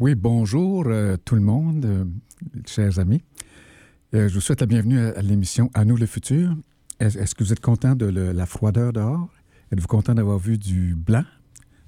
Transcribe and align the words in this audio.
Oui, 0.00 0.14
bonjour 0.14 0.84
euh, 0.86 1.16
tout 1.24 1.34
le 1.34 1.40
monde, 1.40 1.84
euh, 1.84 2.04
chers 2.66 3.00
amis. 3.00 3.20
Euh, 4.14 4.28
je 4.28 4.34
vous 4.34 4.40
souhaite 4.40 4.60
la 4.60 4.66
bienvenue 4.68 5.00
à, 5.00 5.20
l'émission 5.22 5.70
À 5.74 5.84
nous 5.84 5.96
le 5.96 6.06
futur. 6.06 6.54
Est- 7.00 7.16
Est-ce 7.16 7.34
que 7.34 7.42
vous 7.42 7.52
êtes 7.52 7.58
content 7.60 7.96
de 7.96 8.06
la 8.06 8.46
froideur 8.46 8.92
dehors? 8.92 9.28
Êtes-vous 9.72 9.88
content 9.88 10.14
d'avoir 10.14 10.38
vu 10.38 10.56
du 10.56 10.94
blanc? 10.94 11.24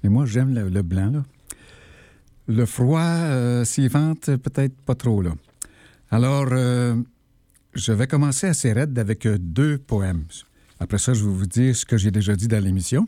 Et 0.03 0.09
moi, 0.09 0.25
j'aime 0.25 0.53
le, 0.53 0.81
blanc. 0.81 1.09
Là. 1.09 1.23
Le 2.47 2.65
froid 2.65 3.63
s'y 3.63 3.87
vante 3.87 4.35
peut-être 4.35 4.75
pas 4.81 4.95
trop. 4.95 5.21
Là. 5.21 5.31
Alors, 6.09 6.49
je 6.49 7.93
vais 7.93 8.07
commencer 8.07 8.47
assez 8.47 8.73
raide 8.73 8.99
avec 8.99 9.25
deux 9.25 9.77
poèmes. 9.77 10.25
Après 10.79 10.97
ça, 10.97 11.13
je 11.13 11.23
vais 11.23 11.31
vous 11.31 11.45
dire 11.45 11.75
ce 11.75 11.85
que 11.85 11.97
j'ai 11.97 12.11
déjà 12.11 12.35
dit 12.35 12.47
dans 12.49 12.61
l'émission. 12.61 13.07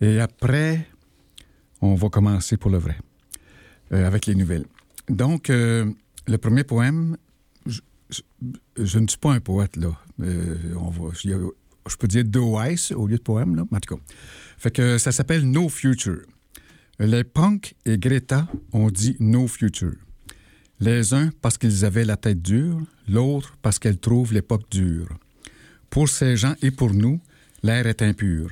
Et 0.00 0.20
après, 0.20 0.86
on 1.80 1.94
va 1.94 2.08
commencer 2.10 2.56
pour 2.56 2.70
le 2.70 2.78
vrai 2.78 2.96
avec 3.92 4.26
les 4.26 4.34
nouvelles. 4.34 4.64
Donc, 5.08 5.50
euh, 5.50 5.90
le 6.26 6.38
premier 6.38 6.64
poème, 6.64 7.16
je, 7.66 8.98
ne 8.98 9.06
suis 9.06 9.18
pas 9.18 9.32
un 9.32 9.40
poète, 9.40 9.76
là. 9.76 9.90
Euh, 10.20 10.56
on 10.78 10.90
va, 10.90 11.12
je, 11.14 11.96
peux 11.96 12.08
dire 12.08 12.24
deux 12.24 12.42
ice 12.70 12.92
au 12.92 13.06
lieu 13.06 13.16
de 13.16 13.22
poème, 13.22 13.56
là. 13.56 13.64
En 13.70 13.80
tout 13.80 13.96
cas. 13.96 14.02
Fait 14.58 14.70
que 14.70 14.98
ça 14.98 15.12
s'appelle 15.12 15.48
No 15.50 15.68
Future. 15.68 16.22
Les 16.98 17.24
punks 17.24 17.74
et 17.84 17.98
Greta 17.98 18.46
ont 18.72 18.90
dit 18.90 19.16
No 19.18 19.48
Future. 19.48 19.96
Les 20.80 21.14
uns 21.14 21.30
parce 21.40 21.58
qu'ils 21.58 21.84
avaient 21.84 22.04
la 22.04 22.16
tête 22.16 22.42
dure, 22.42 22.80
l'autre 23.08 23.56
parce 23.62 23.78
qu'elles 23.78 23.98
trouvent 23.98 24.32
l'époque 24.32 24.64
dure. 24.70 25.08
Pour 25.90 26.08
ces 26.08 26.36
gens 26.36 26.54
et 26.62 26.70
pour 26.70 26.92
nous, 26.92 27.20
l'air 27.62 27.86
est 27.86 28.02
impur. 28.02 28.50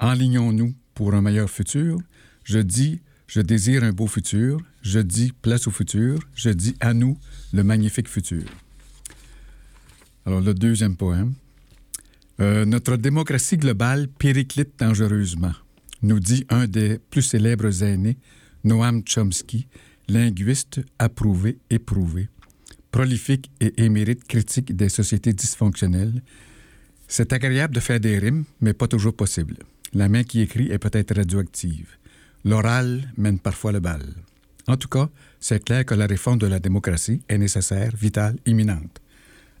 Enlignons-nous 0.00 0.74
pour 0.94 1.14
un 1.14 1.22
meilleur 1.22 1.50
futur. 1.50 1.98
Je 2.44 2.58
dis, 2.58 3.00
je 3.28 3.40
désire 3.40 3.84
un 3.84 3.92
beau 3.92 4.06
futur. 4.08 4.58
Je 4.82 4.98
dis, 4.98 5.32
place 5.42 5.66
au 5.68 5.70
futur. 5.70 6.18
Je 6.34 6.50
dis, 6.50 6.74
à 6.80 6.94
nous, 6.94 7.16
le 7.52 7.62
magnifique 7.62 8.08
futur. 8.08 8.44
Alors, 10.26 10.40
le 10.40 10.54
deuxième 10.54 10.96
poème. 10.96 11.34
Euh, 12.40 12.64
notre 12.64 12.96
démocratie 12.96 13.56
globale 13.56 14.08
périclite 14.08 14.78
dangereusement, 14.78 15.54
nous 16.02 16.20
dit 16.20 16.46
un 16.50 16.66
des 16.66 16.98
plus 17.10 17.22
célèbres 17.22 17.82
aînés, 17.82 18.16
Noam 18.62 19.02
Chomsky, 19.04 19.66
linguiste 20.08 20.80
approuvé, 21.00 21.58
éprouvé, 21.68 22.28
prolifique 22.92 23.50
et 23.60 23.82
émérite 23.82 24.24
critique 24.24 24.74
des 24.74 24.88
sociétés 24.88 25.32
dysfonctionnelles. 25.32 26.22
C'est 27.08 27.32
agréable 27.32 27.74
de 27.74 27.80
faire 27.80 27.98
des 27.98 28.18
rimes, 28.18 28.44
mais 28.60 28.72
pas 28.72 28.86
toujours 28.86 29.16
possible. 29.16 29.56
La 29.92 30.08
main 30.08 30.22
qui 30.22 30.40
écrit 30.40 30.70
est 30.70 30.78
peut-être 30.78 31.16
radioactive. 31.16 31.98
L'oral 32.44 33.12
mène 33.16 33.38
parfois 33.38 33.72
le 33.72 33.80
bal. 33.80 34.02
En 34.66 34.76
tout 34.76 34.88
cas, 34.88 35.08
c'est 35.40 35.64
clair 35.64 35.84
que 35.84 35.94
la 35.94 36.06
réforme 36.06 36.38
de 36.38 36.46
la 36.46 36.60
démocratie 36.60 37.22
est 37.28 37.38
nécessaire, 37.38 37.96
vitale, 37.96 38.36
imminente. 38.46 39.00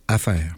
À 0.06 0.18
faire. 0.18 0.56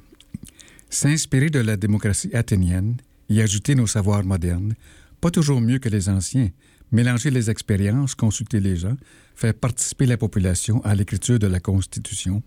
S'inspirer 0.91 1.51
de 1.51 1.61
la 1.61 1.77
démocratie 1.77 2.35
athénienne, 2.35 2.97
y 3.29 3.41
ajouter 3.41 3.75
nos 3.75 3.87
savoirs 3.87 4.25
modernes, 4.25 4.75
pas 5.21 5.31
toujours 5.31 5.61
mieux 5.61 5.79
que 5.79 5.89
les 5.89 6.09
anciens, 6.09 6.51
mélanger 6.91 7.31
les 7.31 7.49
expériences, 7.49 8.15
consulter 8.15 8.61
les 8.61 8.77
gens, 8.77 8.97
faire 9.37 9.55
participer 9.55 10.07
la 10.07 10.17
population 10.17 10.85
à 10.85 10.95
l'écriture 10.95 11.39
de 11.39 11.47
la 11.47 11.61
Constitution. 11.61 12.43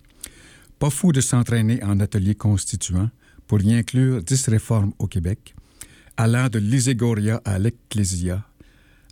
Pas 0.79 0.89
fou 0.89 1.11
de 1.11 1.21
s'entraîner 1.21 1.81
en 1.83 1.99
atelier 1.99 2.35
constituant 2.35 3.09
pour 3.47 3.61
y 3.61 3.73
inclure 3.73 4.21
dix 4.21 4.47
réformes 4.47 4.93
au 4.99 5.07
Québec, 5.07 5.55
allant 6.17 6.49
de 6.49 6.59
l'iségoria 6.59 7.41
à 7.45 7.59
l'ecclésia, 7.59 8.45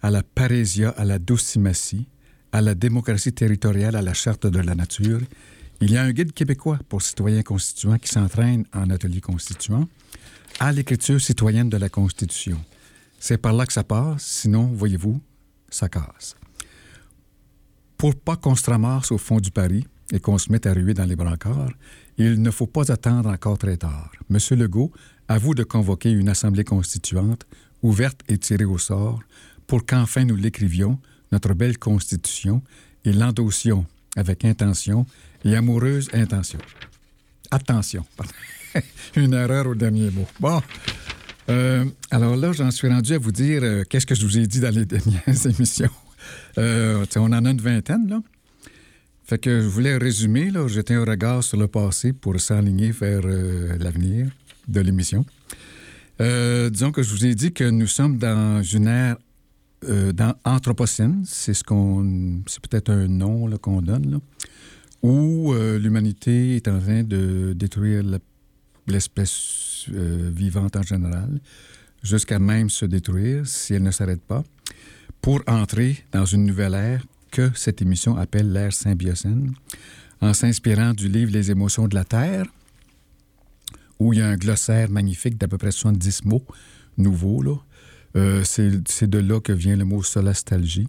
à 0.01 0.09
la 0.11 0.23
parésia 0.23 0.89
à 0.89 1.05
la 1.05 1.19
docimatie, 1.19 2.07
à 2.51 2.61
la 2.61 2.75
démocratie 2.75 3.33
territoriale 3.33 3.95
à 3.95 4.01
la 4.01 4.13
charte 4.13 4.47
de 4.47 4.59
la 4.59 4.75
nature. 4.75 5.21
Il 5.79 5.91
y 5.91 5.97
a 5.97 6.03
un 6.03 6.11
guide 6.11 6.33
québécois 6.33 6.79
pour 6.89 7.01
citoyens 7.01 7.43
constituants 7.43 7.97
qui 7.97 8.09
s'entraîne 8.09 8.65
en 8.73 8.89
atelier 8.89 9.21
constituant 9.21 9.87
à 10.59 10.71
l'écriture 10.71 11.19
citoyenne 11.19 11.69
de 11.69 11.77
la 11.77 11.89
Constitution. 11.89 12.63
C'est 13.19 13.37
par 13.37 13.53
là 13.53 13.65
que 13.65 13.73
ça 13.73 13.83
passe, 13.83 14.23
sinon, 14.23 14.71
voyez-vous, 14.73 15.21
ça 15.69 15.89
casse. 15.89 16.35
Pour 17.97 18.15
pas 18.15 18.35
qu'on 18.35 18.55
se 18.55 18.69
ramasse 18.69 19.11
au 19.11 19.17
fond 19.17 19.39
du 19.39 19.51
Paris 19.51 19.85
et 20.11 20.19
qu'on 20.19 20.37
se 20.37 20.51
mette 20.51 20.65
à 20.65 20.73
ruer 20.73 20.93
dans 20.93 21.05
les 21.05 21.15
brancards, 21.15 21.71
il 22.17 22.41
ne 22.41 22.51
faut 22.51 22.67
pas 22.67 22.91
attendre 22.91 23.29
encore 23.29 23.57
très 23.57 23.77
tard. 23.77 24.11
Monsieur 24.29 24.55
Legault, 24.55 24.91
à 25.27 25.37
vous 25.37 25.55
de 25.55 25.63
convoquer 25.63 26.11
une 26.11 26.29
assemblée 26.29 26.63
constituante, 26.63 27.45
ouverte 27.81 28.21
et 28.27 28.37
tirée 28.37 28.65
au 28.65 28.77
sort, 28.77 29.21
pour 29.71 29.85
qu'enfin 29.85 30.25
nous 30.25 30.35
l'écrivions, 30.35 30.99
notre 31.31 31.53
belle 31.53 31.77
Constitution, 31.77 32.61
et 33.05 33.13
l'endossions 33.13 33.85
avec 34.17 34.43
intention 34.43 35.05
et 35.45 35.55
amoureuse 35.55 36.09
intention. 36.11 36.59
Attention, 37.51 38.05
une 39.15 39.33
erreur 39.33 39.67
au 39.67 39.75
dernier 39.75 40.11
mot. 40.11 40.27
Bon. 40.41 40.61
Euh, 41.47 41.85
alors 42.09 42.35
là, 42.35 42.51
j'en 42.51 42.69
suis 42.69 42.89
rendu 42.89 43.13
à 43.13 43.17
vous 43.17 43.31
dire 43.31 43.61
euh, 43.63 43.83
qu'est-ce 43.89 44.05
que 44.05 44.13
je 44.13 44.25
vous 44.25 44.37
ai 44.39 44.45
dit 44.45 44.59
dans 44.59 44.75
les 44.75 44.85
dernières 44.95 45.45
émissions? 45.45 45.89
Euh, 46.57 47.05
on 47.15 47.31
en 47.31 47.45
a 47.45 47.49
une 47.49 47.61
vingtaine, 47.61 48.09
là. 48.09 48.21
Fait 49.23 49.37
que 49.37 49.61
je 49.61 49.67
voulais 49.67 49.95
résumer, 49.95 50.51
là, 50.51 50.67
jeter 50.67 50.95
un 50.95 51.05
regard 51.05 51.45
sur 51.45 51.55
le 51.55 51.69
passé 51.69 52.11
pour 52.11 52.37
s'aligner 52.41 52.91
vers 52.91 53.21
l'avenir 53.79 54.27
de 54.67 54.81
l'émission. 54.81 55.25
Disons 56.19 56.91
que 56.91 57.01
je 57.03 57.09
vous 57.09 57.25
ai 57.25 57.35
dit 57.35 57.53
que 57.53 57.63
nous 57.63 57.87
sommes 57.87 58.17
dans 58.17 58.61
une 58.61 58.87
ère 58.87 59.15
euh, 59.85 60.11
dans 60.11 60.35
Anthropocène, 60.45 61.23
c'est 61.25 61.53
ce 61.53 61.63
qu'on, 61.63 62.41
c'est 62.47 62.59
peut-être 62.61 62.91
un 62.91 63.07
nom 63.07 63.49
qu'on 63.57 63.81
donne, 63.81 64.19
où 65.01 65.53
euh, 65.53 65.79
l'humanité 65.79 66.55
est 66.55 66.67
en 66.67 66.79
train 66.79 67.03
de 67.03 67.53
détruire 67.55 68.03
l'espèce 68.87 69.85
euh, 69.91 70.29
vivante 70.33 70.75
en 70.75 70.83
général, 70.83 71.39
jusqu'à 72.03 72.37
même 72.37 72.69
se 72.69 72.85
détruire 72.85 73.47
si 73.47 73.73
elle 73.73 73.83
ne 73.83 73.91
s'arrête 73.91 74.21
pas, 74.21 74.43
pour 75.19 75.41
entrer 75.47 76.03
dans 76.11 76.25
une 76.25 76.45
nouvelle 76.45 76.75
ère 76.75 77.05
que 77.31 77.49
cette 77.55 77.81
émission 77.81 78.17
appelle 78.17 78.51
l'ère 78.51 78.73
symbiocène, 78.73 79.53
en 80.19 80.33
s'inspirant 80.33 80.93
du 80.93 81.07
livre 81.07 81.31
Les 81.31 81.49
émotions 81.49 81.87
de 81.87 81.95
la 81.95 82.05
Terre, 82.05 82.45
où 83.97 84.13
il 84.13 84.19
y 84.19 84.21
a 84.21 84.27
un 84.27 84.35
glossaire 84.35 84.89
magnifique 84.89 85.37
d'à 85.37 85.47
peu 85.47 85.57
près 85.57 85.71
70 85.71 86.25
mots 86.25 86.45
nouveaux. 86.97 87.41
Là. 87.41 87.55
Euh, 88.15 88.43
c'est 88.43 89.07
de 89.09 89.19
là 89.19 89.39
que 89.39 89.51
vient 89.53 89.75
le 89.75 89.85
mot 89.85 90.03
solastalgie. 90.03 90.87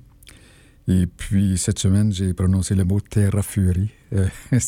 Et 0.89 1.07
puis, 1.07 1.57
cette 1.59 1.79
semaine, 1.79 2.13
j'ai 2.13 2.35
prononcé 2.35 2.75
le 2.75 2.85
mot 2.85 3.01
terrafurie. 3.01 3.91
Euh, 4.13 4.27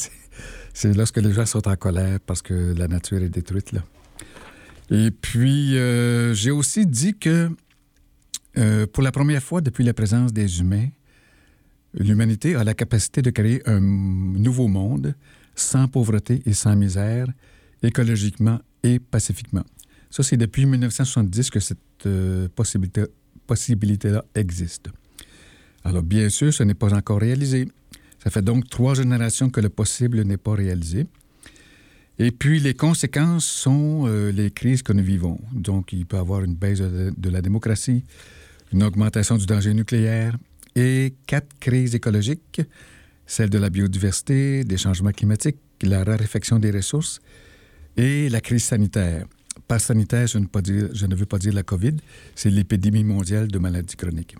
c'est- 0.72 0.94
lorsque 0.94 1.18
les 1.18 1.32
gens 1.32 1.46
sont 1.46 1.66
en 1.68 1.76
colère 1.76 2.20
parce 2.20 2.42
que 2.42 2.72
la 2.76 2.86
nature 2.88 3.18
est 3.22 3.28
détruite. 3.28 3.72
Là. 3.72 3.82
Et 4.90 5.10
puis, 5.10 5.76
euh, 5.76 6.34
j'ai 6.34 6.50
aussi 6.50 6.86
dit 6.86 7.14
que 7.18 7.50
pour 8.92 9.02
la 9.02 9.10
première 9.10 9.42
fois 9.42 9.60
depuis 9.60 9.82
la 9.82 9.92
présence 9.94 10.32
des 10.32 10.60
humains, 10.60 10.88
l'humanité 11.92 12.54
a 12.54 12.62
la 12.62 12.74
capacité 12.74 13.20
de 13.22 13.30
créer 13.30 13.60
un 13.68 13.80
nouveau 13.80 14.68
monde 14.68 15.14
sans 15.56 15.88
pauvreté 15.88 16.40
et 16.46 16.52
sans 16.52 16.76
misère, 16.76 17.26
écologiquement 17.82 18.60
et 18.84 19.00
pacifiquement. 19.00 19.64
Ça, 20.14 20.22
c'est 20.22 20.36
depuis 20.36 20.64
1970 20.64 21.50
que 21.50 21.58
cette 21.58 21.78
euh, 22.06 22.46
possibilité, 22.54 23.02
possibilité-là 23.48 24.24
existe. 24.36 24.88
Alors, 25.82 26.04
bien 26.04 26.28
sûr, 26.28 26.54
ce 26.54 26.62
n'est 26.62 26.74
pas 26.74 26.94
encore 26.94 27.18
réalisé. 27.18 27.66
Ça 28.22 28.30
fait 28.30 28.40
donc 28.40 28.70
trois 28.70 28.94
générations 28.94 29.50
que 29.50 29.60
le 29.60 29.70
possible 29.70 30.22
n'est 30.22 30.36
pas 30.36 30.54
réalisé. 30.54 31.08
Et 32.20 32.30
puis, 32.30 32.60
les 32.60 32.74
conséquences 32.74 33.44
sont 33.44 34.04
euh, 34.06 34.30
les 34.30 34.52
crises 34.52 34.84
que 34.84 34.92
nous 34.92 35.02
vivons. 35.02 35.40
Donc, 35.52 35.92
il 35.92 36.06
peut 36.06 36.16
y 36.16 36.20
avoir 36.20 36.44
une 36.44 36.54
baisse 36.54 36.78
de, 36.78 37.12
de 37.16 37.30
la 37.30 37.42
démocratie, 37.42 38.04
une 38.72 38.84
augmentation 38.84 39.36
du 39.36 39.46
danger 39.46 39.74
nucléaire 39.74 40.38
et 40.76 41.14
quatre 41.26 41.58
crises 41.58 41.96
écologiques 41.96 42.60
celle 43.26 43.50
de 43.50 43.58
la 43.58 43.68
biodiversité, 43.68 44.62
des 44.62 44.76
changements 44.76 45.10
climatiques, 45.10 45.56
la 45.82 46.04
raréfaction 46.04 46.60
des 46.60 46.70
ressources 46.70 47.20
et 47.96 48.28
la 48.28 48.40
crise 48.40 48.62
sanitaire. 48.62 49.26
Par 49.66 49.80
sanitaire, 49.80 50.26
je 50.26 50.38
ne, 50.38 51.14
veux 51.14 51.26
pas 51.26 51.38
dire 51.38 51.54
la 51.54 51.62
COVID, 51.62 51.96
c'est 52.34 52.50
l'épidémie 52.50 53.04
mondiale 53.04 53.48
de 53.48 53.58
maladies 53.58 53.96
chroniques. 53.96 54.36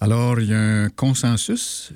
Alors, 0.00 0.40
il 0.40 0.48
y 0.48 0.54
a 0.54 0.60
un 0.60 0.88
consensus, 0.88 1.92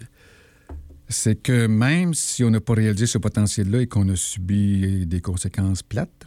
c'est 1.09 1.37
que 1.37 1.67
même 1.67 2.15
si 2.15 2.43
on 2.45 2.51
n'a 2.51 2.61
pas 2.61 2.75
réalisé 2.75 3.07
ce 3.07 3.19
potentiel-là 3.19 3.83
et 3.83 3.87
qu'on 3.87 4.09
a 4.09 4.17
subi 4.17 5.07
des 5.07 5.21
conséquences 5.21 5.83
plates, 5.83 6.27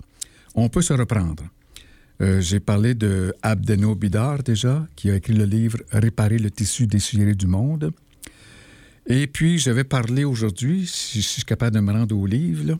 on 0.55 0.69
peut 0.69 0.81
se 0.81 0.93
reprendre. 0.93 1.43
Euh, 2.21 2.41
J'ai 2.41 2.59
parlé 2.59 2.95
de 2.95 3.33
Abdeno 3.41 3.95
Bidar 3.95 4.43
déjà, 4.43 4.87
qui 4.95 5.09
a 5.09 5.15
écrit 5.15 5.33
le 5.33 5.45
livre 5.45 5.79
Réparer 5.91 6.37
le 6.37 6.51
tissu 6.51 6.87
déchiré 6.87 7.33
du 7.33 7.47
monde. 7.47 7.91
Et 9.07 9.27
puis, 9.27 9.57
je 9.57 9.71
vais 9.71 9.83
parler 9.85 10.23
aujourd'hui, 10.23 10.85
si 10.85 11.21
je 11.21 11.27
suis 11.27 11.43
capable 11.43 11.75
de 11.75 11.81
me 11.81 11.91
rendre 11.91 12.15
au 12.15 12.25
livre, 12.25 12.77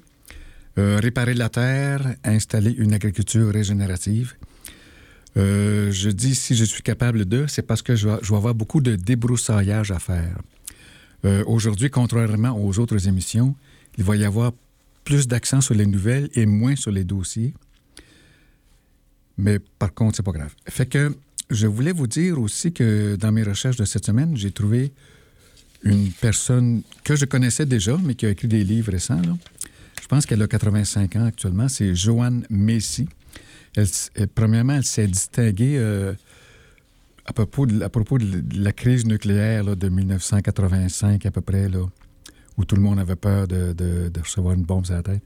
euh, 0.79 0.99
Réparer 1.01 1.33
la 1.33 1.49
terre, 1.49 2.15
installer 2.23 2.71
une 2.71 2.93
agriculture 2.93 3.51
régénérative. 3.51 4.35
Euh, 5.35 5.91
je 5.91 6.09
dis 6.09 6.35
si 6.35 6.55
je 6.55 6.63
suis 6.63 6.81
capable 6.81 7.25
de, 7.25 7.47
c'est 7.47 7.61
parce 7.63 7.81
que 7.81 7.95
je 7.95 8.07
vais, 8.07 8.35
avoir 8.35 8.55
beaucoup 8.55 8.79
de 8.79 8.95
débroussaillage 8.95 9.91
à 9.91 9.99
faire. 9.99 10.37
Euh, 11.25 11.43
Aujourd'hui, 11.47 11.89
contrairement 11.89 12.57
aux 12.57 12.79
autres 12.79 13.09
émissions, 13.09 13.55
il 13.97 14.05
va 14.05 14.15
y 14.15 14.23
avoir 14.23 14.53
plus 15.03 15.27
d'accent 15.27 15.59
sur 15.59 15.75
les 15.75 15.85
nouvelles 15.85 16.29
et 16.33 16.45
moins 16.45 16.77
sur 16.77 16.91
les 16.91 17.03
dossiers. 17.03 17.53
Mais 19.37 19.59
par 19.59 19.93
contre, 19.93 20.15
c'est 20.17 20.23
pas 20.23 20.31
grave. 20.31 20.53
Fait 20.67 20.85
que 20.85 21.13
je 21.49 21.67
voulais 21.67 21.91
vous 21.91 22.07
dire 22.07 22.39
aussi 22.39 22.71
que 22.71 23.17
dans 23.17 23.33
mes 23.33 23.43
recherches 23.43 23.77
de 23.77 23.85
cette 23.85 24.05
semaine, 24.05 24.37
j'ai 24.37 24.51
trouvé 24.51 24.93
une 25.83 26.11
personne 26.11 26.83
que 27.03 27.17
je 27.17 27.25
connaissais 27.25 27.65
déjà, 27.65 27.97
mais 28.01 28.15
qui 28.15 28.25
a 28.25 28.29
écrit 28.29 28.47
des 28.47 28.63
livres 28.63 28.91
récents. 28.91 29.21
Pense 30.09 30.25
qu'elle 30.25 30.41
a 30.41 30.47
85 30.47 31.15
ans 31.17 31.25
actuellement. 31.25 31.69
C'est 31.69 31.93
Joanne 31.95 32.43
Messi. 32.49 33.07
Elle- 33.75 34.27
premièrement, 34.33 34.73
elle 34.73 34.83
s'est 34.83 35.07
distinguée 35.07 35.77
euh, 35.77 36.13
à, 37.25 37.31
propos 37.31 37.67
de, 37.67 38.59
la 38.59 38.71
crise 38.71 39.05
nucléaire 39.05 39.75
de 39.75 39.87
1985 39.87 41.27
à 41.27 41.31
peu 41.31 41.41
près, 41.41 41.67
où 42.57 42.65
tout 42.65 42.75
le 42.75 42.81
monde 42.81 42.97
avait 42.97 43.15
peur 43.15 43.47
de, 43.47 44.11
recevoir 44.19 44.55
une 44.55 44.63
bombe 44.63 44.87
sur 44.87 44.95
la 44.95 45.03
tête. 45.03 45.21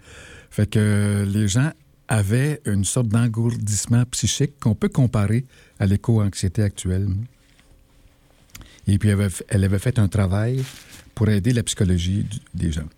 Fait 0.51 0.69
que 0.69 0.79
euh, 0.79 1.25
les 1.25 1.47
gens 1.47 1.71
avaient 2.09 2.59
une 2.65 2.83
sorte 2.83 3.07
d'engourdissement 3.07 4.03
psychique 4.11 4.59
qu'on 4.59 4.75
peut 4.75 4.89
comparer 4.89 5.45
à 5.79 5.85
l'éco-anxiété 5.85 6.61
actuelle. 6.61 7.07
Et 8.85 8.97
puis, 8.97 9.09
elle 9.47 9.63
avait, 9.63 9.79
fait 9.79 9.97
un 9.97 10.09
travail 10.09 10.61
pour 11.15 11.29
aider 11.29 11.53
la 11.53 11.63
psychologie 11.63 12.25
des 12.53 12.73
gens. 12.73 12.89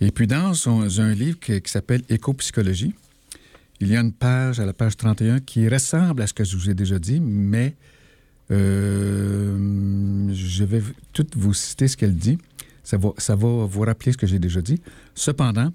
Et 0.00 0.10
puis, 0.10 0.26
dans 0.26 0.52
un 1.00 1.14
livre 1.14 1.38
qui, 1.38 1.60
s'appelle 1.66 2.02
Éco-psychologie, 2.08 2.94
il 3.80 3.88
y 3.88 3.96
a 3.96 4.00
une 4.00 4.12
page, 4.12 4.60
à 4.60 4.66
la 4.66 4.72
page 4.72 4.96
31, 4.96 5.40
qui 5.40 5.68
ressemble 5.68 6.22
à 6.22 6.26
ce 6.26 6.34
que 6.34 6.44
je 6.44 6.56
vous 6.56 6.70
ai 6.70 6.74
déjà 6.74 6.98
dit, 6.98 7.20
mais 7.20 7.74
euh, 8.50 10.28
je 10.32 10.64
vais 10.64 10.82
tout 11.12 11.26
vous 11.36 11.54
citer 11.54 11.88
ce 11.88 11.96
qu'elle 11.96 12.16
dit. 12.16 12.38
Ça 12.82 12.96
va, 12.96 13.66
vous 13.66 13.80
rappeler 13.80 14.12
ce 14.12 14.16
que 14.16 14.26
j'ai 14.26 14.38
déjà 14.38 14.60
dit. 14.60 14.80
Cependant, 15.14 15.72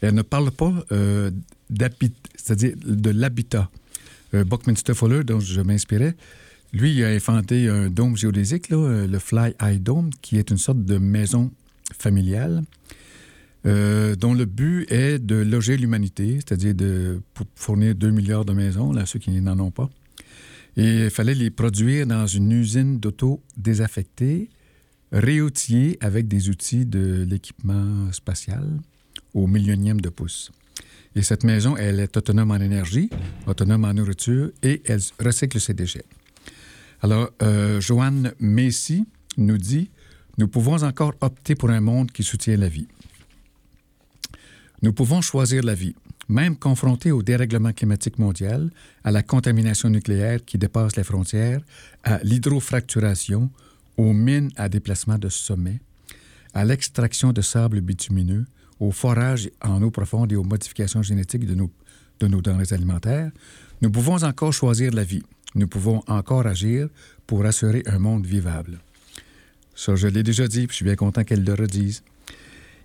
elle 0.00 0.14
ne 0.14 0.22
parle 0.22 0.50
pas 0.50 0.72
euh, 0.92 1.30
de 1.70 3.10
l'habitat. 3.10 3.70
Euh, 4.34 4.44
Buckminster 4.44 4.94
Fuller, 4.94 5.24
dont 5.24 5.40
je 5.40 5.60
m'inspirais, 5.60 6.14
lui, 6.72 7.02
a 7.02 7.08
inventé 7.08 7.68
un 7.68 7.88
dôme 7.88 8.16
géodésique, 8.16 8.70
euh, 8.72 9.06
le 9.06 9.18
Fly 9.18 9.54
Eye 9.60 9.78
Dome, 9.78 10.10
qui 10.20 10.36
est 10.36 10.50
une 10.50 10.58
sorte 10.58 10.84
de 10.84 10.98
maison 10.98 11.50
familiale 11.98 12.62
euh, 13.68 14.16
dont 14.16 14.34
le 14.34 14.46
but 14.46 14.90
est 14.90 15.18
de 15.18 15.36
loger 15.36 15.76
l'humanité, 15.76 16.36
c'est-à-dire 16.36 16.74
de 16.74 17.20
fournir 17.54 17.94
2 17.94 18.10
milliards 18.10 18.44
de 18.44 18.52
maisons, 18.52 18.92
là, 18.92 19.04
ceux 19.04 19.18
qui 19.18 19.30
n'en 19.40 19.58
ont 19.58 19.70
pas. 19.70 19.90
Et 20.76 21.04
il 21.04 21.10
fallait 21.10 21.34
les 21.34 21.50
produire 21.50 22.06
dans 22.06 22.26
une 22.26 22.50
usine 22.52 22.98
d'auto 22.98 23.42
désaffectée, 23.56 24.48
réoutillée 25.12 25.98
avec 26.00 26.28
des 26.28 26.48
outils 26.48 26.86
de 26.86 27.26
l'équipement 27.28 28.10
spatial 28.12 28.64
au 29.34 29.46
millionième 29.46 30.00
de 30.00 30.08
pouce. 30.08 30.50
Et 31.14 31.22
cette 31.22 31.44
maison, 31.44 31.76
elle 31.76 32.00
est 32.00 32.16
autonome 32.16 32.52
en 32.52 32.56
énergie, 32.56 33.10
autonome 33.46 33.84
en 33.84 33.92
nourriture 33.92 34.50
et 34.62 34.82
elle 34.86 35.00
recycle 35.18 35.60
ses 35.60 35.74
déchets. 35.74 36.04
Alors, 37.02 37.30
euh, 37.42 37.80
Joanne 37.80 38.32
Messi 38.40 39.06
nous 39.36 39.58
dit 39.58 39.90
Nous 40.38 40.48
pouvons 40.48 40.82
encore 40.82 41.14
opter 41.20 41.54
pour 41.54 41.70
un 41.70 41.80
monde 41.80 42.10
qui 42.12 42.22
soutient 42.22 42.56
la 42.56 42.68
vie. 42.68 42.86
Nous 44.82 44.92
pouvons 44.92 45.20
choisir 45.20 45.62
la 45.64 45.74
vie, 45.74 45.94
même 46.28 46.56
confrontés 46.56 47.10
au 47.10 47.22
dérèglement 47.22 47.72
climatique 47.72 48.18
mondial, 48.18 48.70
à 49.02 49.10
la 49.10 49.22
contamination 49.22 49.88
nucléaire 49.88 50.44
qui 50.44 50.58
dépasse 50.58 50.96
les 50.96 51.04
frontières, 51.04 51.60
à 52.04 52.18
l'hydrofracturation, 52.22 53.50
aux 53.96 54.12
mines 54.12 54.50
à 54.56 54.68
déplacement 54.68 55.18
de 55.18 55.28
sommet, 55.28 55.80
à 56.54 56.64
l'extraction 56.64 57.32
de 57.32 57.40
sable 57.40 57.80
bitumineux, 57.80 58.46
au 58.78 58.92
forage 58.92 59.50
en 59.60 59.82
eau 59.82 59.90
profonde 59.90 60.32
et 60.32 60.36
aux 60.36 60.44
modifications 60.44 61.02
génétiques 61.02 61.46
de 61.46 61.54
nos, 61.54 61.70
de 62.20 62.28
nos 62.28 62.40
denrées 62.40 62.72
alimentaires, 62.72 63.32
nous 63.82 63.90
pouvons 63.90 64.22
encore 64.22 64.52
choisir 64.52 64.92
la 64.92 65.04
vie. 65.04 65.22
Nous 65.54 65.66
pouvons 65.66 66.02
encore 66.06 66.46
agir 66.46 66.88
pour 67.26 67.44
assurer 67.44 67.82
un 67.86 67.98
monde 67.98 68.26
vivable. 68.26 68.78
Ça, 69.74 69.96
je 69.96 70.08
l'ai 70.08 70.22
déjà 70.22 70.46
dit, 70.46 70.66
puis 70.66 70.74
je 70.74 70.76
suis 70.76 70.84
bien 70.84 70.96
content 70.96 71.24
qu'elle 71.24 71.44
le 71.44 71.54
redise. 71.54 72.02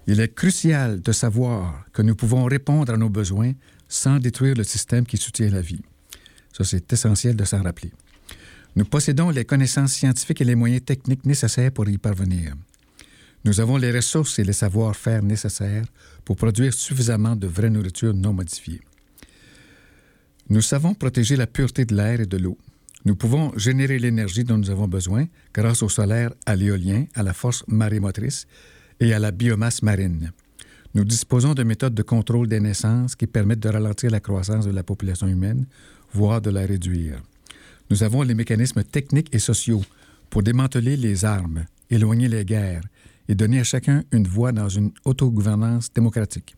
Il 0.06 0.20
est 0.20 0.34
crucial 0.34 1.02
de 1.02 1.12
savoir 1.12 1.86
que 1.94 2.02
nous 2.02 2.16
pouvons 2.16 2.44
répondre 2.46 2.94
à 2.94 2.98
nos 2.98 3.10
besoins 3.10 3.54
sans 3.88 4.20
détruire 4.20 4.56
le 4.56 4.64
système 4.64 5.06
qui 5.06 5.18
soutient 5.18 5.50
la 5.50 5.62
vie. 5.62 5.82
Ça, 6.52 6.64
c'est 6.64 6.92
essentiel 6.92 7.36
de 7.36 7.46
s'en 7.46 7.64
rappeler. 7.64 7.92
Nous 8.76 8.86
possédons 8.86 9.30
les 9.30 9.46
connaissances 9.46 9.94
scientifiques 9.94 10.42
et 10.42 10.46
les 10.46 10.56
moyens 10.56 10.84
techniques 10.84 11.26
nécessaires 11.26 11.72
pour 11.72 11.88
y 11.88 11.98
parvenir. 11.98 12.54
Nous 13.46 13.60
avons 13.60 13.78
les 13.78 13.92
ressources 13.92 14.40
et 14.40 14.44
les 14.44 14.54
savoir-faire 14.54 15.22
nécessaires 15.22 15.86
pour 16.26 16.36
produire 16.36 16.74
suffisamment 16.74 17.36
de 17.36 17.48
vraie 17.48 17.70
nourriture 17.70 18.14
non 18.14 18.34
modifiée. 18.34 18.82
Nous 20.50 20.62
savons 20.62 20.94
protéger 20.94 21.36
la 21.36 21.48
pureté 21.48 21.86
de 21.86 21.96
l'air 21.96 22.20
et 22.20 22.26
de 22.26 22.38
l'eau. 22.38 22.58
Nous 23.06 23.16
pouvons 23.16 23.52
générer 23.58 24.00
l'énergie 24.00 24.44
dont 24.44 24.58
nous 24.58 24.70
avons 24.70 24.88
besoin 24.88 25.28
grâce 25.54 25.84
au 25.84 25.90
solaire, 25.90 26.32
à 26.46 26.56
l'éolien, 26.56 27.06
à 27.16 27.24
la 27.24 27.34
force 27.34 27.64
marémotrice 27.68 28.48
et 29.00 29.14
à 29.14 29.20
la 29.20 29.32
biomasse 29.32 29.82
marine. 29.82 30.32
Nous 30.96 31.06
disposons 31.06 31.54
de 31.54 31.64
méthodes 31.64 31.96
de 31.96 32.04
contrôle 32.04 32.48
des 32.48 32.60
naissances 32.60 33.16
qui 33.16 33.26
permettent 33.26 33.62
de 33.62 33.70
ralentir 33.70 34.12
la 34.12 34.20
croissance 34.20 34.66
de 34.66 34.72
la 34.72 34.84
population 34.84 35.28
humaine, 35.28 35.66
voire 36.14 36.42
de 36.42 36.52
la 36.52 36.66
réduire. 36.66 37.22
Nous 37.90 38.04
avons 38.04 38.22
les 38.22 38.36
mécanismes 38.36 38.84
techniques 38.84 39.34
et 39.34 39.40
sociaux 39.40 39.84
pour 40.30 40.44
démanteler 40.44 40.96
les 40.96 41.26
armes, 41.26 41.66
éloigner 41.90 42.28
les 42.28 42.46
guerres 42.46 42.84
et 43.28 43.36
donner 43.36 43.60
à 43.60 43.64
chacun 43.64 44.04
une 44.12 44.28
voix 44.28 44.52
dans 44.52 44.70
une 44.70 44.92
autogouvernance 45.06 45.92
démocratique. 45.94 46.56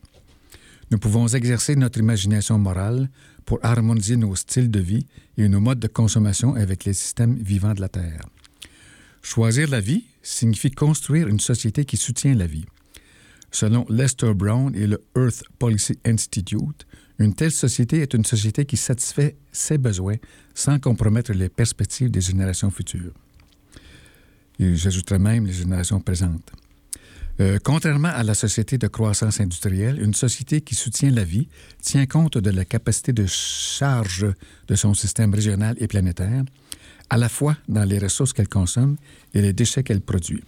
Nous 0.91 0.97
pouvons 0.99 1.27
exercer 1.27 1.75
notre 1.75 1.99
imagination 1.99 2.59
morale 2.59 3.09
pour 3.45 3.59
harmoniser 3.63 4.17
nos 4.17 4.35
styles 4.35 4.69
de 4.69 4.79
vie 4.79 5.05
et 5.37 5.47
nos 5.47 5.59
modes 5.59 5.79
de 5.79 5.87
consommation 5.87 6.55
avec 6.55 6.85
les 6.85 6.93
systèmes 6.93 7.35
vivants 7.35 7.73
de 7.73 7.81
la 7.81 7.89
Terre. 7.89 8.21
Choisir 9.21 9.69
la 9.69 9.79
vie 9.79 10.05
signifie 10.25 10.71
construire 10.71 11.27
une 11.27 11.39
société 11.39 11.85
qui 11.85 11.97
soutient 11.97 12.33
la 12.33 12.47
vie. 12.47 12.65
Selon 13.51 13.85
Lester 13.89 14.33
Brown 14.33 14.75
et 14.75 14.87
le 14.87 15.01
Earth 15.15 15.43
Policy 15.59 15.97
Institute, 16.03 16.85
une 17.19 17.33
telle 17.33 17.51
société 17.51 18.01
est 18.01 18.13
une 18.13 18.25
société 18.25 18.65
qui 18.65 18.75
satisfait 18.75 19.37
ses 19.51 19.77
besoins 19.77 20.17
sans 20.53 20.79
compromettre 20.79 21.31
les 21.31 21.47
perspectives 21.47 22.11
des 22.11 22.21
générations 22.21 22.71
futures. 22.71 23.13
Et 24.59 24.75
j'ajouterais 24.75 25.19
même 25.19 25.45
les 25.45 25.53
générations 25.53 26.01
présentes. 26.01 26.51
Euh, 27.41 27.59
contrairement 27.63 28.09
à 28.09 28.23
la 28.23 28.33
société 28.33 28.77
de 28.77 28.87
croissance 28.87 29.41
industrielle, 29.41 30.01
une 30.01 30.13
société 30.13 30.61
qui 30.61 30.73
soutient 30.73 31.11
la 31.11 31.25
vie 31.25 31.49
tient 31.81 32.05
compte 32.05 32.37
de 32.37 32.49
la 32.49 32.63
capacité 32.63 33.11
de 33.11 33.25
charge 33.27 34.25
de 34.67 34.75
son 34.75 34.93
système 34.93 35.33
régional 35.33 35.75
et 35.79 35.87
planétaire, 35.87 36.43
à 37.09 37.17
la 37.17 37.29
fois 37.29 37.57
dans 37.67 37.83
les 37.83 37.99
ressources 37.99 38.33
qu'elle 38.33 38.47
consomme 38.47 38.95
et 39.35 39.41
les 39.41 39.53
déchets 39.53 39.83
qu'elle 39.83 40.01
produit. 40.01 40.43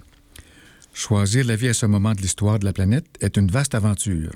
Choisir 0.93 1.45
la 1.45 1.55
vie 1.55 1.67
à 1.67 1.73
ce 1.75 1.85
moment 1.85 2.13
de 2.13 2.21
l'histoire 2.21 2.57
de 2.57 2.65
la 2.65 2.73
planète 2.73 3.05
est 3.21 3.37
une 3.37 3.51
vaste 3.51 3.75
aventure. 3.75 4.31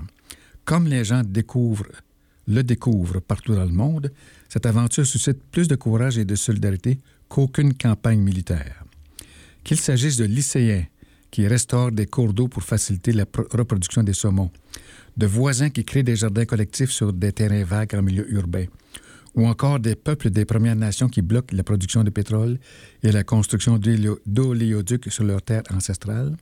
Comme 0.64 0.86
les 0.86 1.04
gens 1.04 1.24
découvrent, 1.26 1.88
le 2.48 2.62
découvrent 2.62 3.20
partout 3.20 3.56
dans 3.56 3.66
le 3.66 3.72
monde, 3.72 4.12
cette 4.48 4.68
aventure 4.68 5.08
suscite 5.08 5.42
plus 5.52 5.68
de 5.68 5.76
courage 5.76 6.20
et 6.20 6.26
de 6.26 6.36
solidarité 6.36 7.00
qu'aucune 7.30 7.74
campagne 7.74 8.20
militaire. 8.20 8.84
Qu'il 9.64 9.80
s'agisse 9.80 10.18
de 10.18 10.26
lycéens 10.26 10.86
qui 11.32 11.48
restaurent 11.48 11.92
des 11.92 12.06
cours 12.06 12.34
d'eau 12.34 12.48
pour 12.48 12.64
faciliter 12.64 13.14
la 13.14 13.26
pro- 13.26 13.48
reproduction 13.52 14.04
des 14.04 14.14
saumons, 14.14 14.52
de 15.18 15.26
voisins 15.26 15.70
qui 15.70 15.86
créent 15.86 16.04
des 16.04 16.18
jardins 16.18 16.46
collectifs 16.46 16.92
sur 16.92 17.14
des 17.14 17.32
terrains 17.32 17.64
vagues 17.64 17.96
en 17.96 18.02
milieu 18.02 18.30
urbain, 18.32 18.66
ou 19.36 19.48
encore 19.48 19.80
des 19.80 19.96
peuples 19.96 20.30
des 20.30 20.46
Premières 20.46 20.76
Nations 20.76 21.08
qui 21.08 21.22
bloquent 21.22 21.56
la 21.56 21.64
production 21.64 22.04
de 22.04 22.10
pétrole 22.10 22.60
et 23.04 23.12
la 23.12 23.24
construction 23.24 23.80
d'oléoducs 24.26 25.12
sur 25.12 25.24
leurs 25.24 25.42
terres 25.42 25.64
ancestrales, 25.74 26.36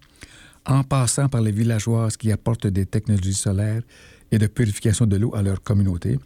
en 0.66 0.84
passant 0.84 1.30
par 1.30 1.42
les 1.42 1.52
villageoises 1.52 2.18
qui 2.18 2.32
apportent 2.32 2.68
des 2.68 2.86
technologies 2.86 3.34
solaires 3.34 3.84
et 4.32 4.38
de 4.38 4.48
purification 4.48 5.06
de 5.06 5.18
l'eau 5.18 5.34
à 5.36 5.42
leur 5.42 5.62
communauté, 5.62 6.20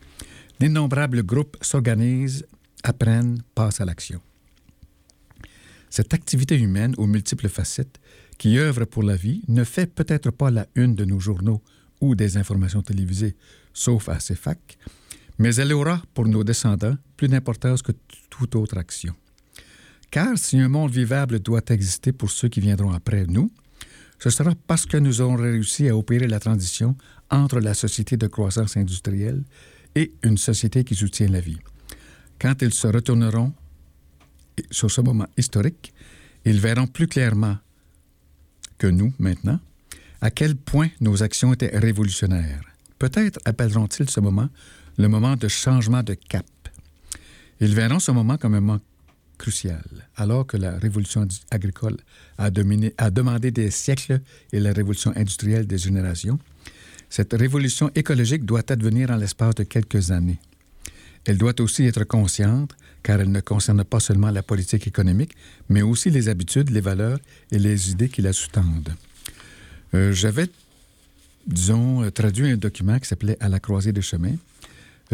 d'innombrables 0.60 1.24
groupes 1.24 1.58
s'organisent, 1.62 2.46
apprennent, 2.84 3.42
passent 3.56 3.82
à 3.82 3.86
l'action. 3.86 4.22
Cette 5.90 6.14
activité 6.14 6.58
humaine 6.58 6.96
aux 6.98 7.06
multiples 7.06 7.50
facettes 7.50 8.00
qui 8.38 8.58
œuvre 8.58 8.86
pour 8.86 9.04
la 9.04 9.16
vie 9.16 9.44
ne 9.48 9.64
fait 9.64 9.86
peut-être 9.86 10.32
pas 10.32 10.50
la 10.50 10.66
une 10.76 10.96
de 10.96 11.06
nos 11.06 11.20
journaux 11.20 11.62
ou 12.02 12.16
des 12.16 12.36
informations 12.38 12.82
télévisées, 12.82 13.36
sauf 13.74 14.10
à 14.10 14.20
CEFAC, 14.20 14.78
mais 15.40 15.56
elle 15.56 15.74
aura 15.74 16.02
pour 16.14 16.28
nos 16.28 16.44
descendants 16.44 16.96
plus 17.18 17.28
d'importance 17.28 17.82
que 17.82 17.92
toute 18.30 18.56
autre 18.56 18.78
action. 18.78 19.16
Car 20.12 20.38
si 20.38 20.60
un 20.60 20.70
monde 20.70 20.92
vivable 20.92 21.40
doit 21.40 21.62
exister 21.70 22.12
pour 22.12 22.30
ceux 22.30 22.48
qui 22.48 22.60
viendront 22.60 22.92
après 22.92 23.26
nous, 23.26 23.52
ce 24.20 24.30
sera 24.30 24.54
parce 24.68 24.86
que 24.86 24.98
nous 24.98 25.22
aurons 25.22 25.36
réussi 25.36 25.90
à 25.90 25.98
opérer 25.98 26.28
la 26.28 26.40
transition 26.40 26.96
entre 27.30 27.60
la 27.60 27.74
société 27.74 28.16
de 28.16 28.28
croissance 28.28 28.78
industrielle 28.78 29.44
et 29.96 30.14
une 30.24 30.38
société 30.38 30.84
qui 30.84 30.96
soutient 30.96 31.28
la 31.28 31.40
vie. 31.40 31.60
Quand 32.40 32.62
ils 32.62 32.74
se 32.74 32.88
retourneront 32.88 33.54
sur 34.70 34.92
ce 34.92 35.02
moment 35.02 35.28
historique, 35.38 35.94
ils 36.46 36.60
verront 36.60 36.88
plus 36.88 37.08
clairement 37.08 37.58
que 38.78 38.88
nous, 38.88 39.14
maintenant, 39.20 39.60
à 40.22 40.32
quel 40.32 40.56
point 40.56 40.90
nos 41.02 41.24
actions 41.24 41.54
étaient 41.54 41.78
révolutionnaires. 41.78 42.62
Peut-être 43.00 43.40
appelleront-ils 43.46 44.10
ce 44.10 44.20
moment 44.20 44.50
le 44.98 45.08
moment 45.08 45.36
de 45.36 45.48
changement 45.48 46.04
de 46.04 46.14
cap. 46.14 46.46
Ils 47.60 47.74
verront 47.74 48.00
ce 48.00 48.12
moment 48.12 48.38
comme 48.38 48.56
un 48.56 48.62
moment 48.62 48.80
crucial, 49.38 49.84
alors 50.16 50.46
que 50.46 50.58
la 50.58 50.78
révolution 50.78 51.28
agricole 51.52 51.98
a, 52.38 52.50
demandé 52.50 53.52
des 53.52 53.72
siècles 53.72 54.22
et 54.52 54.60
la 54.60 54.72
révolution 54.74 55.12
industrielle 55.16 55.68
des 55.68 55.78
générations. 55.78 56.40
Cette 57.10 57.34
révolution 57.34 57.92
écologique 57.96 58.46
doit 58.46 58.64
advenir 58.72 59.12
en 59.12 59.18
l'espace 59.18 59.56
de 59.56 59.64
quelques 59.64 60.12
années. 60.12 60.40
Elle 61.26 61.38
doit 61.38 61.60
aussi 61.62 61.86
être 61.86 62.04
consciente, 62.04 62.76
car 63.02 63.20
elle 63.20 63.32
ne 63.32 63.40
concerne 63.40 63.84
pas 63.84 64.00
seulement 64.00 64.32
la 64.32 64.44
politique 64.44 64.88
économique, 64.88 65.36
mais 65.70 65.82
aussi 65.82 66.10
les 66.10 66.30
habitudes, 66.30 66.70
les 66.70 66.82
valeurs 66.82 67.20
et 67.52 67.60
les 67.60 67.92
idées 67.92 68.10
qui 68.10 68.22
la 68.22 68.34
sous-tendent. 68.34 68.94
Euh, 69.94 70.12
j'avais, 70.12 70.48
disons, 71.48 72.10
traduit 72.12 72.50
un 72.50 72.58
document 72.58 73.00
qui 73.00 73.08
s'appelait 73.08 73.38
À 73.40 73.50
la 73.50 73.60
croisée 73.60 73.92
des 73.94 74.02
chemins, 74.02 74.36
euh, 74.36 74.53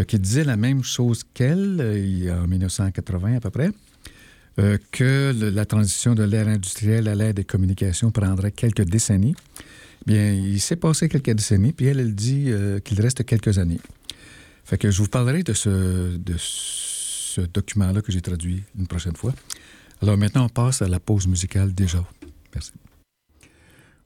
qui 0.03 0.19
disait 0.19 0.43
la 0.43 0.57
même 0.57 0.83
chose 0.83 1.23
qu'elle, 1.33 1.77
euh, 1.79 2.43
en 2.43 2.47
1980 2.47 3.37
à 3.37 3.39
peu 3.39 3.49
près, 3.49 3.71
que 4.91 5.33
la 5.53 5.65
transition 5.65 6.15
de 6.15 6.23
l'ère 6.23 6.49
industrielle 6.49 7.07
à 7.07 7.15
l'ère 7.15 7.33
des 7.33 7.45
communications 7.45 8.11
prendrait 8.11 8.51
quelques 8.51 8.83
décennies. 8.83 9.33
Bien, 10.05 10.33
il 10.33 10.59
s'est 10.59 10.75
passé 10.75 11.07
quelques 11.07 11.31
décennies, 11.31 11.71
puis 11.71 11.85
elle, 11.85 12.01
elle 12.01 12.13
dit 12.13 12.51
qu'il 12.83 12.99
reste 12.99 13.23
quelques 13.23 13.57
années. 13.57 13.79
Fait 14.69 14.77
que 14.77 14.91
je 14.91 15.01
vous 15.01 15.07
parlerai 15.07 15.41
de 15.41 15.53
ce, 15.53 16.17
document-là 17.53 18.03
que 18.03 18.11
j'ai 18.11 18.21
traduit 18.21 18.61
une 18.77 18.85
prochaine 18.85 19.15
fois. 19.15 19.33
Alors 19.99 20.15
maintenant, 20.15 20.45
on 20.45 20.49
passe 20.49 20.83
à 20.83 20.87
la 20.87 20.99
pause 20.99 21.25
musicale 21.25 21.73
déjà. 21.73 22.03
Merci. 22.53 22.73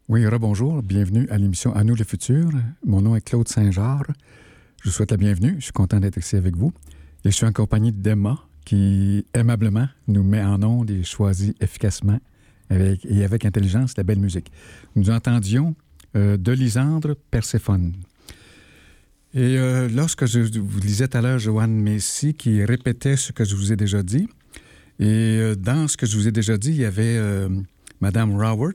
Oui, 0.08 0.26
bonjour, 0.40 0.82
bienvenue 0.82 1.28
à 1.30 1.38
l'émission 1.38 1.76
À 1.76 1.84
nous 1.84 1.96
le 1.96 2.06
futur. 2.06 2.50
Mon 2.86 3.02
nom 3.02 3.14
est 3.14 3.20
Claude 3.20 3.50
Saint-Georges. 3.50 4.14
Je 4.84 4.90
vous 4.90 4.96
souhaite 4.96 5.12
la 5.12 5.18
bienvenue. 5.18 5.56
Je 5.60 5.64
suis 5.64 5.72
content 5.72 5.98
d'être 6.02 6.18
ici 6.18 6.36
avec 6.36 6.58
vous. 6.58 6.74
Et 7.24 7.32
je 7.32 7.36
suis 7.38 7.46
en 7.46 7.54
compagnie 7.54 7.94
d'Emma 7.94 8.38
qui, 8.66 9.26
aimablement, 9.34 9.88
nous 10.10 10.24
met 10.24 10.44
en 10.44 10.62
onde 10.62 10.92
et 10.92 11.04
choisit 11.06 11.56
efficacement 11.64 12.20
et 12.70 13.24
avec 13.24 13.46
intelligence 13.46 13.96
la 13.96 14.04
belle 14.04 14.20
musique. 14.20 14.52
Nous 14.98 15.10
entendions 15.10 15.74
euh, 16.18 16.36
de 16.36 16.52
Lisandre 16.52 17.16
Perséphone. 17.32 17.94
Et 19.34 19.58
euh, 19.58 19.88
lorsque 19.88 20.26
je 20.26 20.40
vous 20.60 20.80
lisais 20.82 21.08
tout 21.08 21.18
à 21.18 21.22
l'heure 21.22 21.40
Joanne 21.40 21.80
Messi 21.80 22.34
qui 22.34 22.66
répétait 22.66 23.16
ce 23.16 23.32
que 23.32 23.46
je 23.46 23.56
vous 23.56 23.72
ai 23.72 23.78
déjà 23.78 24.04
dit, 24.04 24.28
et 25.00 25.06
euh, 25.06 25.56
dans 25.56 25.88
ce 25.88 25.96
que 25.96 26.06
je 26.06 26.18
vous 26.18 26.28
ai 26.28 26.34
déjà 26.34 26.58
dit, 26.58 26.72
il 26.72 26.82
y 26.82 26.86
avait 26.86 27.16
euh, 27.18 27.48
Madame 28.02 28.36
Rowert 28.36 28.74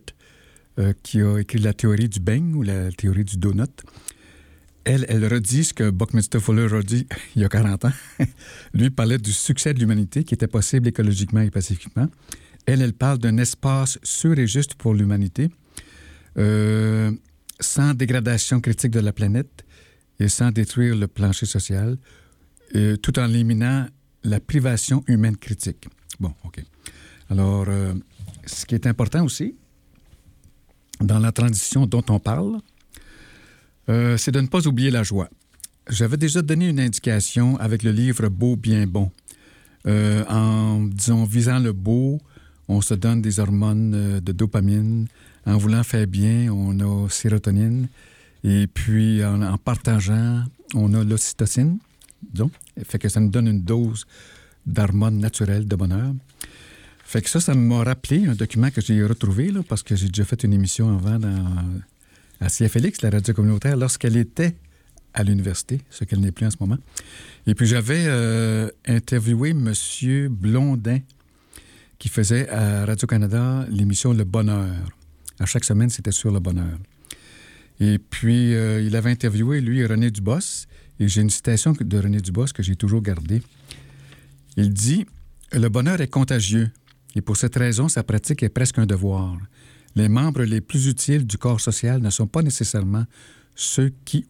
qui 1.03 1.21
a 1.21 1.39
écrit 1.39 1.59
la 1.59 1.73
théorie 1.73 2.09
du 2.09 2.21
beigne 2.21 2.55
ou 2.55 2.63
la 2.63 2.93
théorie 2.93 3.25
du 3.25 3.37
donut. 3.37 3.83
Elle, 4.89 5.05
elle 5.09 5.27
redit 5.27 5.65
ce 5.65 5.75
que 5.75 5.91
Buckminster 5.91 6.41
Fuller 6.41 6.75
a 6.75 6.83
dit 6.83 7.07
il 7.37 7.43
y 7.43 7.45
a 7.45 7.49
40 7.49 7.85
ans. 7.85 7.93
Lui 8.75 8.91
parlait 8.91 9.19
du 9.19 9.33
succès 9.33 9.75
de 9.75 9.81
l'humanité 9.81 10.25
qui 10.25 10.35
était 10.35 10.47
possible 10.47 10.89
écologiquement 10.89 11.43
et 11.43 11.51
pacifiquement. 11.51 12.09
Elle, 12.67 12.81
elle 12.81 12.95
parle 12.95 13.19
d'un 13.19 13.37
espace 13.37 13.99
sûr 14.03 14.39
et 14.39 14.47
juste 14.47 14.75
pour 14.75 14.95
l'humanité, 14.95 15.51
sans 17.61 17.95
dégradation 17.95 18.61
critique 18.61 18.93
de 18.93 19.01
la 19.01 19.13
planète, 19.13 19.65
et 20.21 20.29
sans 20.29 20.51
détruire 20.51 20.97
le 20.97 21.07
plancher 21.07 21.47
social, 21.47 21.97
euh, 22.75 22.97
tout 22.97 23.19
en 23.19 23.29
éliminant 23.29 23.87
la 24.25 24.41
privation 24.41 25.05
humaine 25.07 25.37
critique. 25.37 25.89
Bon, 26.19 26.33
OK. 26.45 26.63
Alors, 27.31 27.67
euh, 27.69 27.95
ce 28.47 28.67
qui 28.67 28.75
est 28.75 28.87
important 28.87 29.25
aussi, 29.25 29.55
dans 31.01 31.19
la 31.19 31.31
transition 31.31 31.87
dont 31.87 32.05
on 32.09 32.19
parle, 32.19 32.59
euh, 33.89 34.17
c'est 34.17 34.33
de 34.33 34.41
ne 34.41 34.47
pas 34.47 34.67
oublier 34.67 34.91
la 34.91 35.03
joie. 35.03 35.29
J'avais 35.89 36.17
déjà 36.17 36.43
donné 36.43 36.69
une 36.69 36.81
indication 36.81 37.57
avec 37.59 37.83
le 37.83 37.93
livre 37.93 38.29
Beau, 38.29 38.57
bien 38.57 38.87
bon. 38.87 39.11
en, 39.87 40.83
disons, 40.83 41.25
visant 41.25 41.59
le 41.59 41.73
beau, 41.73 42.21
on 42.69 42.83
se 42.83 42.93
donne 42.95 43.23
des 43.23 43.41
hormones 43.41 44.21
de 44.21 44.33
dopamine. 44.33 45.07
En 45.47 45.57
voulant 45.57 45.83
faire 45.83 46.07
bien, 46.07 46.53
on 46.53 46.79
a 46.81 47.09
sérotonine. 47.09 47.89
Et 48.45 48.67
puis, 48.67 49.25
en, 49.25 49.57
partageant, 49.57 50.45
on 50.75 50.93
a 50.95 51.03
l'ocytocine, 51.03 51.79
donc, 52.35 52.53
fait 52.85 52.99
que 52.99 53.09
ça 53.09 53.21
nous 53.21 53.31
donne 53.31 53.49
une 53.49 53.63
dose 53.63 54.07
d'hormones 54.67 55.19
naturelles 55.19 55.67
de 55.67 55.77
bonheur. 55.77 56.13
Fait 57.05 57.23
que 57.23 57.31
ça, 57.31 57.41
ça 57.41 57.55
m'a 57.55 57.83
rappelé 57.83 58.27
un 58.27 58.35
document 58.35 58.71
que 58.71 58.81
j'ai 58.81 59.03
retrouvé, 59.03 59.51
là, 59.51 59.61
parce 59.67 59.83
que 59.83 59.97
j'ai 59.97 60.09
déjà 60.09 60.25
fait 60.25 60.45
une 60.45 60.53
émission 60.53 60.95
avant 60.95 61.19
dans, 61.19 61.45
à 62.41 62.49
CFLX, 62.49 63.03
la 63.03 63.11
radio 63.11 63.35
communautaire, 63.35 63.77
lorsqu'elle 63.77 64.17
était 64.17 64.55
à 65.15 65.25
l'université, 65.25 65.81
ce 65.91 66.05
qu'elle 66.05 66.21
n'est 66.21 66.33
plus 66.33 66.47
en 66.47 66.51
ce 66.51 66.57
moment. 66.61 66.79
Et 67.47 67.55
puis 67.55 67.67
j'avais 67.67 68.05
euh, 68.07 68.69
interviewé 68.87 69.51
M. 69.51 69.73
Blondin, 70.31 71.01
qui 71.99 72.09
faisait 72.09 72.49
à 72.51 72.85
Radio-Canada 72.85 73.67
l'émission 73.71 74.13
Le 74.13 74.25
Bonheur. 74.25 74.75
À 75.41 75.47
chaque 75.47 75.65
semaine, 75.65 75.91
c'était 75.91 76.13
sur 76.13 76.31
le 76.31 76.41
bonheur. 76.41 76.79
Et 77.81 77.99
puis, 77.99 78.55
euh, 78.55 78.83
il 78.83 78.97
avait 78.97 79.11
interviewé, 79.11 79.61
lui, 79.61 79.85
René 79.87 80.11
Dubos. 80.11 80.67
Et 81.01 81.07
j'ai 81.07 81.21
une 81.21 81.31
citation 81.31 81.75
de 81.79 81.99
René 81.99 82.21
Dubos 82.21 82.47
que 82.55 82.63
j'ai 82.63 82.75
toujours 82.75 83.03
gardée. 83.03 83.43
Il 84.57 84.73
dit 84.73 85.07
Le 85.53 85.69
bonheur 85.69 86.01
est 86.01 86.09
contagieux. 86.09 86.71
Et 87.15 87.21
pour 87.21 87.37
cette 87.37 87.57
raison, 87.57 87.89
sa 87.89 88.03
pratique 88.03 88.43
est 88.43 88.49
presque 88.49 88.79
un 88.79 88.87
devoir. 88.87 89.37
Les 89.95 90.09
membres 90.09 90.43
les 90.43 90.61
plus 90.61 90.87
utiles 90.87 91.27
du 91.27 91.39
corps 91.39 91.61
social 91.61 92.01
ne 92.01 92.11
sont 92.11 92.27
pas 92.27 92.43
nécessairement 92.43 93.05
ceux 93.55 93.93
qui 94.05 94.27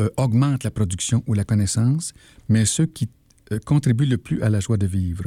euh, 0.00 0.08
augmentent 0.16 0.64
la 0.64 0.70
production 0.70 1.22
ou 1.26 1.34
la 1.34 1.44
connaissance, 1.44 2.12
mais 2.48 2.64
ceux 2.64 2.86
qui 2.86 3.08
euh, 3.52 3.58
contribuent 3.64 4.06
le 4.06 4.18
plus 4.18 4.42
à 4.42 4.50
la 4.50 4.60
joie 4.60 4.78
de 4.78 4.86
vivre. 4.86 5.24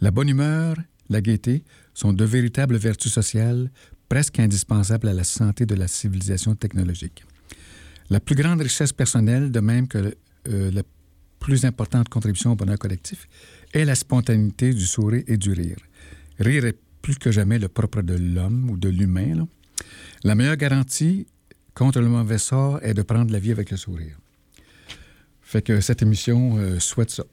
La 0.00 0.10
bonne 0.10 0.28
humeur, 0.28 0.76
la 1.08 1.20
gaieté 1.20 1.64
sont 1.94 2.12
de 2.12 2.24
véritables 2.24 2.76
vertus 2.76 3.12
sociales 3.12 3.70
presque 4.08 4.40
indispensable 4.40 5.08
à 5.08 5.14
la 5.14 5.24
santé 5.24 5.64
de 5.64 5.74
la 5.74 5.88
civilisation 5.88 6.54
technologique. 6.54 7.24
La 8.10 8.20
plus 8.20 8.34
grande 8.34 8.60
richesse 8.60 8.92
personnelle, 8.92 9.50
de 9.50 9.60
même 9.60 9.88
que 9.88 10.14
euh, 10.48 10.70
la 10.70 10.82
plus 11.38 11.64
importante 11.64 12.08
contribution 12.08 12.52
au 12.52 12.56
bonheur 12.56 12.78
collectif, 12.78 13.28
est 13.72 13.84
la 13.84 13.94
spontanéité 13.94 14.74
du 14.74 14.84
sourire 14.84 15.22
et 15.26 15.36
du 15.36 15.52
rire. 15.52 15.78
Rire 16.38 16.66
est 16.66 16.78
plus 17.02 17.18
que 17.18 17.30
jamais 17.30 17.58
le 17.58 17.68
propre 17.68 18.00
de 18.00 18.14
l'homme 18.14 18.70
ou 18.70 18.76
de 18.76 18.88
l'humain. 18.88 19.46
La 20.24 20.34
meilleure 20.34 20.56
garantie 20.56 21.26
contre 21.74 22.00
le 22.00 22.08
mauvais 22.08 22.38
sort 22.38 22.78
est 22.82 22.94
de 22.94 23.02
prendre 23.02 23.32
la 23.32 23.38
vie 23.38 23.50
avec 23.50 23.70
le 23.70 23.76
sourire. 23.76 24.16
Fait 25.42 25.62
que 25.62 25.80
cette 25.80 26.00
émission 26.00 26.56
euh, 26.56 26.78
souhaite 26.78 27.10
ça. 27.10 27.24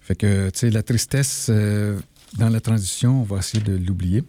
Fait 0.00 0.16
que, 0.16 0.50
tu 0.50 0.58
sais, 0.58 0.70
la 0.70 0.82
tristesse 0.82 1.46
euh, 1.48 1.98
dans 2.36 2.48
la 2.48 2.60
transition, 2.60 3.22
on 3.22 3.24
va 3.24 3.38
essayer 3.38 3.62
de 3.62 3.76
l'oublier. 3.76 4.24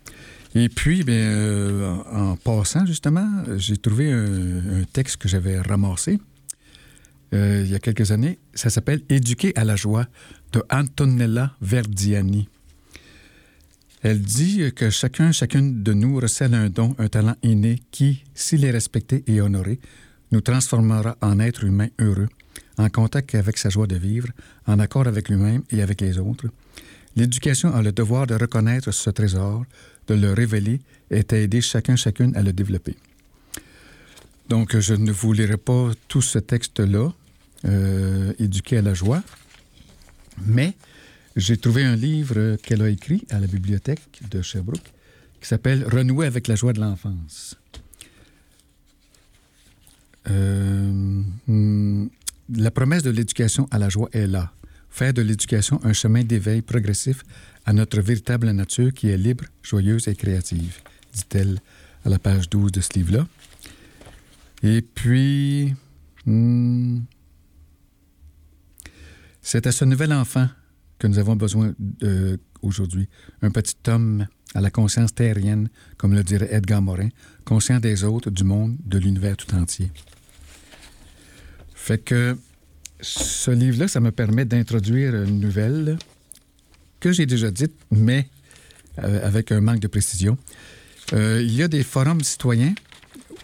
Et 0.55 0.69
puis, 0.69 1.03
bien, 1.03 1.15
euh, 1.15 1.95
en, 2.11 2.35
passant, 2.37 2.85
justement, 2.85 3.27
j'ai 3.57 3.75
trouvé 3.75 4.11
un, 4.11 4.83
texte 4.93 5.17
que 5.17 5.27
j'avais 5.27 5.59
ramassé 5.59 6.19
il 7.31 7.65
y 7.67 7.73
a 7.73 7.79
quelques 7.79 8.11
années. 8.11 8.37
Ça 8.53 8.69
s'appelle 8.69 9.01
Éduquer 9.09 9.53
à 9.55 9.63
la 9.63 9.75
joie 9.75 10.05
de 10.51 10.63
Antonella 10.69 11.55
Verdiani. 11.61 12.47
Elle 14.03 14.19
dit 14.19 14.73
que 14.75 14.89
chacun, 14.89 15.31
chacune 15.31 15.81
de 15.81 15.93
nous 15.93 16.19
recèle 16.19 16.53
un 16.55 16.69
don, 16.69 16.93
un 16.99 17.07
talent 17.07 17.37
inné 17.41 17.81
qui, 17.89 18.25
s'il 18.35 18.65
est 18.65 18.71
respecté 18.71 19.23
et 19.27 19.39
honoré, 19.39 19.79
nous 20.33 20.41
transformera 20.41 21.15
en 21.21 21.39
êtres 21.39 21.63
humains 21.63 21.87
heureux, 21.99 22.27
en 22.77 22.89
contact 22.89 23.33
avec 23.33 23.57
sa 23.57 23.69
joie 23.69 23.87
de 23.87 23.95
vivre, 23.95 24.27
en 24.67 24.79
accord 24.79 25.07
avec 25.07 25.29
lui-même 25.29 25.63
et 25.71 25.81
avec 25.81 26.01
les 26.01 26.19
autres. 26.19 26.47
L'éducation 27.15 27.73
a 27.73 27.81
le 27.81 27.93
devoir 27.93 28.27
de 28.27 28.35
reconnaître 28.35 28.91
ce 28.91 29.09
trésor, 29.09 29.63
de 30.07 30.15
le 30.15 30.33
révéler 30.33 30.81
et 31.09 31.23
d'aider 31.23 31.61
chacun 31.61 31.95
chacune 31.95 32.35
à 32.35 32.41
le 32.41 32.51
développer. 32.51 32.97
Donc, 34.49 34.77
je 34.77 34.95
ne 34.95 35.13
vous 35.13 35.31
lirai 35.31 35.55
pas 35.55 35.91
tout 36.09 36.21
ce 36.21 36.39
texte-là, 36.39 37.09
euh, 37.63 38.33
Éduquer 38.37 38.79
à 38.79 38.81
la 38.81 38.93
joie, 38.93 39.23
mais 40.45 40.73
j'ai 41.35 41.57
trouvé 41.57 41.83
un 41.83 41.95
livre 41.95 42.57
qu'elle 42.57 42.81
a 42.81 42.89
écrit 42.89 43.25
à 43.29 43.39
la 43.39 43.47
bibliothèque 43.47 44.21
de 44.29 44.41
Sherbrooke 44.41 44.93
qui 45.41 45.47
s'appelle 45.47 45.85
Renouer 45.85 46.27
avec 46.27 46.47
la 46.47 46.55
joie 46.55 46.73
de 46.73 46.79
l'enfance. 46.79 47.57
Euh, 50.29 51.21
hmm, 51.47 52.07
la 52.55 52.71
promesse 52.71 53.03
de 53.03 53.09
l'éducation 53.09 53.67
à 53.71 53.79
la 53.79 53.89
joie 53.89 54.09
est 54.13 54.27
là. 54.27 54.53
Faire 54.89 55.13
de 55.13 55.21
l'éducation 55.21 55.79
un 55.83 55.93
chemin 55.93 56.23
d'éveil 56.23 56.61
progressif 56.61 57.23
à 57.65 57.73
notre 57.73 57.99
véritable 57.99 58.49
nature 58.51 58.93
qui 58.93 59.09
est 59.09 59.17
libre, 59.17 59.45
joyeuse 59.63 60.07
et 60.07 60.15
créative, 60.15 60.81
dit-elle 61.13 61.59
à 62.05 62.09
la 62.09 62.19
page 62.19 62.49
12 62.49 62.71
de 62.71 62.81
ce 62.81 62.93
livre-là. 62.93 63.27
Et 64.61 64.81
puis, 64.81 65.73
hmm, 66.25 66.99
c'est 69.41 69.67
à 69.67 69.71
ce 69.71 69.83
nouvel 69.83 70.13
enfant 70.13 70.47
que 71.03 71.07
nous 71.07 71.19
avons 71.19 71.35
besoin 71.35 71.73
aujourd'hui. 72.61 73.09
Un 73.41 73.51
petit 73.51 73.75
homme 73.87 74.25
à 74.55 74.61
la 74.61 74.71
conscience 74.71 75.13
terrienne, 75.13 75.67
comme 75.97 76.13
le 76.13 76.23
dirait 76.23 76.47
Edgar 76.49 76.81
Morin, 76.81 77.09
conscient 77.43 77.81
des 77.81 78.05
autres, 78.05 78.31
du 78.31 78.45
monde, 78.45 78.77
de 78.85 78.97
l'univers 78.97 79.35
tout 79.35 79.53
entier. 79.53 79.91
Fait 81.75 81.97
que 81.97 82.37
ce 83.01 83.51
livre-là, 83.51 83.89
ça 83.89 83.99
me 83.99 84.11
permet 84.11 84.45
d'introduire 84.45 85.13
une 85.23 85.41
nouvelle 85.41 85.97
que 87.01 87.11
j'ai 87.11 87.25
déjà 87.25 87.51
dite, 87.51 87.73
mais 87.91 88.29
euh, 89.03 89.27
avec 89.27 89.51
un 89.51 89.59
manque 89.59 89.81
de 89.81 89.89
précision. 89.89 90.37
Euh, 91.11 91.41
il 91.41 91.53
y 91.53 91.63
a 91.63 91.67
des 91.67 91.83
forums 91.83 92.23
citoyens 92.23 92.73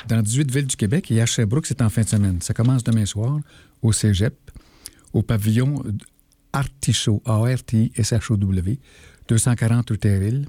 dans 0.07 0.21
18 0.21 0.49
villes 0.49 0.67
du 0.67 0.77
Québec 0.77 1.11
et 1.11 1.19
à 1.19 1.25
Sherbrooke, 1.25 1.65
c'est 1.65 1.81
en 1.81 1.89
fin 1.89 2.03
de 2.03 2.07
semaine. 2.07 2.41
Ça 2.41 2.53
commence 2.53 2.85
demain 2.85 3.05
soir 3.05 3.37
au 3.81 3.91
Cégep, 3.91 4.33
au 5.11 5.23
pavillon 5.23 5.83
Artichaut, 6.53 7.21
A-R-T-I-S-H-O-W, 7.25 8.79
240 9.27 9.89
rue 9.89 10.45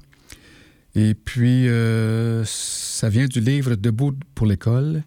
Et 0.95 1.13
puis, 1.13 1.67
euh, 1.67 2.43
ça 2.45 3.09
vient 3.09 3.27
du 3.27 3.39
livre 3.39 3.75
Debout 3.75 4.15
pour 4.35 4.47
l'école. 4.47 5.03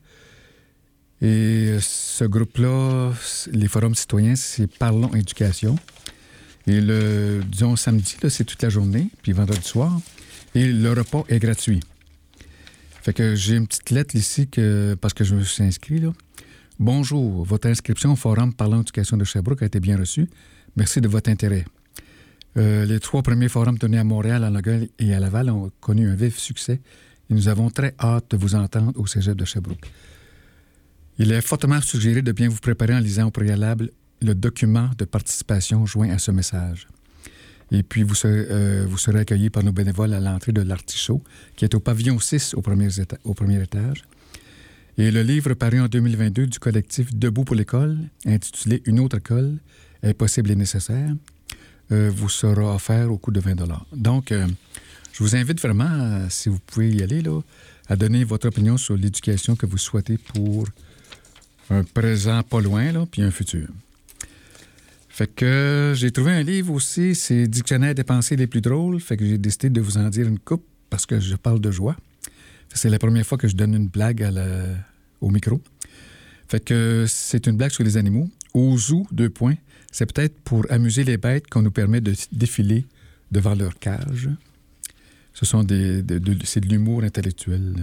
Et 1.21 1.77
ce 1.81 2.25
groupe-là, 2.25 3.13
les 3.53 3.69
forums 3.69 3.95
citoyens, 3.95 4.37
c'est 4.37 4.67
Parlons 4.67 5.15
Éducation. 5.15 5.77
Et 6.67 6.81
le, 6.81 7.43
disons, 7.47 7.77
samedi, 7.77 8.17
c'est 8.29 8.45
toute 8.45 8.63
la 8.63 8.69
journée, 8.69 9.09
puis 9.23 9.33
vendredi 9.33 9.67
soir. 9.67 10.01
Et 10.55 10.67
le 10.73 10.93
repas 10.93 11.25
est 11.29 11.39
gratuit. 11.39 11.81
Fait 13.03 13.13
que 13.13 13.35
j'ai 13.35 13.57
une 13.57 13.67
petite 13.67 13.91
lettre 13.91 14.15
ici 14.15 14.49
parce 15.01 15.13
que 15.13 15.25
je 15.25 15.35
me 15.35 15.43
suis 15.43 15.63
inscrit. 15.63 15.99
Là. 15.99 16.13
Bonjour, 16.79 17.45
votre 17.45 17.69
inscription 17.69 18.13
au 18.13 18.17
Forum 18.17 18.55
Parlons 18.55 18.81
Éducation 18.81 19.17
de 19.17 19.25
Sherbrooke 19.25 19.63
a 19.63 19.67
été 19.67 19.79
bien 19.79 19.99
reçue. 19.99 20.29
Merci 20.77 21.01
de 21.01 21.09
votre 21.09 21.31
intérêt. 21.31 21.65
Euh, 22.57 22.85
les 22.85 23.01
trois 23.01 23.23
premiers 23.23 23.49
forums 23.49 23.79
tenus 23.79 24.01
à 24.01 24.05
Montréal, 24.05 24.45
à 24.45 24.51
Longueuil 24.51 24.91
et 24.99 25.15
à 25.15 25.21
Laval 25.21 25.51
ont 25.51 25.71
connu 25.81 26.09
un 26.09 26.15
vif 26.15 26.39
succès 26.39 26.81
et 27.31 27.35
nous 27.35 27.49
avons 27.49 27.71
très 27.71 27.95
hâte 28.01 28.31
de 28.31 28.37
vous 28.37 28.55
entendre 28.55 28.93
au 28.97 29.07
Cégep 29.07 29.37
de 29.37 29.45
Sherbrooke. 29.45 29.91
Il 31.19 31.33
est 31.33 31.41
fortement 31.41 31.81
suggéré 31.81 32.23
de 32.23 32.33
bien 32.33 32.49
vous 32.49 32.59
préparer 32.59 32.95
en 32.95 32.99
lisant 32.99 33.27
au 33.27 33.31
préalable 33.31 33.91
le 34.21 34.35
document 34.35 34.91
de 34.99 35.05
participation 35.05 35.87
joint 35.87 36.11
à 36.11 36.19
ce 36.19 36.31
message. 36.31 36.89
Et 37.71 37.83
puis, 37.83 38.03
vous 38.03 38.15
serez, 38.15 38.47
euh, 38.51 38.85
vous 38.89 38.99
serez 38.99 39.21
accueillis 39.21 39.51
par 39.51 39.63
nos 39.63 39.73
bénévoles 39.73 40.13
à 40.13 40.21
l'entrée 40.21 40.53
de 40.53 40.61
l'Artichaut, 40.61 41.23
qui 41.57 41.65
est 41.65 41.75
au 41.75 41.81
pavillon 41.81 42.19
6 42.19 42.55
au 42.55 42.63
premier, 42.63 42.89
au 43.25 43.35
premier 43.35 43.63
étage. 43.63 44.05
Et 44.99 45.11
le 45.11 45.23
livre 45.23 45.55
paru 45.55 45.81
en 45.81 45.89
2022 45.89 46.47
du 46.47 46.59
collectif 46.59 47.15
Debout 47.15 47.45
pour 47.45 47.57
l'école, 47.57 47.99
intitulé 48.27 48.83
Une 48.87 49.01
autre 49.01 49.17
école, 49.19 49.59
est 50.05 50.15
possible 50.15 50.51
et 50.51 50.57
nécessaire, 50.57 51.11
euh, 51.93 52.11
vous 52.15 52.29
sera 52.29 52.75
offert 52.75 53.11
au 53.11 53.19
coût 53.19 53.31
de 53.31 53.41
20 53.41 53.57
Donc, 53.93 54.33
euh, 54.33 54.47
je 55.13 55.23
vous 55.23 55.37
invite 55.37 55.61
vraiment, 55.61 56.29
si 56.29 56.49
vous 56.49 56.59
pouvez 56.59 56.91
y 56.91 57.03
aller, 57.03 57.23
là, 57.23 57.41
à 57.89 57.97
donner 57.97 58.25
votre 58.25 58.49
opinion 58.49 58.77
sur 58.77 58.97
l'éducation 58.97 59.57
que 59.57 59.67
vous 59.67 59.79
souhaitez 59.79 60.19
pour 60.19 60.67
un 61.71 61.83
présent 61.83 62.43
pas 62.43 62.61
loin, 62.61 62.93
là, 62.93 63.07
puis 63.11 63.23
un 63.23 63.31
futur. 63.31 63.69
Fait 65.09 65.33
que 65.33 65.93
j'ai 65.95 66.11
trouvé 66.11 66.33
un 66.33 66.43
livre 66.43 66.73
aussi, 66.73 67.15
c'est 67.15 67.47
Dictionnaire 67.47 67.95
des 67.95 68.03
pensées 68.03 68.35
les 68.35 68.49
plus 68.49 68.61
drôles. 68.61 69.01
Fait 69.01 69.17
que 69.17 69.25
j'ai 69.25 69.39
décidé 69.39 69.71
de 69.71 69.81
vous 69.81 69.97
en 69.97 70.09
dire 70.09 70.27
une 70.27 70.41
coupe 70.41 70.67
parce 70.91 71.07
que 71.07 71.21
je 71.21 71.37
parle 71.37 71.61
de 71.61 71.71
joie. 71.71 71.97
C'est 72.75 72.91
la 72.91 72.99
première 72.99 73.25
fois 73.25 73.39
que 73.39 73.47
je 73.47 73.55
donne 73.55 73.75
une 73.75 73.87
blague 73.87 74.29
au 75.21 75.31
micro. 75.31 75.61
Fait 76.49 76.59
que 76.59 77.05
c'est 77.07 77.47
une 77.47 77.57
blague 77.57 77.71
sur 77.71 77.85
les 77.85 77.97
animaux. 77.97 78.29
Au 78.55 78.79
zoo, 78.79 79.07
deux 79.11 79.31
points. 79.31 79.57
C'est 79.91 80.13
peut-être 80.13 80.39
pour 80.41 80.65
amuser 80.71 81.05
les 81.05 81.19
bêtes 81.19 81.49
qu'on 81.49 81.63
nous 81.63 81.71
permet 81.71 82.01
de 82.01 82.15
défiler 82.33 82.87
devant 83.31 83.55
leur 83.55 83.79
cage. 83.79 84.31
Ce 85.33 85.45
sont 85.45 85.65
des, 85.65 86.05
c'est 86.45 86.61
de 86.61 86.69
l'humour 86.69 87.03
intellectuel. 87.03 87.75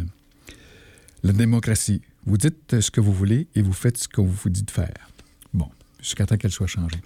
La 1.24 1.34
démocratie. 1.34 2.02
Vous 2.26 2.38
dites 2.38 2.80
ce 2.80 2.92
que 2.92 3.02
vous 3.02 3.14
voulez 3.14 3.48
et 3.56 3.62
vous 3.62 3.74
faites 3.74 3.98
ce 3.98 4.08
qu'on 4.08 4.24
vous 4.26 4.50
dit 4.50 4.64
de 4.64 4.72
faire. 4.72 4.94
Bon, 5.54 5.68
jusqu'à 6.00 6.26
temps 6.26 6.38
qu'elle 6.38 6.52
soit 6.52 6.68
changée. 6.68 7.02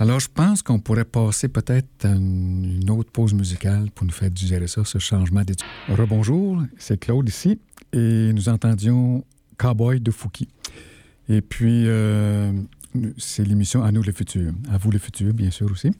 Alors, 0.00 0.20
je 0.20 0.28
pense 0.32 0.62
qu'on 0.62 0.78
pourrait 0.78 1.04
passer 1.04 1.48
peut-être 1.48 2.04
à 2.04 2.10
une 2.10 2.88
autre 2.90 3.10
pause 3.10 3.34
musicale 3.34 3.90
pour 3.92 4.06
nous 4.06 4.12
faire 4.12 4.30
digérer 4.30 4.68
ça, 4.68 4.84
ce 4.84 4.98
changement 4.98 5.42
d'étude. 5.42 5.66
Rebonjour, 5.88 6.62
c'est 6.78 6.98
Claude 7.00 7.28
ici, 7.28 7.58
et 7.92 8.32
nous 8.32 8.48
entendions 8.48 9.24
Cowboy 9.56 10.00
de 10.00 10.12
Fouki. 10.12 10.46
Et 11.28 11.40
puis, 11.40 11.84
euh, 11.86 12.52
c'est 13.18 13.44
l'émission 13.44 13.82
À 13.82 13.92
nous 13.92 14.02
le 14.02 14.12
futur. 14.12 14.52
À 14.70 14.78
vous 14.78 14.90
le 14.90 14.98
futur, 14.98 15.32
bien 15.34 15.50
sûr 15.50 15.70
aussi. 15.70 15.90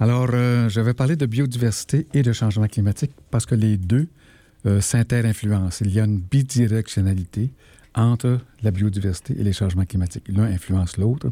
Alors, 0.00 0.30
euh, 0.32 0.68
je 0.68 0.80
vais 0.80 0.94
parler 0.94 1.16
de 1.16 1.26
biodiversité 1.26 2.06
et 2.14 2.22
de 2.22 2.32
changement 2.32 2.66
climatique 2.66 3.12
parce 3.30 3.46
que 3.46 3.54
les 3.54 3.76
deux 3.76 4.08
euh, 4.66 4.80
s'inter-influencent. 4.80 5.84
Il 5.84 5.92
y 5.92 6.00
a 6.00 6.04
une 6.04 6.18
bidirectionnalité 6.18 7.50
entre 7.94 8.40
la 8.62 8.70
biodiversité 8.70 9.38
et 9.38 9.44
les 9.44 9.52
changements 9.52 9.84
climatiques. 9.84 10.24
L'un 10.28 10.44
influence 10.44 10.96
l'autre. 10.96 11.30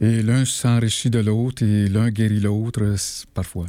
Et 0.00 0.22
l'un 0.22 0.44
s'enrichit 0.44 1.10
de 1.10 1.20
l'autre 1.20 1.62
et 1.62 1.88
l'un 1.88 2.10
guérit 2.10 2.40
l'autre 2.40 2.94
parfois. 3.32 3.66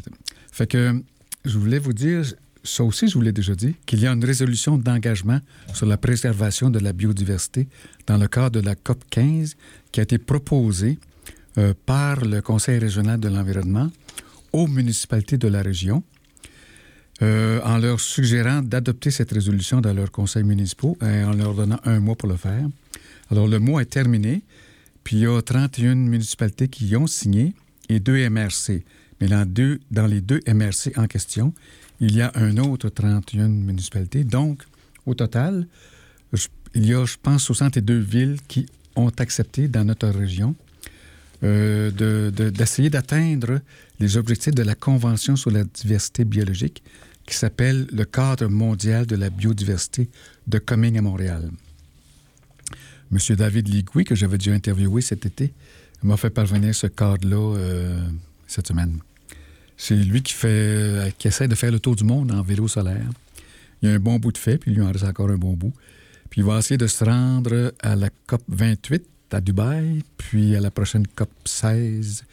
Fait 0.52 0.68
que 0.68 1.02
je 1.44 1.58
voulais 1.58 1.80
vous 1.80 1.94
dire, 1.94 2.24
ça 2.66 2.84
aussi 2.84 3.08
je 3.08 3.14
vous 3.14 3.22
l'ai 3.22 3.32
déjà 3.32 3.56
dit, 3.56 3.76
qu'il 3.86 4.00
y 4.00 4.08
a 4.08 4.12
une 4.12 4.24
résolution 4.24 4.78
d'engagement 4.78 5.40
sur 5.74 5.86
la 5.86 5.98
préservation 5.98 6.70
de 6.70 6.80
la 6.80 6.94
biodiversité 6.94 7.68
dans 8.08 8.18
le 8.18 8.28
cadre 8.28 8.62
de 8.62 8.66
la 8.66 8.76
COP 8.76 9.04
15 9.10 9.56
qui 9.92 10.00
a 10.00 10.04
été 10.04 10.18
proposée 10.18 11.00
euh, 11.58 11.74
par 11.86 12.26
le 12.26 12.42
Conseil 12.42 12.80
régional 12.80 13.20
de 13.20 13.30
l'environnement 13.30 13.90
aux 14.52 14.68
municipalités 14.68 15.38
de 15.38 15.48
la 15.48 15.62
région 15.62 16.04
euh, 17.22 17.62
en 17.64 17.78
leur 17.78 18.02
suggérant 18.02 18.62
d'adopter 18.62 19.10
cette 19.10 19.32
résolution 19.32 19.80
dans 19.80 19.94
leurs 19.94 20.12
conseils 20.12 20.44
municipaux 20.44 20.98
et 21.02 21.24
en 21.24 21.32
leur 21.32 21.54
donnant 21.54 21.80
un 21.86 22.02
mois 22.02 22.16
pour 22.16 22.28
le 22.28 22.36
faire. 22.36 22.68
Alors 23.32 23.48
le 23.48 23.60
mois 23.60 23.82
est 23.82 23.86
terminé. 23.86 24.44
Puis 25.06 25.18
il 25.18 25.22
y 25.22 25.28
a 25.28 25.42
31 25.42 25.96
municipalités 25.96 26.68
qui 26.68 26.88
y 26.88 26.96
ont 26.96 27.08
signé 27.08 27.54
et 27.90 28.00
deux 28.00 28.30
MRC. 28.30 28.84
Mais 29.22 29.28
dans, 29.28 29.46
deux, 29.48 29.80
dans 29.92 30.08
les 30.08 30.20
deux 30.20 30.42
MRC 30.48 30.98
en 30.98 31.08
question, 31.08 31.54
il 32.00 32.16
y 32.16 32.22
a 32.22 32.32
un 32.36 32.58
autre 32.58 32.90
31 32.90 33.48
municipalités. 33.48 34.24
Donc, 34.24 34.64
au 35.06 35.14
total, 35.14 35.68
il 36.74 36.86
y 36.86 36.94
a, 36.94 37.06
je 37.06 37.16
pense, 37.22 37.44
62 37.44 37.98
villes 37.98 38.38
qui 38.48 38.66
ont 38.96 39.12
accepté 39.18 39.68
dans 39.68 39.86
notre 39.86 40.08
région 40.08 40.56
euh, 41.44 41.92
d'essayer 42.52 42.90
d'atteindre 42.90 43.60
les 44.00 44.18
objectifs 44.18 44.56
de 44.56 44.64
la 44.64 44.76
Convention 44.76 45.36
sur 45.36 45.52
la 45.52 45.64
diversité 45.64 46.26
biologique 46.26 46.82
qui 47.26 47.36
s'appelle 47.36 47.88
le 47.92 48.06
cadre 48.06 48.48
mondial 48.48 49.06
de 49.06 49.16
la 49.16 49.30
biodiversité 49.30 50.10
de 50.48 50.60
Coming 50.60 50.98
à 50.98 51.02
Montréal. 51.02 51.50
M. 53.12 53.36
David 53.36 53.68
Ligui, 53.68 54.04
que 54.04 54.16
j'avais 54.16 54.38
déjà 54.38 54.54
interviewé 54.54 55.02
cet 55.02 55.26
été, 55.26 55.54
m'a 56.04 56.18
fait 56.18 56.30
parvenir 56.30 56.74
ce 56.74 56.88
cadre-là 56.88 57.58
euh, 57.58 58.08
cette 58.48 58.68
semaine. 58.68 59.00
C'est 59.78 59.96
lui 59.96 60.24
euh, 60.46 61.10
qui 61.18 61.28
essaie 61.28 61.48
de 61.48 61.56
faire 61.56 61.72
le 61.72 61.80
tour 61.80 61.96
du 61.96 62.04
monde 62.04 62.32
en 62.32 62.42
vélo 62.42 62.68
solaire. 62.68 63.10
Il 63.82 63.90
y 63.90 63.92
a 63.92 63.96
un 63.96 64.00
bon 64.00 64.18
bout 64.18 64.32
de 64.32 64.38
fait, 64.38 64.58
puis 64.58 64.72
lui, 64.72 64.82
il 64.82 64.84
en 64.84 64.92
reste 64.92 65.04
encore 65.04 65.30
un 65.30 65.38
bon 65.38 65.54
bout. 65.54 65.74
Puis 66.30 66.42
il 66.42 66.44
va 66.46 66.60
essayer 66.60 66.78
de 66.78 66.88
se 66.88 67.04
rendre 67.04 67.74
à 67.82 67.96
la 67.96 68.10
COP 68.28 68.42
28 68.48 69.04
à 69.32 69.42
Dubaï, 69.42 70.04
puis 70.18 70.56
à 70.56 70.62
la 70.62 70.72
prochaine 70.72 71.06
COP 71.08 71.30
16. 71.44 72.24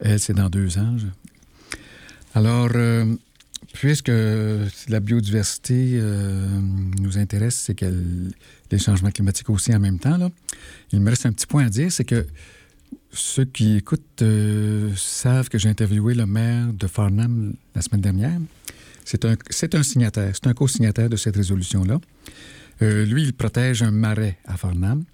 Elle, 0.00 0.20
c'est 0.20 0.34
dans 0.34 0.50
deux 0.50 0.78
ans. 0.78 0.96
Alors, 2.34 2.70
euh, 2.74 3.14
puisque 3.72 4.12
la 4.88 5.00
biodiversité 5.00 5.92
euh, 5.94 6.46
nous 7.00 7.16
intéresse, 7.18 7.54
c'est 7.56 7.74
que 7.74 7.86
les 8.70 8.78
changements 8.78 9.10
climatiques 9.10 9.48
aussi 9.50 9.74
en 9.74 9.80
même 9.80 9.98
temps, 9.98 10.30
il 10.92 11.00
me 11.00 11.10
reste 11.10 11.26
un 11.26 11.32
petit 11.32 11.46
point 11.46 11.66
à 11.66 11.68
dire, 11.68 11.90
c'est 11.90 12.04
que 12.04 12.26
ceux 13.14 13.44
qui 13.44 13.76
écoutent 13.76 14.22
euh, 14.22 14.90
savent 14.96 15.48
que 15.48 15.58
j'ai 15.58 15.68
interviewé 15.68 16.14
le 16.14 16.26
maire 16.26 16.72
de 16.72 16.86
Farnham 16.86 17.54
la 17.74 17.82
semaine 17.82 18.00
dernière. 18.00 18.38
C'est 19.04 19.24
un, 19.24 19.34
un 19.34 19.82
signataire, 19.82 20.32
c'est 20.34 20.46
un 20.46 20.54
co-signataire 20.54 21.08
de 21.08 21.16
cette 21.16 21.36
résolution-là. 21.36 22.00
Euh, 22.82 23.04
lui, 23.04 23.22
il 23.22 23.32
protège 23.32 23.82
un 23.82 23.90
marais 23.90 24.38
à 24.46 24.56
Farnham. 24.56 25.04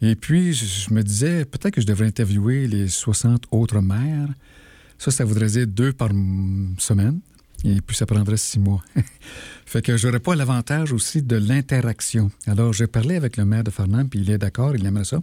Et 0.00 0.16
puis, 0.16 0.52
je, 0.52 0.92
me 0.92 1.02
disais, 1.02 1.44
peut-être 1.44 1.74
que 1.74 1.80
je 1.80 1.86
devrais 1.86 2.06
interviewer 2.06 2.66
les 2.66 2.88
60 2.88 3.44
autres 3.52 3.80
maires. 3.80 4.28
Ça, 4.98 5.10
ça 5.10 5.24
voudrait 5.24 5.46
dire 5.46 5.66
deux 5.66 5.92
par 5.92 6.10
semaine. 6.78 7.20
Et 7.64 7.80
puis, 7.80 7.96
ça 7.96 8.04
prendrait 8.04 8.36
six 8.36 8.58
mois. 8.58 8.82
fait 9.66 9.80
que 9.80 9.96
j'aurais 9.96 10.20
pas 10.20 10.34
l'avantage 10.34 10.92
aussi 10.92 11.22
de 11.22 11.36
l'interaction. 11.36 12.30
Alors, 12.46 12.72
j'ai 12.72 12.88
parlé 12.88 13.14
avec 13.14 13.36
le 13.36 13.44
maire 13.44 13.62
de 13.62 13.70
Farnham, 13.70 14.08
puis 14.08 14.20
il 14.20 14.30
est 14.30 14.38
d'accord, 14.38 14.74
il 14.74 14.84
aimerait 14.84 15.04
ça 15.04 15.22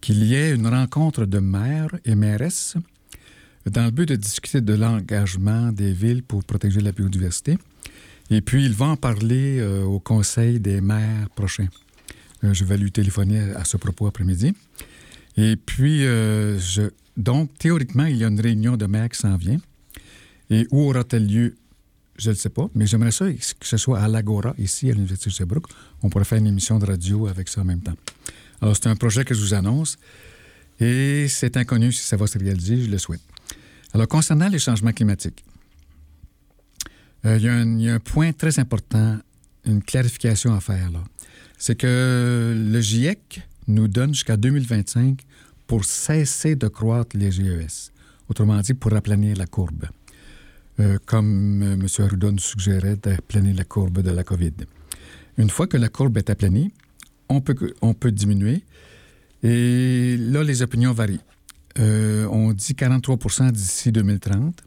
qu'il 0.00 0.24
y 0.24 0.34
ait 0.34 0.54
une 0.54 0.66
rencontre 0.66 1.26
de 1.26 1.38
maires 1.38 1.94
et 2.04 2.14
mairesses 2.14 2.76
dans 3.66 3.84
le 3.84 3.90
but 3.90 4.06
de 4.06 4.16
discuter 4.16 4.60
de 4.60 4.74
l'engagement 4.74 5.72
des 5.72 5.92
villes 5.92 6.22
pour 6.22 6.44
protéger 6.44 6.80
la 6.80 6.92
biodiversité. 6.92 7.58
Et 8.30 8.40
puis, 8.40 8.64
il 8.64 8.72
va 8.72 8.86
en 8.86 8.96
parler 8.96 9.58
euh, 9.58 9.82
au 9.82 9.98
Conseil 9.98 10.60
des 10.60 10.80
maires 10.80 11.28
prochain. 11.30 11.66
Euh, 12.44 12.54
je 12.54 12.64
vais 12.64 12.78
lui 12.78 12.92
téléphoner 12.92 13.40
à 13.56 13.64
ce 13.64 13.76
propos 13.76 14.06
après-midi. 14.06 14.54
Et 15.36 15.56
puis, 15.56 16.04
euh, 16.04 16.58
donc, 17.16 17.50
théoriquement, 17.58 18.04
il 18.04 18.16
y 18.16 18.24
a 18.24 18.28
une 18.28 18.40
réunion 18.40 18.76
de 18.76 18.86
maires 18.86 19.08
qui 19.08 19.18
s'en 19.18 19.36
vient. 19.36 19.58
Et 20.48 20.66
où 20.70 20.88
aura-t-elle 20.88 21.26
lieu? 21.26 21.56
Je 22.16 22.30
ne 22.30 22.34
sais 22.34 22.50
pas, 22.50 22.68
mais 22.74 22.86
j'aimerais 22.86 23.12
ça 23.12 23.26
que 23.32 23.66
ce 23.66 23.76
soit 23.76 23.98
à 23.98 24.06
l'Agora, 24.06 24.54
ici, 24.58 24.90
à 24.90 24.92
l'Université 24.92 25.30
de 25.30 25.34
Sherbrooke. 25.34 25.68
On 26.02 26.10
pourrait 26.10 26.24
faire 26.24 26.38
une 26.38 26.46
émission 26.46 26.78
de 26.78 26.84
radio 26.84 27.26
avec 27.26 27.48
ça 27.48 27.62
en 27.62 27.64
même 27.64 27.80
temps. 27.80 27.96
Alors, 28.60 28.76
c'est 28.76 28.88
un 28.88 28.96
projet 28.96 29.24
que 29.24 29.34
je 29.34 29.40
vous 29.40 29.54
annonce 29.54 29.98
et 30.78 31.26
c'est 31.28 31.56
inconnu 31.56 31.92
si 31.92 32.02
ça 32.02 32.16
va 32.16 32.26
se 32.26 32.38
réaliser, 32.38 32.82
je 32.82 32.90
le 32.90 32.98
souhaite. 32.98 33.22
Alors, 33.92 34.08
concernant 34.08 34.48
les 34.48 34.58
changements 34.58 34.92
climatiques, 34.92 35.44
euh, 37.26 37.36
il, 37.36 37.82
y 37.82 37.88
a 37.88 37.94
un, 37.94 37.98
point 38.00 38.32
très 38.32 38.58
important, 38.58 39.18
une 39.66 39.82
clarification 39.82 40.54
à 40.54 40.60
faire 40.60 40.90
là. 40.90 41.02
C'est 41.58 41.74
que 41.74 42.54
le 42.56 42.80
GIEC 42.80 43.42
nous 43.66 43.88
donne 43.88 44.14
jusqu'à 44.14 44.36
2025 44.36 45.20
pour 45.66 45.84
cesser 45.84 46.56
de 46.56 46.68
croître 46.68 47.16
les 47.16 47.30
GES. 47.30 47.92
Autrement 48.28 48.58
dit, 48.60 48.74
pour 48.74 48.94
aplanir 48.94 49.36
la 49.36 49.46
courbe. 49.46 49.86
Euh, 50.78 50.98
comme 51.04 51.62
euh, 51.62 51.72
M. 51.74 51.86
Arruda 51.98 52.30
nous 52.30 52.38
suggérait 52.38 52.96
d'aplanir 52.96 53.54
la 53.54 53.64
courbe 53.64 54.00
de 54.00 54.10
la 54.10 54.24
COVID. 54.24 54.54
Une 55.36 55.50
fois 55.50 55.66
que 55.66 55.76
la 55.76 55.88
courbe 55.88 56.16
est 56.16 56.30
aplanie, 56.30 56.72
on 57.30 57.94
peut, 57.94 58.12
diminuer. 58.12 58.62
Et 59.42 60.16
là, 60.18 60.42
les 60.42 60.62
opinions 60.62 60.92
varient. 60.92 61.20
Euh, 61.78 62.26
on 62.26 62.52
dit 62.52 62.74
43% 62.74 63.52
d'ici 63.52 63.92
2030. 63.92 64.62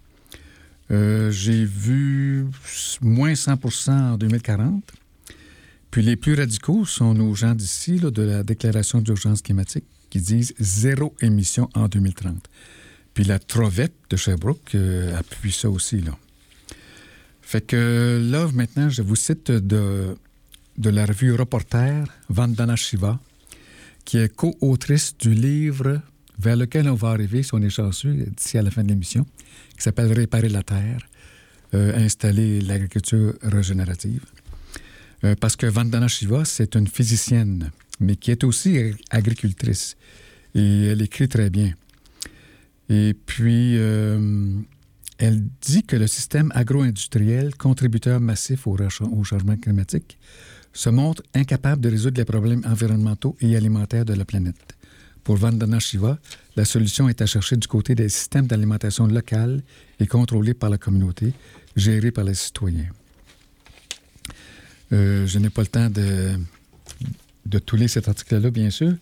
Euh, 0.91 1.31
j'ai 1.31 1.65
vu 1.65 2.45
moins 3.01 3.33
100% 3.33 3.91
en 3.91 4.17
2040. 4.17 4.83
Puis 5.91 6.01
les 6.01 6.15
plus 6.15 6.33
radicaux 6.33 6.85
sont 6.85 7.13
nos 7.13 7.35
gens 7.35 7.53
d'ici, 7.53 7.97
de 7.97 8.21
la 8.21 8.43
déclaration 8.43 8.99
d'urgence 8.99 9.41
climatique, 9.41 9.85
qui 10.09 10.19
disent 10.19 10.53
zéro 10.59 11.13
émission 11.21 11.69
en 11.75 11.87
2030. 11.87 12.49
Puis 13.13 13.25
la 13.25 13.37
Trovette 13.37 13.93
de 14.09 14.15
Sherbrooke 14.15 14.73
euh, 14.73 15.15
appuie 15.17 15.51
ça 15.51 15.69
aussi. 15.69 16.01
Là. 16.01 16.17
Fait 17.41 17.61
que 17.61 18.19
là, 18.31 18.47
maintenant, 18.53 18.89
je 18.89 19.03
vous 19.03 19.15
cite 19.15 19.51
de 19.51 20.15
de 20.77 20.89
la 20.89 21.05
revue 21.05 21.33
Reporter, 21.33 22.05
Vandana 22.29 22.75
Shiva, 22.75 23.19
qui 24.05 24.17
est 24.17 24.33
co-autrice 24.33 25.15
du 25.17 25.33
livre 25.33 26.01
vers 26.39 26.55
lequel 26.55 26.89
on 26.89 26.95
va 26.95 27.09
arriver, 27.09 27.43
si 27.43 27.53
on 27.53 27.61
est 27.61 27.69
chanceux, 27.69 28.13
d'ici 28.13 28.57
à 28.57 28.61
la 28.61 28.71
fin 28.71 28.83
de 28.83 28.89
l'émission, 28.89 29.25
qui 29.77 29.83
s'appelle 29.83 30.11
Réparer 30.11 30.49
la 30.49 30.63
terre, 30.63 31.07
euh, 31.73 31.95
installer 31.95 32.61
l'agriculture 32.61 33.33
régénérative. 33.41 34.23
Euh, 35.23 35.35
parce 35.39 35.55
que 35.55 35.65
Vandana 35.65 36.07
Shiva, 36.07 36.43
c'est 36.43 36.75
une 36.75 36.87
physicienne, 36.87 37.71
mais 37.99 38.15
qui 38.15 38.31
est 38.31 38.43
aussi 38.43 38.93
agricultrice. 39.09 39.95
Et 40.55 40.87
elle 40.87 41.01
écrit 41.01 41.27
très 41.27 41.49
bien. 41.49 41.73
Et 42.89 43.15
puis, 43.25 43.77
euh, 43.77 44.59
elle 45.17 45.43
dit 45.61 45.83
que 45.83 45.95
le 45.95 46.07
système 46.07 46.51
agro-industriel, 46.53 47.55
contributeur 47.55 48.19
massif 48.19 48.67
au, 48.67 48.75
au 48.75 49.23
changement 49.23 49.55
climatique, 49.55 50.17
se 50.73 50.89
montre 50.89 51.23
incapable 51.33 51.81
de 51.81 51.89
résoudre 51.89 52.17
les 52.17 52.25
problèmes 52.25 52.61
environnementaux 52.65 53.37
et 53.39 53.55
alimentaires 53.55 54.05
de 54.05 54.13
la 54.13 54.25
planète. 54.25 54.75
Pour 55.23 55.37
Vandana 55.37 55.79
Shiva, 55.79 56.17
la 56.55 56.65
solution 56.65 57.07
est 57.07 57.21
à 57.21 57.25
chercher 57.25 57.55
du 57.55 57.67
côté 57.67 57.95
des 57.95 58.09
systèmes 58.09 58.47
d'alimentation 58.47 59.07
locaux 59.07 59.61
et 59.99 60.07
contrôlés 60.07 60.53
par 60.53 60.69
la 60.69 60.77
communauté, 60.77 61.33
gérés 61.75 62.11
par 62.11 62.25
les 62.25 62.33
citoyens. 62.33 62.89
Euh, 64.91 65.25
je 65.25 65.39
n'ai 65.39 65.49
pas 65.49 65.61
le 65.61 65.67
temps 65.67 65.89
de, 65.89 66.37
de 67.45 67.59
tout 67.59 67.77
lire 67.77 67.89
cet 67.89 68.09
article-là, 68.09 68.51
bien 68.51 68.69
sûr, 68.69 68.93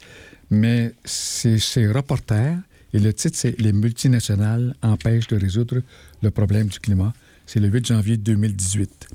mais 0.52 0.94
c'est 1.04 1.58
chez 1.58 1.88
Reporter 1.88 2.58
et 2.94 3.00
le 3.00 3.14
titre, 3.14 3.38
c'est 3.38 3.60
Les 3.60 3.72
multinationales 3.74 4.76
empêchent 4.82 5.28
de 5.28 5.38
résoudre 5.38 5.82
le 6.22 6.32
problème 6.32 6.68
du 6.68 6.80
climat. 6.80 7.14
C'est 7.46 7.60
le 7.60 7.68
8 7.68 7.88
janvier 7.88 8.18
2018. 8.18 9.08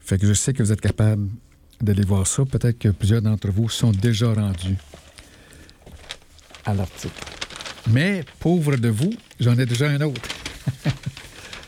Fait 0.00 0.18
que 0.18 0.26
je 0.26 0.32
sais 0.34 0.52
que 0.52 0.62
vous 0.62 0.72
êtes 0.72 0.80
capable 0.80 1.28
d'aller 1.82 2.04
voir 2.04 2.26
ça. 2.26 2.44
Peut-être 2.44 2.78
que 2.78 2.88
plusieurs 2.88 3.20
d'entre 3.20 3.48
vous 3.50 3.68
sont 3.68 3.90
déjà 3.90 4.32
rendus 4.32 4.76
à 6.64 6.74
l'article. 6.74 7.14
Mais, 7.90 8.24
pauvre 8.38 8.76
de 8.76 8.88
vous, 8.88 9.12
j'en 9.40 9.58
ai 9.58 9.66
déjà 9.66 9.88
un 9.88 10.00
autre. 10.00 10.22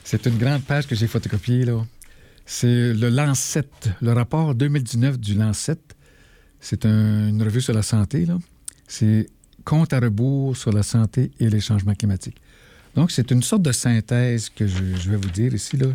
C'est 0.05 0.27
une 0.27 0.39
grande 0.39 0.63
page 0.63 0.87
que 0.87 0.95
j'ai 0.95 1.09
photocopiée, 1.09 1.65
là. 1.65 1.85
C'est 2.47 2.93
le 2.93 3.09
Lancet, 3.09 3.69
le 4.01 4.13
rapport 4.13 4.55
2019 4.55 5.19
du 5.19 5.35
Lancet. 5.35 5.79
C'est 6.61 6.85
une 6.85 7.43
revue 7.43 7.61
sur 7.61 7.75
la 7.75 7.83
santé, 7.83 8.27
là. 8.27 8.39
C'est 8.87 9.29
compte 9.65 9.93
à 9.93 9.99
rebours 9.99 10.57
sur 10.57 10.71
la 10.73 10.83
santé 10.83 11.33
et 11.41 11.49
les 11.49 11.61
changements 11.61 11.95
climatiques. 11.95 12.41
Donc, 12.95 13.11
c'est 13.11 13.31
une 13.31 13.43
sorte 13.43 13.63
de 13.63 13.73
synthèse 13.73 14.51
que 14.51 14.67
je, 14.67 15.11
vais 15.11 15.17
vous 15.17 15.31
dire 15.31 15.53
ici, 15.55 15.77
là. 15.77 15.87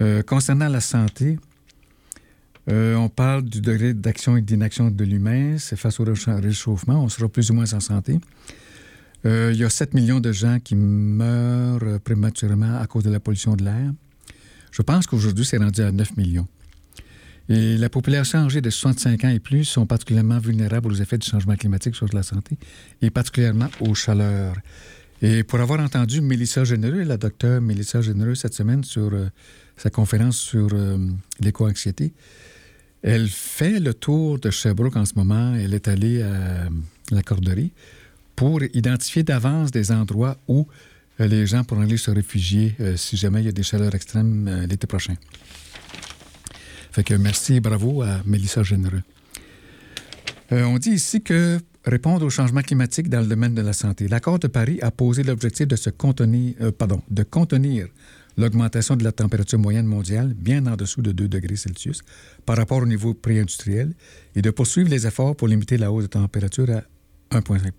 Euh, 0.00 0.22
concernant 0.22 0.68
la 0.68 0.80
santé, 0.80 1.38
euh, 2.68 2.96
on 2.96 3.08
parle 3.08 3.44
du 3.44 3.60
degré 3.60 3.94
d'action 3.94 4.36
et 4.36 4.42
d'inaction 4.42 4.90
de 4.90 5.04
l'humain. 5.04 5.56
C'est 5.58 5.76
face 5.76 6.00
au 6.00 6.04
réchauffement. 6.04 7.02
On 7.02 7.08
sera 7.08 7.28
plus 7.28 7.50
ou 7.50 7.54
moins 7.54 7.72
en 7.72 7.80
santé. 7.80 8.18
Euh, 9.24 9.50
il 9.52 9.58
y 9.58 9.64
a 9.64 9.70
7 9.70 9.94
millions 9.94 10.20
de 10.20 10.32
gens 10.32 10.58
qui 10.62 10.76
meurent 10.76 11.98
prématurément 12.00 12.78
à 12.78 12.86
cause 12.86 13.04
de 13.04 13.10
la 13.10 13.20
pollution 13.20 13.56
de 13.56 13.64
l'air. 13.64 13.92
Je 14.70 14.82
pense 14.82 15.06
qu'aujourd'hui, 15.06 15.44
c'est 15.44 15.56
rendu 15.56 15.80
à 15.80 15.90
9 15.90 16.16
millions. 16.16 16.46
Et 17.48 17.78
la 17.78 17.88
population 17.88 18.40
âgée 18.40 18.60
de 18.60 18.68
65 18.68 19.24
ans 19.24 19.30
et 19.30 19.40
plus 19.40 19.64
sont 19.64 19.86
particulièrement 19.86 20.38
vulnérables 20.38 20.92
aux 20.92 20.96
effets 20.96 21.16
du 21.16 21.26
changement 21.26 21.56
climatique 21.56 21.96
sur 21.96 22.06
la 22.12 22.22
santé 22.22 22.58
et 23.00 23.08
particulièrement 23.08 23.68
aux 23.80 23.94
chaleurs. 23.94 24.56
Et 25.22 25.42
pour 25.42 25.58
avoir 25.58 25.80
entendu 25.80 26.20
Mélissa 26.20 26.64
Généreux, 26.64 27.02
la 27.02 27.16
docteure 27.16 27.62
Mélissa 27.62 28.02
Généreux, 28.02 28.34
cette 28.34 28.52
semaine 28.52 28.84
sur 28.84 29.14
euh, 29.14 29.30
sa 29.78 29.88
conférence 29.88 30.36
sur 30.36 30.68
l'éco-anxiété, 31.40 32.12
elle 33.02 33.28
fait 33.28 33.80
le 33.80 33.94
tour 33.94 34.38
de 34.38 34.50
Sherbrooke 34.50 34.96
en 34.96 35.04
ce 35.04 35.14
moment. 35.14 35.54
Elle 35.54 35.74
est 35.74 35.88
allée 35.88 36.22
à 36.22 36.68
la 37.10 37.22
Corderie 37.22 37.72
pour 38.38 38.62
identifier 38.72 39.24
d'avance 39.24 39.72
des 39.72 39.90
endroits 39.90 40.36
où 40.46 40.68
euh, 41.20 41.26
les 41.26 41.44
gens 41.44 41.64
pourront 41.64 41.82
aller 41.82 41.96
se 41.96 42.12
réfugier 42.12 42.76
euh, 42.78 42.96
si 42.96 43.16
jamais 43.16 43.40
il 43.40 43.46
y 43.46 43.48
a 43.48 43.52
des 43.52 43.64
chaleurs 43.64 43.94
extrêmes 43.96 44.46
euh, 44.46 44.66
l'été 44.66 44.86
prochain. 44.86 45.14
Fait 46.92 47.10
merci 47.18 47.56
et 47.56 47.60
bravo 47.60 48.02
à 48.02 48.20
Mélissa 48.24 48.62
Généreux. 48.62 49.02
on 50.50 50.78
dit 50.78 50.90
ici 50.90 51.20
que 51.20 51.58
répondre 51.84 52.24
au 52.24 52.30
changement 52.30 52.62
climatique 52.62 53.08
dans 53.08 53.20
le 53.20 53.26
domaine 53.26 53.54
de 53.54 53.62
la 53.62 53.72
santé. 53.72 54.06
L'accord 54.06 54.38
de 54.38 54.46
Paris 54.46 54.78
a 54.82 54.90
posé 54.92 55.22
l'objectif 55.22 55.66
de 55.66 55.76
se 55.76 55.90
contenir, 55.90 56.54
de 57.10 57.22
contenir 57.24 57.88
l'augmentation 58.38 58.96
de 58.96 59.04
la 59.04 59.12
température 59.12 59.58
moyenne 59.58 59.86
mondiale 59.86 60.32
bien 60.32 60.64
en 60.66 60.76
dessous 60.76 61.02
de 61.02 61.12
2 61.12 61.28
degrés 61.28 61.56
Celsius 61.56 62.02
par 62.46 62.56
rapport 62.56 62.78
au 62.78 62.86
niveau 62.86 63.12
pré-industriel 63.12 63.92
et 64.34 64.40
de 64.40 64.50
poursuivre 64.50 64.88
les 64.88 65.06
efforts 65.06 65.36
pour 65.36 65.48
limiter 65.48 65.76
la 65.76 65.92
hausse 65.92 66.04
de 66.04 66.08
température 66.08 66.70
à 66.70 67.36
1,5 67.36 67.72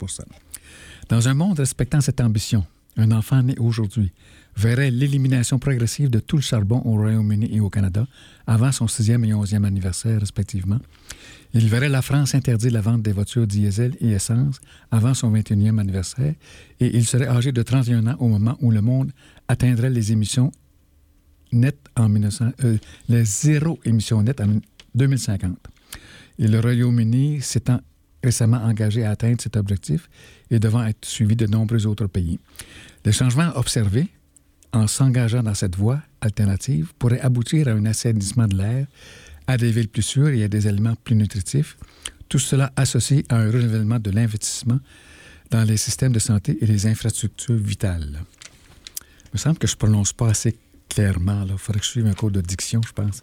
Dans 1.08 1.28
un 1.28 1.34
monde 1.34 1.60
respectant 1.60 2.02
cette 2.02 2.22
ambition, 2.22 2.66
un 2.98 3.12
enfant 3.12 3.42
né 3.42 3.56
aujourd'hui 3.58 4.12
verrait 4.58 4.92
l'élimination 4.92 5.58
progressive 5.58 6.10
de 6.10 6.20
tout 6.20 6.36
le 6.36 6.42
charbon 6.42 6.82
au 6.84 6.98
Royaume-Uni 6.98 7.50
et 7.56 7.62
au 7.62 7.70
Canada 7.70 8.06
avant 8.46 8.74
son 8.74 8.88
sixième 8.88 9.24
et 9.24 9.34
onzième 9.34 9.64
anniversaire 9.64 10.20
respectivement. 10.20 10.80
Il 11.54 11.68
verrait 11.68 11.90
la 11.90 12.02
France 12.02 12.36
interdire 12.36 12.74
la 12.74 12.82
vente 12.82 13.02
des 13.02 13.14
voitures 13.14 13.48
diesel 13.48 13.96
et 14.02 14.10
essence 14.10 14.60
avant 14.92 15.14
son 15.14 15.32
21e 15.32 15.80
anniversaire 15.80 16.34
et 16.80 16.98
il 16.98 17.06
serait 17.06 17.28
âgé 17.28 17.52
de 17.54 17.62
31 17.62 18.06
ans 18.08 18.18
au 18.20 18.28
moment 18.28 18.58
où 18.60 18.70
le 18.70 18.82
monde 18.82 19.12
atteindrait 19.50 19.90
les 19.90 20.14
émissions 20.14 20.52
net 21.52 21.78
en 21.98 22.08
1900, 22.08 22.52
euh, 22.64 22.78
le 23.10 23.26
zéro 23.26 23.80
émission 23.84 24.22
nette 24.22 24.40
en 24.40 24.48
2050. 24.96 25.58
Et 26.38 26.48
le 26.48 26.60
Royaume-Uni 26.60 27.42
s'étant 27.42 27.82
récemment 28.24 28.58
engagé 28.64 29.04
à 29.04 29.12
atteindre 29.12 29.42
cet 29.42 29.58
objectif 29.58 30.10
et 30.52 30.60
devant 30.60 30.86
être 30.86 31.04
suivi 31.04 31.36
de 31.36 31.48
nombreux 31.48 31.88
autres 31.88 32.08
pays. 32.08 32.40
Les 33.04 33.12
changements 33.12 33.52
observés 33.56 34.08
en 34.72 34.88
s'engageant 34.88 35.42
dans 35.42 35.54
cette 35.54 35.76
voie 35.76 36.02
alternative 36.22 36.94
pourraient 37.00 37.22
aboutir 37.22 37.68
à 37.68 37.72
un 37.72 37.86
assainissement 37.86 38.48
de 38.48 38.58
l'air, 38.58 38.88
à 39.48 39.58
des 39.58 39.72
villes 39.72 39.90
plus 39.90 40.04
sûres 40.04 40.30
et 40.30 40.44
à 40.44 40.48
des 40.48 40.68
aliments 40.68 40.96
plus 41.04 41.16
nutritifs, 41.16 41.78
tout 42.28 42.40
cela 42.40 42.72
associé 42.76 43.26
à 43.30 43.38
un 43.38 43.50
renouvellement 43.50 44.00
de 44.00 44.12
l'investissement 44.12 44.80
dans 45.50 45.64
les 45.64 45.78
systèmes 45.78 46.12
de 46.12 46.20
santé 46.20 46.58
et 46.62 46.68
les 46.68 46.86
infrastructures 46.86 47.56
vitales. 47.56 48.20
Il 49.30 49.36
me 49.36 49.38
semble 49.40 49.58
que 49.58 49.68
je 49.68 49.74
ne 49.74 49.78
prononce 49.78 50.14
pas 50.14 50.30
assez 50.30 50.58
clairement. 50.90 51.46
Il 51.48 51.58
faudrait 51.58 51.80
que 51.80 51.86
je 51.86 51.92
suive 51.92 52.08
un 52.08 52.14
cours 52.14 52.32
de 52.32 52.42
diction, 52.42 52.82
je 52.86 52.92
pense. 52.92 53.22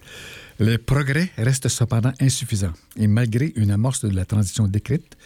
Les 0.60 0.78
progrès 0.78 1.30
restent 1.36 1.68
cependant 1.68 2.12
insuffisants. 2.20 2.72
Et 2.96 3.06
malgré 3.08 3.52
une 3.56 3.70
amorce 3.72 4.04
de 4.04 4.14
la 4.14 4.24
transition 4.24 4.68
décrite, 4.68 5.16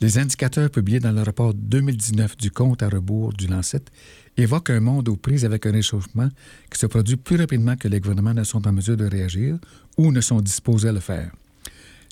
les 0.00 0.18
indicateurs 0.18 0.70
publiés 0.70 0.98
dans 0.98 1.12
le 1.12 1.22
rapport 1.22 1.52
2019 1.52 2.38
du 2.38 2.50
compte 2.50 2.82
à 2.82 2.88
rebours 2.88 3.34
du 3.34 3.46
Lancet 3.46 3.82
évoquent 4.38 4.70
un 4.70 4.80
monde 4.80 5.10
aux 5.10 5.16
prises 5.16 5.44
avec 5.44 5.66
un 5.66 5.72
réchauffement 5.72 6.28
qui 6.70 6.78
se 6.78 6.86
produit 6.86 7.16
plus 7.16 7.36
rapidement 7.36 7.76
que 7.76 7.86
les 7.86 8.00
gouvernements 8.00 8.32
ne 8.32 8.44
sont 8.44 8.66
en 8.66 8.72
mesure 8.72 8.96
de 8.96 9.04
réagir 9.04 9.58
ou 9.98 10.10
ne 10.10 10.22
sont 10.22 10.40
disposés 10.40 10.88
à 10.88 10.92
le 10.92 11.00
faire. 11.00 11.30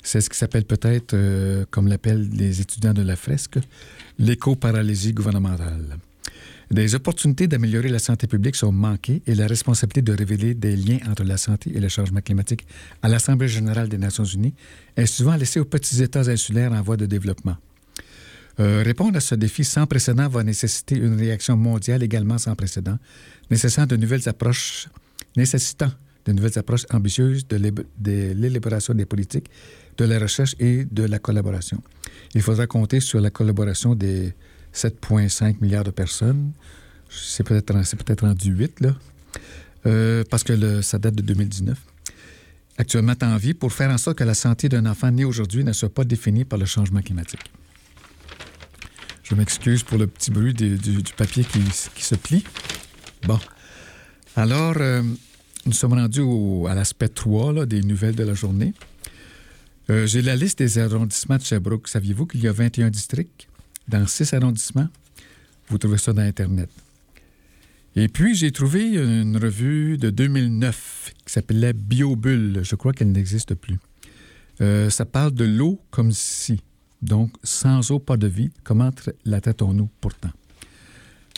C'est 0.03 0.21
ce 0.21 0.29
qui 0.29 0.37
s'appelle 0.37 0.65
peut-être, 0.65 1.13
euh, 1.13 1.65
comme 1.71 1.87
l'appellent 1.87 2.29
les 2.29 2.61
étudiants 2.61 2.93
de 2.93 3.01
la 3.01 3.15
fresque, 3.15 3.59
l'éco-paralysie 4.17 5.13
gouvernementale. 5.13 5.97
Des 6.71 6.93
opportunités 6.93 7.47
d'améliorer 7.47 7.89
la 7.89 7.97
santé 7.97 8.27
publique 8.27 8.55
sont 8.55 8.71
manquées 8.71 9.23
et 9.25 9.33
la 9.33 9.47
responsabilité 9.47 10.03
de 10.03 10.15
révéler 10.15 10.53
des 10.53 10.75
liens 10.75 10.99
entre 11.09 11.23
la 11.23 11.37
santé 11.37 11.71
et 11.75 11.79
le 11.79 11.89
changement 11.89 12.21
climatique 12.21 12.67
à 13.01 13.09
l'Assemblée 13.09 13.47
générale 13.47 13.89
des 13.89 13.97
Nations 13.97 14.23
unies 14.23 14.53
est 14.95 15.07
souvent 15.07 15.35
laissée 15.35 15.59
aux 15.59 15.65
petits 15.65 16.03
États 16.03 16.29
insulaires 16.29 16.71
en 16.71 16.81
voie 16.83 16.95
de 16.95 17.07
développement. 17.07 17.57
Euh, 18.59 18.83
répondre 18.83 19.17
à 19.17 19.19
ce 19.19 19.33
défi 19.33 19.63
sans 19.63 19.87
précédent 19.87 20.27
va 20.29 20.43
nécessiter 20.43 20.95
une 20.95 21.17
réaction 21.17 21.57
mondiale 21.57 22.03
également 22.03 22.37
sans 22.37 22.55
précédent, 22.55 22.99
nécessitant 23.49 23.87
de 23.87 23.95
nouvelles 23.95 24.29
approches, 24.29 24.89
nécessitant 25.35 25.91
de 26.25 26.33
nouvelles 26.33 26.59
approches 26.59 26.85
ambitieuses 26.91 27.47
de 27.47 27.57
l'élaboration 28.35 28.93
des 28.93 29.05
politiques, 29.05 29.49
de 29.97 30.05
la 30.05 30.19
recherche 30.19 30.55
et 30.59 30.85
de 30.85 31.03
la 31.03 31.17
collaboration. 31.17 31.81
Il 32.35 32.43
faudra 32.43 32.67
compter 32.67 32.99
sur 32.99 33.19
la 33.21 33.31
collaboration 33.31 33.95
des 33.95 34.35
7,5 34.73 35.57
milliards 35.61 35.83
de 35.83 35.91
personnes. 35.91 36.51
C'est 37.09 37.43
peut-être 37.43 37.73
peut 37.73 38.25
rendu 38.25 38.51
8, 38.51 38.81
là, 38.81 38.95
euh, 39.85 40.23
parce 40.29 40.43
que 40.43 40.81
ça 40.81 40.99
date 40.99 41.15
de 41.15 41.21
2019. 41.21 41.77
Actuellement 42.77 43.15
en 43.21 43.37
vie 43.37 43.53
pour 43.53 43.73
faire 43.73 43.89
en 43.89 43.97
sorte 43.97 44.17
que 44.17 44.23
la 44.23 44.33
santé 44.33 44.69
d'un 44.69 44.85
enfant 44.85 45.11
né 45.11 45.25
aujourd'hui 45.25 45.63
ne 45.63 45.73
soit 45.73 45.93
pas 45.93 46.05
définie 46.05 46.45
par 46.45 46.57
le 46.57 46.65
changement 46.65 47.01
climatique. 47.01 47.51
Je 49.23 49.35
m'excuse 49.35 49.83
pour 49.83 49.97
le 49.97 50.07
petit 50.07 50.31
bruit 50.31 50.53
du, 50.53 50.77
papier 51.17 51.43
qui, 51.43 52.03
se 52.03 52.15
plie. 52.15 52.43
Bon. 53.27 53.37
Alors, 54.35 54.75
euh, 54.77 55.03
nous 55.65 55.73
sommes 55.73 55.93
rendus 55.93 56.23
à 56.67 56.73
l'aspect 56.73 57.09
3 57.09 57.65
des 57.65 57.81
nouvelles 57.81 58.15
de 58.15 58.23
la 58.23 58.33
journée. 58.33 58.73
Euh, 59.89 60.07
j'ai 60.07 60.21
la 60.21 60.35
liste 60.35 60.59
des 60.59 60.77
arrondissements 60.77 61.37
de 61.37 61.43
Sherbrooke. 61.43 61.87
Saviez-vous 61.87 62.27
qu'il 62.27 62.41
y 62.41 62.47
a 62.47 62.53
21 62.53 62.89
districts? 62.89 63.48
Dans 63.89 64.07
six 64.07 64.33
arrondissements? 64.33 64.87
Vous 65.67 65.77
trouvez 65.77 65.97
ça 65.97 66.13
dans 66.13 66.21
Internet. 66.21 66.69
Et 67.95 68.07
puis, 68.07 68.35
j'ai 68.35 68.51
trouvé 68.51 68.95
une 68.95 69.37
revue 69.37 69.97
de 69.97 70.09
2009 70.09 71.13
qui 71.25 71.33
s'appelait 71.33 71.73
Biobulle. 71.73 72.61
Je 72.63 72.75
crois 72.75 72.93
qu'elle 72.93 73.11
n'existe 73.11 73.55
plus. 73.55 73.77
Euh, 74.61 74.89
ça 74.89 75.05
parle 75.05 75.33
de 75.33 75.45
l'eau 75.45 75.81
comme 75.89 76.11
si. 76.11 76.61
Donc, 77.01 77.31
sans 77.43 77.91
eau, 77.91 77.99
pas 77.99 78.17
de 78.17 78.27
vie. 78.27 78.51
Comment 78.63 78.91
la 79.25 79.41
traitons-nous 79.41 79.89
pourtant? 80.01 80.31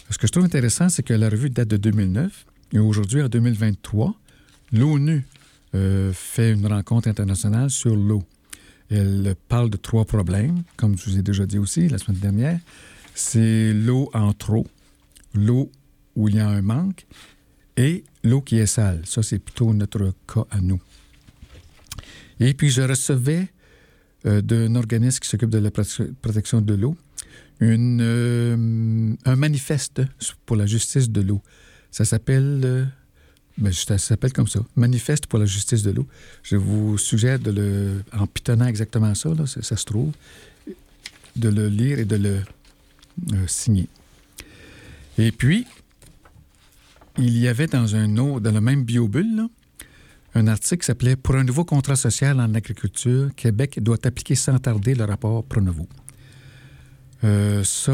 Ce 0.09 0.17
que 0.17 0.27
je 0.27 0.31
trouve 0.31 0.43
intéressant, 0.43 0.89
c'est 0.89 1.03
que 1.03 1.13
la 1.13 1.29
revue 1.29 1.49
date 1.49 1.69
de 1.69 1.77
2009 1.77 2.45
et 2.73 2.79
aujourd'hui, 2.79 3.21
en 3.21 3.29
2023, 3.29 4.13
l'ONU 4.73 5.25
euh, 5.73 6.11
fait 6.13 6.51
une 6.51 6.67
rencontre 6.67 7.07
internationale 7.07 7.69
sur 7.69 7.95
l'eau. 7.95 8.23
Elle 8.91 9.35
parle 9.47 9.69
de 9.69 9.77
trois 9.77 10.05
problèmes, 10.05 10.63
comme 10.75 10.97
je 10.97 11.09
vous 11.09 11.17
ai 11.17 11.21
déjà 11.21 11.45
dit 11.45 11.57
aussi 11.57 11.87
la 11.87 11.97
semaine 11.97 12.19
dernière. 12.19 12.59
C'est 13.15 13.73
l'eau 13.73 14.09
en 14.13 14.33
trop, 14.33 14.67
l'eau 15.33 15.71
où 16.15 16.27
il 16.27 16.35
y 16.35 16.39
a 16.39 16.47
un 16.47 16.61
manque 16.61 17.05
et 17.77 18.03
l'eau 18.23 18.41
qui 18.41 18.57
est 18.57 18.65
sale. 18.65 19.01
Ça, 19.05 19.23
c'est 19.23 19.39
plutôt 19.39 19.73
notre 19.73 20.13
cas 20.27 20.45
à 20.51 20.61
nous. 20.61 20.81
Et 22.39 22.53
puis, 22.53 22.69
je 22.69 22.81
recevais 22.81 23.47
euh, 24.25 24.41
d'un 24.41 24.75
organisme 24.75 25.19
qui 25.19 25.29
s'occupe 25.29 25.49
de 25.49 25.57
la 25.57 25.71
protection 25.71 26.61
de 26.61 26.73
l'eau 26.73 26.95
euh, 27.61 29.15
un 29.25 29.35
manifeste 29.35 30.01
pour 30.45 30.55
la 30.55 30.65
justice 30.65 31.09
de 31.09 31.21
l'eau. 31.21 31.41
Ça 31.91 32.05
s'appelle 32.05 32.61
euh, 32.63 32.85
ben, 33.57 33.71
ça 33.71 33.97
s'appelle 33.97 34.33
comme 34.33 34.47
ça, 34.47 34.61
Manifeste 34.75 35.27
pour 35.27 35.39
la 35.39 35.45
justice 35.45 35.83
de 35.83 35.91
l'eau. 35.91 36.07
Je 36.43 36.55
vous 36.55 36.97
suggère 36.97 37.39
de 37.39 37.51
le, 37.51 38.03
en 38.13 38.27
pitonnant 38.27 38.65
exactement 38.65 39.13
ça, 39.15 39.29
ça, 39.45 39.77
se 39.77 39.85
trouve, 39.85 40.11
de 41.35 41.49
le 41.49 41.67
lire 41.67 41.99
et 41.99 42.05
de 42.05 42.15
le 42.15 42.41
euh, 43.33 43.47
signer. 43.47 43.87
Et 45.17 45.31
puis, 45.31 45.67
il 47.17 47.37
y 47.37 47.47
avait 47.47 47.67
dans 47.67 47.95
un 47.95 48.17
autre, 48.17 48.39
dans 48.39 48.51
le 48.51 48.61
même 48.61 48.83
biobulle, 48.83 49.47
un 50.33 50.47
article 50.47 50.81
qui 50.81 50.85
s'appelait 50.85 51.17
Pour 51.17 51.35
un 51.35 51.43
nouveau 51.43 51.65
contrat 51.65 51.95
social 51.95 52.39
en 52.39 52.53
agriculture, 52.53 53.29
Québec 53.35 53.79
doit 53.81 53.97
appliquer 54.05 54.35
sans 54.35 54.57
tarder 54.59 54.95
le 54.95 55.03
rapport 55.03 55.43
Pronovo. 55.43 55.87
Euh, 57.23 57.63
ça, 57.63 57.91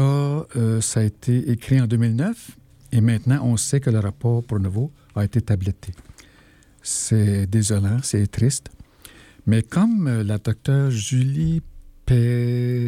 euh, 0.56 0.80
ça 0.80 1.00
a 1.00 1.02
été 1.02 1.50
écrit 1.50 1.80
en 1.80 1.86
2009 1.86 2.57
et 2.92 3.00
maintenant 3.00 3.44
on 3.44 3.56
sait 3.56 3.80
que 3.80 3.90
le 3.90 3.98
rapport 3.98 4.42
Pronovo 4.42 4.92
a 5.14 5.24
été 5.24 5.40
tabletté. 5.40 5.92
C'est 6.82 7.46
désolant, 7.46 7.98
c'est 8.02 8.26
triste. 8.30 8.70
Mais 9.46 9.62
comme 9.62 10.06
euh, 10.06 10.22
la 10.22 10.38
docteure 10.38 10.90
Julie 10.90 11.62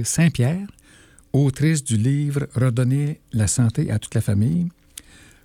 Saint-Pierre, 0.04 0.66
autrice 1.32 1.84
du 1.84 1.96
livre 1.96 2.48
Redonner 2.54 3.20
la 3.32 3.46
santé 3.46 3.90
à 3.90 3.98
toute 3.98 4.14
la 4.14 4.20
famille, 4.20 4.68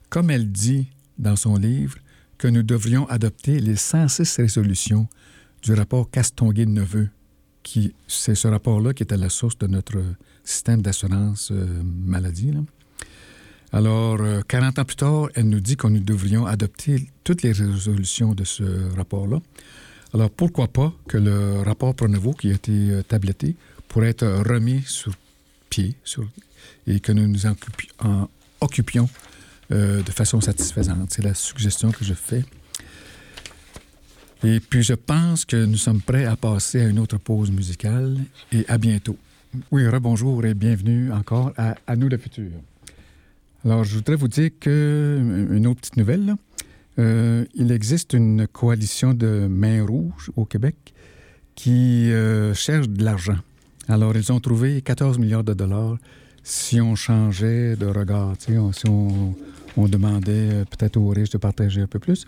comme 0.09 0.29
elle 0.29 0.51
dit 0.51 0.87
dans 1.17 1.35
son 1.35 1.57
livre 1.57 1.97
que 2.37 2.47
nous 2.47 2.63
devrions 2.63 3.07
adopter 3.07 3.59
les 3.59 3.75
106 3.75 4.37
résolutions 4.37 5.07
du 5.61 5.73
rapport 5.73 6.09
Castonguay-Neveu, 6.09 7.09
qui 7.63 7.93
c'est 8.07 8.35
ce 8.35 8.47
rapport-là 8.47 8.93
qui 8.93 9.03
est 9.03 9.13
à 9.13 9.17
la 9.17 9.29
source 9.29 9.57
de 9.57 9.67
notre 9.67 10.01
système 10.43 10.81
d'assurance 10.81 11.49
euh, 11.51 11.81
maladie. 11.83 12.53
Alors, 13.75 14.19
40 14.47 14.79
euh, 14.79 14.81
ans 14.81 14.85
plus 14.85 14.95
tard, 14.95 15.27
elle 15.35 15.49
nous 15.49 15.59
dit 15.59 15.75
que 15.75 15.85
nous 15.88 15.99
devrions 15.99 16.45
adopter 16.45 17.09
toutes 17.25 17.41
les 17.41 17.51
résolutions 17.51 18.33
de 18.33 18.45
ce 18.45 18.63
rapport-là. 18.95 19.41
Alors, 20.13 20.29
pourquoi 20.29 20.69
pas 20.69 20.93
que 21.09 21.17
le 21.17 21.59
rapport 21.59 21.93
Pronovo, 21.93 22.31
qui 22.31 22.51
a 22.51 22.53
été 22.53 22.71
euh, 22.71 23.03
tabletté, 23.03 23.57
pourrait 23.89 24.11
être 24.11 24.25
remis 24.25 24.81
sur 24.85 25.11
pied 25.69 25.93
et 26.88 27.01
que 27.01 27.11
nous 27.11 27.27
nous 27.27 27.45
en, 27.47 28.29
occupions 28.61 29.09
euh, 29.73 30.01
de 30.01 30.11
façon 30.11 30.39
satisfaisante. 30.39 31.11
C'est 31.11 31.25
la 31.25 31.33
suggestion 31.33 31.91
que 31.91 32.05
je 32.05 32.13
fais. 32.13 32.45
Et 34.45 34.61
puis, 34.61 34.83
je 34.83 34.93
pense 34.93 35.43
que 35.43 35.65
nous 35.65 35.75
sommes 35.75 36.01
prêts 36.01 36.23
à 36.23 36.38
passer 36.38 36.79
à 36.79 36.88
une 36.88 36.99
autre 36.99 37.17
pause 37.17 37.51
musicale 37.51 38.19
et 38.53 38.63
à 38.69 38.77
bientôt. 38.77 39.17
Oui, 39.69 39.85
rebonjour 39.85 40.45
et 40.45 40.53
bienvenue 40.53 41.11
encore 41.11 41.51
à, 41.57 41.75
à 41.88 41.97
nous 41.97 42.07
le 42.07 42.17
futur. 42.17 42.51
Alors, 43.65 43.84
je 43.84 43.95
voudrais 43.95 44.15
vous 44.15 44.28
dire 44.28 44.51
que, 44.60 44.69
euh, 44.69 45.58
une 45.58 45.65
autre 45.65 45.82
petite 45.82 45.97
nouvelle, 45.97 46.36
euh, 46.99 47.45
il 47.56 47.71
existe 47.71 48.13
une 48.13 48.45
coalition 48.45 49.15
de 49.15 49.47
mains 49.49 49.84
rouges 49.84 50.30
au 50.36 50.45
Québec 50.45 50.93
qui 51.56 52.12
euh, 52.12 52.54
cherche 52.54 52.88
de 52.88 53.04
l'argent. 53.04 53.38
Alors, 53.88 54.15
ils 54.15 54.32
ont 54.32 54.39
trouvé 54.39 54.84
14 54.84 55.17
milliards 55.17 55.43
de 55.43 55.56
dollars 55.56 55.97
si 56.43 56.80
on 56.80 56.93
changeait 56.95 57.75
de 57.75 57.88
regard, 57.88 58.36
si 58.39 58.86
on, 58.88 59.34
demandait 59.88 60.63
peut-être 60.69 60.97
aux 60.97 61.10
riches 61.10 61.32
de 61.32 61.39
partager 61.39 61.82
un 61.82 61.88
peu 61.88 61.97
plus. 61.97 62.28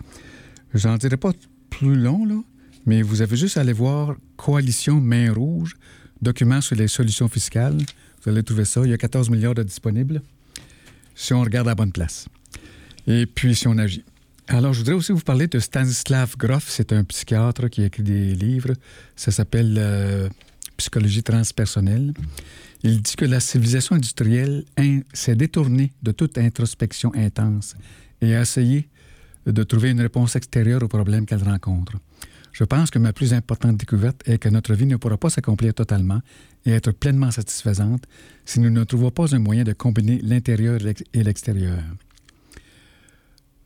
J'en 0.74 0.96
dirai 0.96 1.16
pas 1.16 1.30
plus 1.70 1.94
long, 1.94 2.26
là, 2.26 2.42
mais 2.84 3.00
vous 3.00 3.22
avez 3.22 3.36
juste 3.36 3.58
à 3.58 3.60
aller 3.60 3.72
voir 3.72 4.16
Coalition 4.36 5.00
Main 5.00 5.32
Rouge, 5.32 5.76
document 6.20 6.60
sur 6.60 6.74
les 6.74 6.88
solutions 6.88 7.28
fiscales. 7.28 7.78
Vous 8.22 8.30
allez 8.30 8.42
trouver 8.42 8.64
ça. 8.64 8.80
Il 8.84 8.90
y 8.90 8.92
a 8.92 8.98
14 8.98 9.30
milliards 9.30 9.54
de 9.54 9.62
disponibles 9.62 10.20
si 11.18 11.34
on 11.34 11.42
regarde 11.42 11.66
à 11.66 11.72
la 11.72 11.74
bonne 11.74 11.92
place. 11.92 12.28
Et 13.08 13.26
puis, 13.26 13.56
si 13.56 13.66
on 13.66 13.76
agit. 13.76 14.04
Alors, 14.46 14.72
je 14.72 14.78
voudrais 14.78 14.94
aussi 14.94 15.12
vous 15.12 15.20
parler 15.20 15.48
de 15.48 15.58
Stanislav 15.58 16.36
Grof. 16.38 16.66
C'est 16.68 16.92
un 16.92 17.02
psychiatre 17.04 17.68
qui 17.68 17.82
a 17.82 17.86
écrit 17.86 18.04
des 18.04 18.34
livres. 18.34 18.72
Ça 19.16 19.32
s'appelle 19.32 19.76
euh, 19.78 20.28
Psychologie 20.76 21.24
transpersonnelle. 21.24 22.14
Il 22.84 23.02
dit 23.02 23.16
que 23.16 23.24
la 23.24 23.40
civilisation 23.40 23.96
industrielle 23.96 24.64
s'est 25.12 25.34
détournée 25.34 25.92
de 26.04 26.12
toute 26.12 26.38
introspection 26.38 27.12
intense 27.16 27.74
et 28.20 28.36
a 28.36 28.42
essayé 28.42 28.88
de 29.44 29.62
trouver 29.64 29.90
une 29.90 30.00
réponse 30.00 30.36
extérieure 30.36 30.84
aux 30.84 30.88
problèmes 30.88 31.26
qu'elle 31.26 31.42
rencontre. 31.42 31.94
Je 32.52 32.64
pense 32.64 32.90
que 32.90 32.98
ma 32.98 33.12
plus 33.12 33.34
importante 33.34 33.76
découverte 33.76 34.22
est 34.26 34.38
que 34.38 34.48
notre 34.48 34.74
vie 34.74 34.86
ne 34.86 34.96
pourra 34.96 35.16
pas 35.16 35.30
s'accomplir 35.30 35.74
totalement 35.74 36.20
et 36.66 36.72
être 36.72 36.92
pleinement 36.92 37.30
satisfaisante 37.30 38.04
si 38.44 38.60
nous 38.60 38.70
ne 38.70 38.84
trouvons 38.84 39.10
pas 39.10 39.34
un 39.34 39.38
moyen 39.38 39.64
de 39.64 39.72
combiner 39.72 40.20
l'intérieur 40.22 40.80
et 41.14 41.22
l'extérieur. 41.22 41.78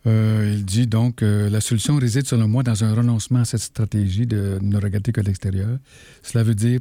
Euh, 0.07 0.55
il 0.57 0.65
dit 0.65 0.89
donc 0.89 1.23
euh, 1.23 1.49
la 1.49 1.61
solution 1.61 1.97
réside 1.97 2.27
selon 2.27 2.49
moi 2.49 2.65
dans 2.65 2.83
un 2.83 2.93
renoncement 2.93 3.41
à 3.41 3.45
cette 3.45 3.61
stratégie 3.61 4.27
de 4.27 4.59
ne 4.61 4.77
regarder 4.77 5.13
que 5.13 5.21
l'extérieur. 5.21 5.79
Cela 6.23 6.43
veut 6.43 6.57
dire, 6.57 6.81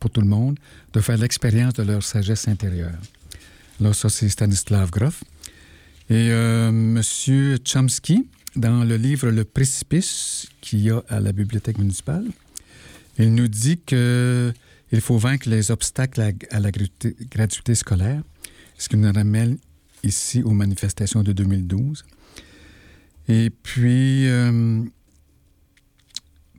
pour 0.00 0.10
tout 0.10 0.22
le 0.22 0.26
monde, 0.26 0.58
de 0.94 1.00
faire 1.00 1.18
l'expérience 1.18 1.74
de 1.74 1.82
leur 1.82 2.02
sagesse 2.02 2.48
intérieure. 2.48 2.98
Là, 3.80 3.92
ça, 3.92 4.08
c'est 4.08 4.28
Stanislav 4.28 4.90
Grof. 4.90 5.22
Et 6.08 6.30
euh, 6.30 6.68
M. 6.68 7.00
Chomsky, 7.64 8.26
dans 8.56 8.84
le 8.84 8.96
livre 8.96 9.30
Le 9.30 9.44
précipice 9.44 10.48
qu'il 10.60 10.80
y 10.80 10.90
a 10.90 11.02
à 11.08 11.20
la 11.20 11.32
bibliothèque 11.32 11.78
municipale, 11.78 12.26
il 13.18 13.34
nous 13.34 13.48
dit 13.48 13.78
que 13.78 14.52
il 14.92 15.00
faut 15.00 15.16
vaincre 15.16 15.48
les 15.48 15.70
obstacles 15.70 16.20
à, 16.50 16.60
la 16.60 16.70
gratuité, 16.70 17.74
scolaire, 17.74 18.22
ce 18.76 18.90
qui 18.90 18.98
nous 18.98 19.10
ramène 19.10 19.56
ici 20.02 20.42
aux 20.42 20.50
manifestations 20.50 21.22
de 21.22 21.32
2012. 21.32 22.04
Et 23.28 23.48
puis, 23.50 24.28
euh, 24.28 24.82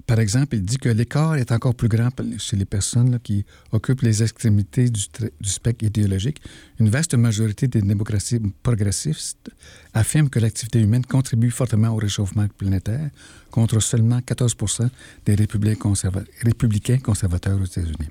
par 0.06 0.20
exemple, 0.20 0.56
il 0.56 0.64
dit 0.64 0.78
que 0.78 0.90
l'écart 0.90 1.36
est 1.36 1.52
encore 1.54 1.76
plus 1.76 1.88
grand 1.88 2.10
chez 2.38 2.58
les 2.58 2.66
personnes 2.66 3.20
qui 3.24 3.46
occupent 3.72 4.02
les 4.02 4.22
extrémités 4.22 4.90
du, 4.90 5.02
spectre 5.44 5.86
idéologique. 5.86 6.42
Une 6.80 6.90
vaste 6.90 7.16
majorité 7.16 7.68
des 7.68 7.82
démocraties 7.82 8.42
progressistes 8.64 9.50
affirment 9.94 10.30
que 10.30 10.40
l'activité 10.40 10.82
humaine 10.82 11.06
contribue 11.06 11.52
fortement 11.52 11.90
au 11.90 11.96
réchauffement 11.96 12.48
planétaire, 12.58 13.10
contre 13.50 13.80
seulement 13.80 14.20
14% 14.20 14.90
des 15.26 15.36
républicains 15.36 17.00
conservateurs 17.00 17.62
aux 17.62 17.66
États-Unis. 17.66 18.10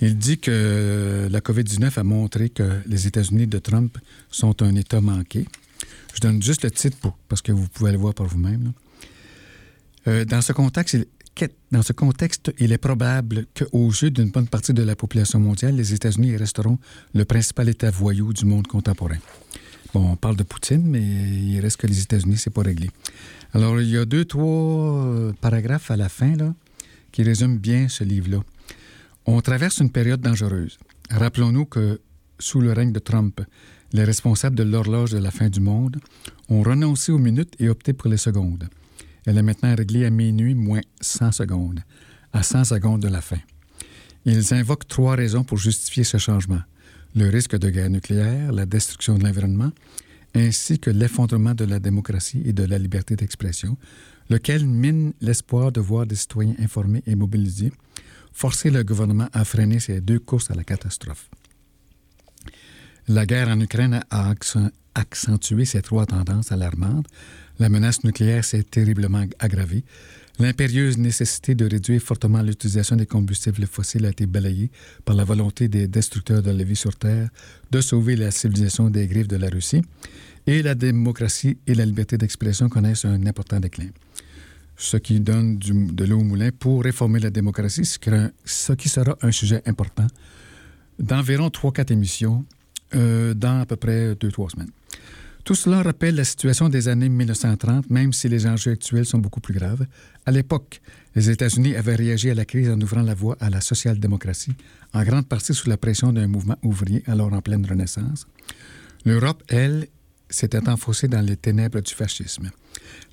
Il 0.00 0.16
dit 0.16 0.38
que 0.38 1.28
la 1.30 1.40
COVID-19 1.40 1.98
a 1.98 2.04
montré 2.04 2.48
que 2.48 2.80
les 2.86 3.06
États-Unis 3.06 3.46
de 3.46 3.58
Trump 3.58 3.98
sont 4.30 4.62
un 4.62 4.74
État 4.76 5.00
manqué. 5.00 5.46
Je 6.14 6.20
donne 6.20 6.42
juste 6.42 6.64
le 6.64 6.70
titre 6.70 6.96
pour, 6.98 7.16
parce 7.28 7.42
que 7.42 7.52
vous 7.52 7.68
pouvez 7.68 7.92
le 7.92 7.98
voir 7.98 8.14
par 8.14 8.26
vous-même. 8.26 8.72
Euh, 10.08 10.24
dans, 10.24 10.42
ce 10.42 10.52
contexte, 10.52 10.96
il, 12.58 12.72
est 12.72 12.78
probable 12.78 13.46
qu'au 13.56 13.90
jeu 13.90 14.10
d'une 14.10 14.30
bonne 14.30 14.48
partie 14.48 14.74
de 14.74 14.82
la 14.82 14.96
population 14.96 15.38
mondiale, 15.38 15.76
les 15.76 15.94
États-Unis 15.94 16.36
resteront 16.36 16.78
le 17.14 17.24
principal 17.24 17.68
État 17.68 17.90
voyou 17.90 18.32
du 18.32 18.44
monde 18.44 18.66
contemporain. 18.66 19.18
Bon, 19.94 20.12
on 20.12 20.16
parle 20.16 20.36
de 20.36 20.42
Poutine, 20.42 20.84
mais 20.84 21.02
il 21.02 21.60
reste 21.60 21.76
que 21.76 21.86
les 21.86 22.00
États-Unis, 22.00 22.38
c'est 22.38 22.50
pas 22.50 22.62
réglé. 22.62 22.90
Alors, 23.52 23.80
il 23.80 23.88
y 23.88 23.98
a 23.98 24.04
deux, 24.04 24.24
trois 24.24 25.06
euh, 25.06 25.32
paragraphes 25.40 25.90
à 25.90 25.96
la 25.96 26.08
fin 26.08 26.34
là, 26.36 26.54
qui 27.12 27.22
résument 27.22 27.56
bien 27.56 27.88
ce 27.88 28.02
livre-là. 28.02 28.42
On 29.26 29.40
traverse 29.40 29.78
une 29.78 29.90
période 29.90 30.20
dangereuse. 30.20 30.78
Rappelons-nous 31.10 31.66
que 31.66 32.00
sous 32.38 32.60
le 32.60 32.72
règne 32.72 32.92
de 32.92 32.98
Trump, 32.98 33.40
les 33.92 34.04
responsables 34.04 34.56
de 34.56 34.62
l'horloge 34.62 35.12
de 35.12 35.18
la 35.18 35.30
fin 35.30 35.48
du 35.48 35.60
monde 35.60 35.98
ont 36.48 36.62
renoncé 36.62 37.12
aux 37.12 37.18
minutes 37.18 37.54
et 37.60 37.68
opté 37.68 37.92
pour 37.92 38.10
les 38.10 38.16
secondes. 38.16 38.68
Elle 39.26 39.38
est 39.38 39.42
maintenant 39.42 39.74
réglée 39.74 40.04
à 40.04 40.10
minuit 40.10 40.54
moins 40.54 40.80
100 41.00 41.32
secondes, 41.32 41.80
à 42.32 42.42
100 42.42 42.64
secondes 42.64 43.02
de 43.02 43.08
la 43.08 43.20
fin. 43.20 43.38
Ils 44.24 44.54
invoquent 44.54 44.88
trois 44.88 45.16
raisons 45.16 45.44
pour 45.44 45.58
justifier 45.58 46.04
ce 46.04 46.18
changement. 46.18 46.60
Le 47.14 47.28
risque 47.28 47.56
de 47.56 47.70
guerre 47.70 47.90
nucléaire, 47.90 48.52
la 48.52 48.66
destruction 48.66 49.18
de 49.18 49.24
l'environnement, 49.24 49.70
ainsi 50.34 50.78
que 50.78 50.90
l'effondrement 50.90 51.54
de 51.54 51.64
la 51.64 51.78
démocratie 51.78 52.42
et 52.44 52.52
de 52.52 52.64
la 52.64 52.78
liberté 52.78 53.16
d'expression, 53.16 53.76
lequel 54.30 54.66
mine 54.66 55.12
l'espoir 55.20 55.72
de 55.72 55.80
voir 55.80 56.06
des 56.06 56.16
citoyens 56.16 56.54
informés 56.58 57.02
et 57.06 57.14
mobilisés, 57.14 57.72
forcer 58.32 58.70
le 58.70 58.82
gouvernement 58.82 59.28
à 59.32 59.44
freiner 59.44 59.78
ces 59.78 60.00
deux 60.00 60.18
courses 60.18 60.50
à 60.50 60.54
la 60.54 60.64
catastrophe. 60.64 61.28
La 63.08 63.26
guerre 63.26 63.48
en 63.48 63.60
Ukraine 63.60 64.02
a 64.10 64.30
accentué 64.94 65.64
ces 65.64 65.82
trois 65.82 66.06
tendances 66.06 66.52
alarmantes. 66.52 67.06
La 67.58 67.68
menace 67.68 68.04
nucléaire 68.04 68.44
s'est 68.44 68.62
terriblement 68.62 69.24
aggravée. 69.38 69.84
L'impérieuse 70.38 70.96
nécessité 70.98 71.54
de 71.54 71.68
réduire 71.68 72.00
fortement 72.00 72.42
l'utilisation 72.42 72.96
des 72.96 73.06
combustibles 73.06 73.66
fossiles 73.66 74.06
a 74.06 74.10
été 74.10 74.26
balayée 74.26 74.70
par 75.04 75.14
la 75.14 75.24
volonté 75.24 75.68
des 75.68 75.86
destructeurs 75.86 76.42
de 76.42 76.50
la 76.50 76.64
vie 76.64 76.76
sur 76.76 76.96
Terre 76.96 77.28
de 77.70 77.80
sauver 77.80 78.16
la 78.16 78.30
civilisation 78.30 78.88
des 78.88 79.06
griffes 79.06 79.28
de 79.28 79.36
la 79.36 79.48
Russie. 79.48 79.82
Et 80.46 80.62
la 80.62 80.74
démocratie 80.74 81.58
et 81.66 81.74
la 81.74 81.84
liberté 81.84 82.18
d'expression 82.18 82.68
connaissent 82.68 83.04
un 83.04 83.26
important 83.26 83.60
déclin. 83.60 83.90
Ce 84.76 84.96
qui 84.96 85.20
donne 85.20 85.58
de 85.58 86.04
l'eau 86.04 86.18
au 86.18 86.24
moulin 86.24 86.50
pour 86.58 86.82
réformer 86.82 87.20
la 87.20 87.30
démocratie, 87.30 87.84
ce 87.84 88.72
qui 88.72 88.88
sera 88.88 89.16
un 89.22 89.30
sujet 89.30 89.62
important 89.66 90.06
d'environ 90.98 91.48
3-4 91.48 91.92
émissions 91.92 92.44
euh, 92.94 93.34
dans 93.34 93.60
à 93.60 93.66
peu 93.66 93.76
près 93.76 94.14
deux, 94.14 94.30
trois 94.30 94.50
semaines. 94.50 94.70
Tout 95.44 95.56
cela 95.56 95.82
rappelle 95.82 96.14
la 96.14 96.24
situation 96.24 96.68
des 96.68 96.86
années 96.86 97.08
1930, 97.08 97.90
même 97.90 98.12
si 98.12 98.28
les 98.28 98.46
enjeux 98.46 98.72
actuels 98.72 99.04
sont 99.04 99.18
beaucoup 99.18 99.40
plus 99.40 99.54
graves. 99.54 99.84
À 100.24 100.30
l'époque, 100.30 100.80
les 101.16 101.30
États-Unis 101.30 101.74
avaient 101.74 101.96
réagi 101.96 102.30
à 102.30 102.34
la 102.34 102.44
crise 102.44 102.70
en 102.70 102.80
ouvrant 102.80 103.02
la 103.02 103.14
voie 103.14 103.36
à 103.40 103.50
la 103.50 103.60
social-démocratie, 103.60 104.54
en 104.92 105.02
grande 105.02 105.26
partie 105.26 105.52
sous 105.52 105.68
la 105.68 105.76
pression 105.76 106.12
d'un 106.12 106.28
mouvement 106.28 106.56
ouvrier 106.62 107.02
alors 107.08 107.32
en 107.32 107.42
pleine 107.42 107.66
renaissance. 107.66 108.28
L'Europe, 109.04 109.42
elle, 109.48 109.88
s'était 110.30 110.68
enfoncée 110.68 111.08
dans 111.08 111.20
les 111.20 111.36
ténèbres 111.36 111.80
du 111.80 111.92
fascisme. 111.92 112.50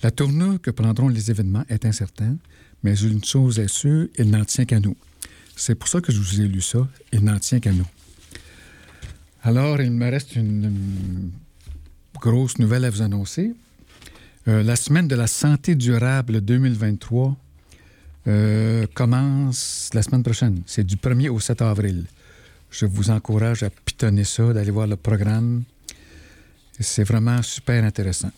La 0.04 0.12
tournure 0.12 0.62
que 0.62 0.72
prendront 0.72 1.10
les 1.10 1.32
événements 1.32 1.66
est 1.68 1.84
incertaine, 1.84 2.38
mais 2.84 2.98
une 3.00 3.24
chose 3.24 3.60
est 3.60 3.68
sûre, 3.68 4.08
il 4.18 4.30
n'en 4.30 4.46
tient 4.46 4.66
qu'à 4.66 4.80
nous. 4.80 4.96
C'est 5.56 5.76
pour 5.76 5.90
ça 5.90 6.00
que 6.00 6.12
je 6.12 6.20
vous 6.20 6.42
ai 6.42 6.48
lu 6.48 6.62
ça, 6.62 6.88
il 7.12 7.24
n'en 7.24 7.40
tient 7.40 7.60
qu'à 7.60 7.74
nous. 7.74 7.88
Alors, 9.42 9.82
il 9.82 9.92
me 9.92 10.10
reste 10.10 10.36
une, 10.36 11.32
grosse 12.20 12.60
nouvelle 12.60 12.86
à 12.86 12.90
vous 12.90 13.02
annoncer. 13.02 13.54
Euh, 14.48 14.64
la 14.64 14.76
semaine 14.76 15.08
de 15.08 15.16
la 15.16 15.28
santé 15.28 15.76
durable 15.76 16.42
2023 16.42 17.36
euh, 18.28 18.86
commence 18.94 19.90
la 19.94 20.02
semaine 20.02 20.24
prochaine. 20.24 20.62
C'est 20.66 20.84
du 20.86 20.96
1er 20.96 21.30
au 21.30 21.40
7 21.40 21.62
avril. 21.62 22.06
Je 22.72 22.86
vous 22.86 23.10
encourage 23.10 23.64
à 23.64 23.70
pitonner 23.70 24.24
ça, 24.24 24.54
d'aller 24.54 24.72
voir 24.72 24.88
le 24.88 24.96
programme. 24.96 25.64
C'est 26.80 27.04
vraiment 27.04 27.42
super 27.42 27.84
intéressant. 27.84 28.32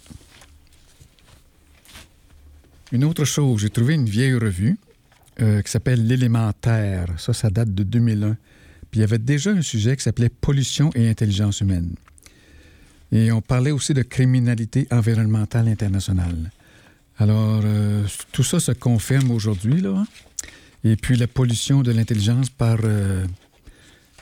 Une 2.91 3.04
autre 3.04 3.26
chose, 3.26 3.62
j'ai 3.62 3.70
trouvé 3.70 3.94
une 3.94 4.10
vieille 4.10 4.34
revue 4.34 4.78
euh, 5.41 5.62
qui 5.62 5.72
s'appelle 5.72 6.06
L'élémentaire. 6.06 7.08
Ça, 7.17 7.34
ça 7.34 7.50
date 7.50 7.74
de 7.74 7.84
2001. 7.84 8.38
Puis 8.89 9.00
il 9.00 9.02
y 9.02 9.04
avait 9.04 9.20
déjà 9.20 9.52
un 9.52 9.62
sujet 9.62 9.96
qui 9.96 10.04
s'appelait 10.04 10.30
pollution 10.30 10.89
et 10.96 11.10
intelligence 11.10 11.62
humaine. 11.62 11.94
Et 13.12 13.32
on 13.32 13.41
parlait 13.41 13.71
aussi 13.71 13.93
de 13.93 14.04
criminalité 14.04 14.88
environnementale 14.91 15.67
internationale. 15.67 16.52
Alors, 17.17 17.62
euh, 17.63 18.06
tout 18.32 18.43
ça 18.43 18.60
se 18.60 18.71
confirme 18.71 19.32
aujourd'hui, 19.32 19.82
là. 19.82 20.06
Et 20.84 20.95
puis 20.95 21.15
la 21.15 21.28
pollution 21.28 21.84
de 21.84 21.91
l'intelligence 21.91 22.50
par 22.50 22.80
euh, 22.84 23.26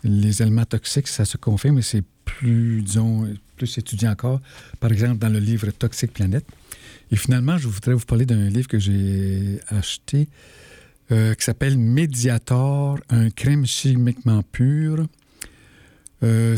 les 0.03 0.41
éléments 0.41 0.65
toxiques, 0.65 1.07
ça 1.07 1.23
se 1.23 1.37
confirme 1.37 1.79
et 1.79 1.81
c'est 1.81 2.03
plus, 2.25 2.81
disons, 2.81 3.27
plus 3.55 3.77
étudié 3.77 4.09
encore. 4.09 4.41
Par 4.79 4.91
exemple, 4.91 5.19
dans 5.19 5.29
le 5.29 5.39
livre 5.39 5.69
Toxique 5.71 6.13
Planète. 6.13 6.45
Et 7.11 7.15
finalement, 7.15 7.57
je 7.57 7.67
voudrais 7.67 7.93
vous 7.93 8.05
parler 8.05 8.25
d'un 8.25 8.49
livre 8.49 8.67
que 8.67 8.79
j'ai 8.79 9.59
acheté 9.67 10.27
euh, 11.11 11.33
qui 11.33 11.43
s'appelle 11.43 11.77
Mediator, 11.77 12.99
un 13.09 13.31
crime 13.31 13.65
chimiquement 13.65 14.43
pur. 14.43 15.07
Euh, 16.21 16.55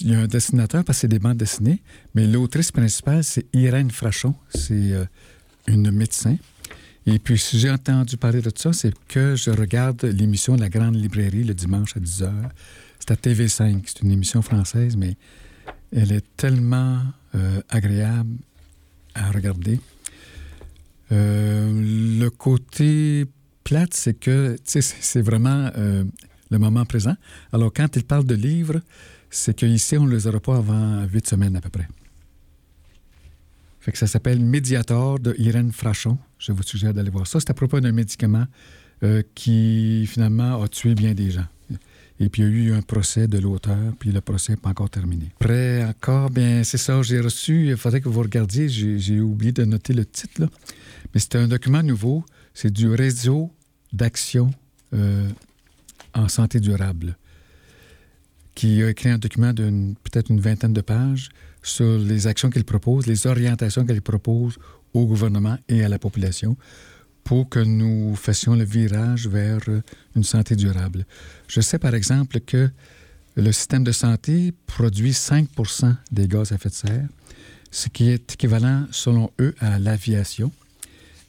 il 0.00 0.10
y 0.10 0.14
a 0.14 0.20
un 0.20 0.26
dessinateur 0.26 0.84
parce 0.84 0.98
que 0.98 1.00
c'est 1.02 1.08
des 1.08 1.18
bandes 1.18 1.36
dessinées, 1.36 1.82
mais 2.14 2.26
l'autrice 2.26 2.72
principale, 2.72 3.24
c'est 3.24 3.46
Irène 3.54 3.90
Frachon. 3.90 4.34
C'est 4.54 4.92
euh, 4.92 5.04
une 5.66 5.90
médecin. 5.90 6.36
Et 7.06 7.18
puis, 7.18 7.38
si 7.38 7.58
j'ai 7.58 7.70
entendu 7.70 8.16
parler 8.16 8.42
de 8.42 8.50
ça, 8.54 8.72
c'est 8.72 8.92
que 9.08 9.34
je 9.34 9.50
regarde 9.50 10.04
l'émission 10.04 10.56
La 10.56 10.68
Grande 10.68 10.96
Librairie 10.96 11.44
le 11.44 11.54
dimanche 11.54 11.96
à 11.96 12.00
10h. 12.00 12.30
C'est 12.98 13.10
à 13.10 13.14
TV5. 13.14 13.82
C'est 13.86 14.02
une 14.02 14.12
émission 14.12 14.42
française, 14.42 14.96
mais 14.96 15.16
elle 15.92 16.12
est 16.12 16.24
tellement 16.36 17.00
agréable 17.70 18.36
à 19.14 19.30
regarder. 19.30 19.80
le 21.10 22.28
côté 22.28 23.26
plate, 23.70 23.94
c'est 23.94 24.14
que 24.14 24.56
c'est 24.64 25.22
vraiment 25.22 25.70
euh, 25.76 26.04
le 26.50 26.58
moment 26.58 26.84
présent. 26.84 27.14
Alors, 27.52 27.72
quand 27.72 27.94
il 27.94 28.04
parle 28.04 28.24
de 28.24 28.34
livres, 28.34 28.80
c'est 29.30 29.54
qu'ici, 29.54 29.96
on 29.96 30.06
ne 30.06 30.10
les 30.14 30.26
aura 30.26 30.40
pas 30.40 30.56
avant 30.56 31.04
huit 31.04 31.26
semaines 31.26 31.56
à 31.56 31.60
peu 31.60 31.70
près. 31.70 31.88
Fait 33.80 33.92
que 33.92 33.98
ça 33.98 34.06
s'appelle 34.06 34.40
Médiator 34.40 35.18
de 35.18 35.34
Irène 35.38 35.72
Frachon. 35.72 36.18
Je 36.38 36.52
vous 36.52 36.62
suggère 36.62 36.92
d'aller 36.92 37.10
voir 37.10 37.26
ça. 37.26 37.40
C'est 37.40 37.50
à 37.50 37.54
propos 37.54 37.80
d'un 37.80 37.92
médicament 37.92 38.46
euh, 39.02 39.22
qui, 39.34 40.06
finalement, 40.06 40.62
a 40.62 40.68
tué 40.68 40.94
bien 40.94 41.14
des 41.14 41.30
gens. 41.30 41.46
Et 42.22 42.28
puis, 42.28 42.42
il 42.42 42.44
y 42.44 42.48
a 42.48 42.50
eu 42.50 42.72
un 42.74 42.82
procès 42.82 43.28
de 43.28 43.38
l'auteur, 43.38 43.94
puis 43.98 44.12
le 44.12 44.20
procès 44.20 44.52
n'est 44.52 44.58
pas 44.58 44.68
encore 44.68 44.90
terminé. 44.90 45.30
Après, 45.40 45.82
encore, 45.84 46.28
bien, 46.28 46.62
c'est 46.64 46.76
ça, 46.76 47.00
j'ai 47.00 47.18
reçu, 47.18 47.68
il 47.68 47.76
faudrait 47.78 48.02
que 48.02 48.10
vous 48.10 48.20
regardiez, 48.20 48.68
j'ai 48.68 49.20
oublié 49.20 49.52
de 49.52 49.64
noter 49.64 49.94
le 49.94 50.04
titre, 50.04 50.42
là. 50.42 50.48
Mais 51.14 51.20
c'est 51.20 51.36
un 51.36 51.48
document 51.48 51.82
nouveau, 51.82 52.22
c'est 52.52 52.70
du 52.70 52.88
réseau 52.88 53.50
d'action 53.94 54.50
euh, 54.92 55.26
en 56.12 56.28
santé 56.28 56.60
durable, 56.60 57.16
qui 58.54 58.82
a 58.82 58.90
écrit 58.90 59.08
un 59.08 59.18
document 59.18 59.52
de 59.52 59.94
peut-être 60.04 60.30
une 60.30 60.40
vingtaine 60.40 60.72
de 60.72 60.80
pages 60.80 61.30
sur 61.62 61.98
les 61.98 62.26
actions 62.26 62.50
qu'il 62.50 62.64
propose, 62.64 63.06
les 63.06 63.26
orientations 63.26 63.84
qu'il 63.84 64.02
propose 64.02 64.58
au 64.94 65.06
gouvernement 65.06 65.58
et 65.68 65.84
à 65.84 65.88
la 65.88 65.98
population 65.98 66.56
pour 67.24 67.48
que 67.48 67.60
nous 67.60 68.16
fassions 68.16 68.54
le 68.54 68.64
virage 68.64 69.28
vers 69.28 69.60
une 70.16 70.24
santé 70.24 70.56
durable. 70.56 71.06
Je 71.48 71.60
sais 71.60 71.78
par 71.78 71.94
exemple 71.94 72.40
que 72.40 72.70
le 73.36 73.52
système 73.52 73.84
de 73.84 73.92
santé 73.92 74.52
produit 74.66 75.12
5% 75.12 75.94
des 76.10 76.26
gaz 76.26 76.52
à 76.52 76.56
effet 76.56 76.68
de 76.68 76.74
serre, 76.74 77.08
ce 77.70 77.88
qui 77.88 78.10
est 78.10 78.32
équivalent, 78.32 78.86
selon 78.90 79.30
eux, 79.40 79.54
à 79.60 79.78
l'aviation. 79.78 80.50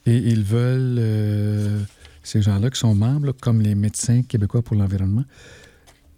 Et 0.06 0.16
ils 0.16 0.42
veulent, 0.42 0.96
euh, 0.98 1.80
ces 2.22 2.42
gens-là 2.42 2.70
qui 2.70 2.80
sont 2.80 2.94
membres, 2.94 3.32
comme 3.40 3.60
les 3.60 3.74
médecins 3.74 4.22
québécois 4.22 4.62
pour 4.62 4.76
l'environnement, 4.76 5.24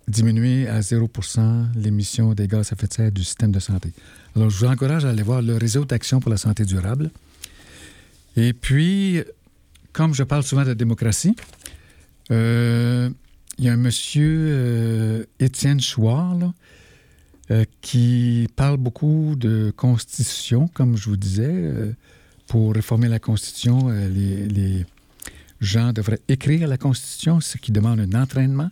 diminuer 0.09 0.69
à 0.69 0.81
0% 0.81 1.67
l'émission 1.77 2.35
des 2.35 2.49
gaz 2.49 2.73
à 2.73 2.75
effet 2.75 2.87
de 2.87 2.93
serre 2.93 3.13
du 3.13 3.25
système 3.25 3.53
de 3.53 3.61
santé. 3.61 3.93
Alors, 4.37 4.51
je 4.51 4.59
vous 4.59 4.71
encourage 4.71 5.05
à 5.05 5.11
aller 5.11 5.23
voir 5.23 5.43
le 5.43 5.57
réseau 5.57 5.85
d'action 5.85 6.21
pour 6.21 6.31
la 6.31 6.37
santé 6.37 6.65
durable. 6.65 7.11
Et 8.37 8.53
puis, 8.53 9.23
comme 9.93 10.15
je 10.15 10.23
parle 10.25 10.43
souvent 10.43 10.65
de 10.65 10.75
démocratie, 10.75 11.37
euh, 12.31 13.11
il 13.59 13.65
y 13.65 13.69
a 13.69 13.73
un 13.73 13.77
monsieur, 13.77 14.47
euh, 14.51 15.25
Étienne 15.39 15.81
Chouard, 15.81 16.53
euh, 17.51 17.65
qui 17.81 18.49
parle 18.57 18.79
beaucoup 18.79 19.37
de 19.37 19.73
constitution, 19.77 20.69
comme 20.69 20.97
je 20.97 21.11
vous 21.11 21.17
disais. 21.17 21.73
pour 22.47 22.75
réformer 22.75 23.09
la 23.09 23.19
constitution, 23.19 23.89
les, 23.89 24.47
les, 24.47 24.85
gens 25.61 25.95
devraient 25.95 26.21
écrire 26.29 26.69
la 26.69 26.77
constitution, 26.77 27.41
ce 27.41 27.57
qui 27.57 27.73
demande 27.73 28.01
un 28.01 28.21
entraînement. 28.21 28.71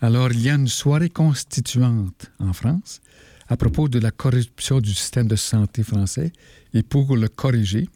Alors, 0.00 0.32
il 0.32 0.40
y 0.42 0.50
a 0.50 0.54
une 0.54 0.68
soirée 0.68 1.08
constituante 1.08 2.30
en 2.38 2.52
France 2.52 3.00
à 3.48 3.56
propos 3.56 3.88
de 3.88 3.98
la 3.98 4.10
corruption 4.10 4.80
du 4.80 4.94
système 4.94 5.28
de 5.28 5.36
santé 5.36 5.82
français 5.82 6.32
et 6.72 6.82
pour 6.82 7.16
le 7.16 7.28
corriger, 7.28 7.88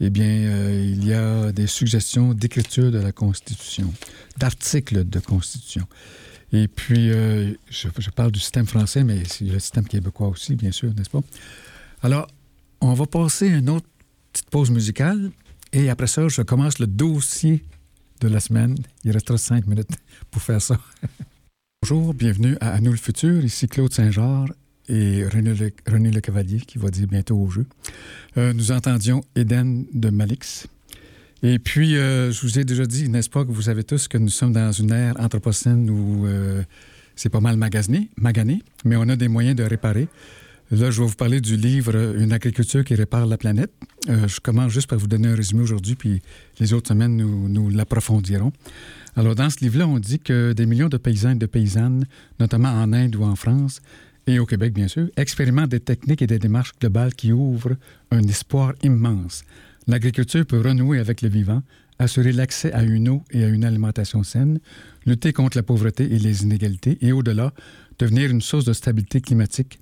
eh 0.00 0.10
bien, 0.10 0.24
euh, 0.24 0.92
il 0.92 1.04
y 1.06 1.12
a 1.12 1.52
des 1.52 1.66
suggestions 1.66 2.32
d'écriture 2.32 2.90
de 2.90 2.98
la 2.98 3.12
Constitution, 3.12 3.92
d'articles 4.38 5.04
de 5.04 5.18
Constitution. 5.18 5.86
Et 6.52 6.68
puis, 6.68 7.10
euh, 7.10 7.52
je, 7.68 8.10
parle 8.10 8.32
du 8.32 8.40
système 8.40 8.66
français, 8.66 9.04
mais 9.04 9.22
c'est 9.26 9.44
le 9.44 9.58
système 9.58 9.86
québécois 9.86 10.28
aussi, 10.28 10.54
bien 10.54 10.72
sûr, 10.72 10.94
n'est-ce 10.94 11.10
pas? 11.10 11.20
Alors, 12.02 12.26
on 12.80 12.94
va 12.94 13.06
passer 13.06 13.48
une 13.48 13.68
autre 13.68 13.86
petite 14.32 14.48
pause 14.50 14.70
musicale 14.70 15.30
et 15.72 15.90
après 15.90 16.06
ça, 16.06 16.28
je 16.28 16.42
commence 16.42 16.78
le 16.78 16.86
dossier 16.86 17.64
de 18.20 18.28
la 18.28 18.40
semaine. 18.40 18.76
Il 19.04 19.10
restera 19.10 19.36
cinq 19.36 19.66
minutes 19.66 19.90
pour 20.30 20.40
faire 20.40 20.62
ça. 20.62 20.78
Bonjour, 21.82 22.12
bienvenue 22.12 22.56
à 22.60 22.72
À 22.72 22.80
nous 22.80 22.90
le 22.90 22.96
futur. 22.96 23.44
Ici 23.44 23.68
Claude 23.68 23.92
Saint-Georges 23.92 24.52
et 24.88 25.24
René 25.24 25.54
le, 26.10 26.20
Cavalier 26.20 26.58
qui 26.58 26.76
va 26.76 26.90
dire 26.90 27.06
bientôt 27.06 27.36
au 27.36 27.48
jeu. 27.48 27.66
Euh, 28.36 28.52
nous 28.52 28.72
entendions 28.72 29.20
Eden 29.36 29.86
de 29.94 30.10
Malix. 30.10 30.66
Et 31.44 31.60
puis, 31.60 31.96
euh, 31.96 32.32
je 32.32 32.42
vous 32.42 32.58
ai 32.58 32.64
déjà 32.64 32.84
dit, 32.84 33.08
n'est-ce 33.08 33.30
pas, 33.30 33.44
que 33.44 33.52
vous 33.52 33.62
savez 33.62 33.84
tous 33.84 34.08
que 34.08 34.18
nous 34.18 34.28
sommes 34.28 34.52
dans 34.52 34.72
une 34.72 34.90
ère 34.90 35.14
anthropocène 35.20 35.88
où 35.88 36.26
euh, 36.26 36.64
c'est 37.14 37.28
pas 37.28 37.40
mal 37.40 37.56
magasiné, 37.56 38.10
magané, 38.16 38.60
mais 38.84 38.96
on 38.96 39.08
a 39.08 39.14
des 39.14 39.28
moyens 39.28 39.54
de 39.54 39.62
réparer. 39.62 40.08
Là, 40.72 40.90
je 40.90 41.00
vais 41.00 41.06
vous 41.08 41.14
parler 41.14 41.40
du 41.40 41.56
livre 41.56 41.94
Une 42.18 42.32
agriculture 42.32 42.84
qui 42.84 42.96
répare 42.96 43.24
la 43.24 43.38
planète. 43.38 43.72
je 44.08 44.40
commence 44.40 44.72
juste 44.72 44.88
par 44.88 44.98
vous 44.98 45.06
donner 45.06 45.28
un 45.28 45.36
résumé 45.36 45.62
aujourd'hui, 45.62 45.94
puis 45.94 46.20
les 46.58 46.72
autres 46.72 46.88
semaines, 46.88 47.16
nous 47.16 47.70
l'approfondirons. 47.70 48.52
Alors, 49.16 49.34
dans 49.34 49.50
ce 49.50 49.60
livre-là, 49.60 49.86
on 49.86 49.98
dit 49.98 50.18
que 50.18 50.52
des 50.52 50.66
millions 50.66 50.88
de 50.88 50.96
paysans 50.96 51.30
et 51.30 51.34
de 51.36 51.46
paysannes, 51.46 52.06
notamment 52.38 52.68
en 52.68 52.92
Inde 52.92 53.16
ou 53.16 53.24
en 53.24 53.36
France, 53.36 53.80
et 54.26 54.38
au 54.38 54.46
Québec, 54.46 54.74
bien 54.74 54.88
sûr, 54.88 55.08
expérimente 55.16 55.70
des 55.70 55.80
techniques 55.80 56.22
et 56.22 56.26
des 56.26 56.38
démarches 56.38 56.72
globales 56.78 57.14
qui 57.14 57.32
ouvrent 57.32 57.76
un 58.10 58.22
espoir 58.24 58.74
immense. 58.82 59.42
L'agriculture 59.86 60.44
peut 60.44 60.60
renouer 60.60 60.98
avec 60.98 61.22
le 61.22 61.30
vivant, 61.30 61.62
assurer 61.98 62.32
l'accès 62.32 62.72
à 62.72 62.82
une 62.82 63.08
eau 63.08 63.24
et 63.30 63.42
à 63.42 63.48
une 63.48 63.64
alimentation 63.64 64.22
saine, 64.22 64.60
lutter 65.06 65.32
contre 65.32 65.56
la 65.56 65.62
pauvreté 65.62 66.04
et 66.04 66.18
les 66.18 66.42
inégalités, 66.42 66.98
et 67.00 67.12
au-delà, 67.12 67.52
devenir 67.98 68.30
une 68.30 68.42
source 68.42 68.66
de 68.66 68.74
stabilité 68.74 69.20
climatique, 69.20 69.80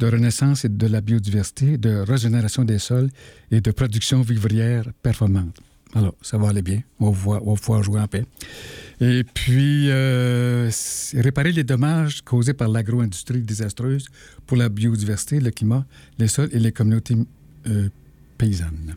de 0.00 0.06
renaissance 0.06 0.64
et 0.64 0.68
de 0.68 0.86
la 0.86 1.00
biodiversité, 1.00 1.78
de 1.78 1.96
régénération 1.98 2.64
des 2.64 2.80
sols 2.80 3.10
et 3.50 3.60
de 3.60 3.70
production 3.70 4.22
vivrière 4.22 4.84
performante. 5.02 5.60
Alors, 5.94 6.14
ça 6.22 6.38
va 6.38 6.48
aller 6.48 6.62
bien. 6.62 6.82
On 6.98 7.10
va, 7.10 7.40
pouvoir 7.40 7.82
jouer 7.82 8.00
en 8.00 8.08
paix. 8.08 8.24
Et 9.00 9.24
puis, 9.24 9.86
euh, 9.88 10.70
réparer 11.14 11.52
les 11.52 11.64
dommages 11.64 12.22
causés 12.22 12.54
par 12.54 12.68
l'agro-industrie 12.68 13.42
désastreuse 13.42 14.06
pour 14.46 14.56
la 14.56 14.68
biodiversité, 14.68 15.40
le 15.40 15.50
climat, 15.50 15.86
les 16.18 16.28
sols 16.28 16.48
et 16.52 16.58
les 16.58 16.72
communautés 16.72 17.16
euh, 17.68 17.88
paysannes. 18.38 18.96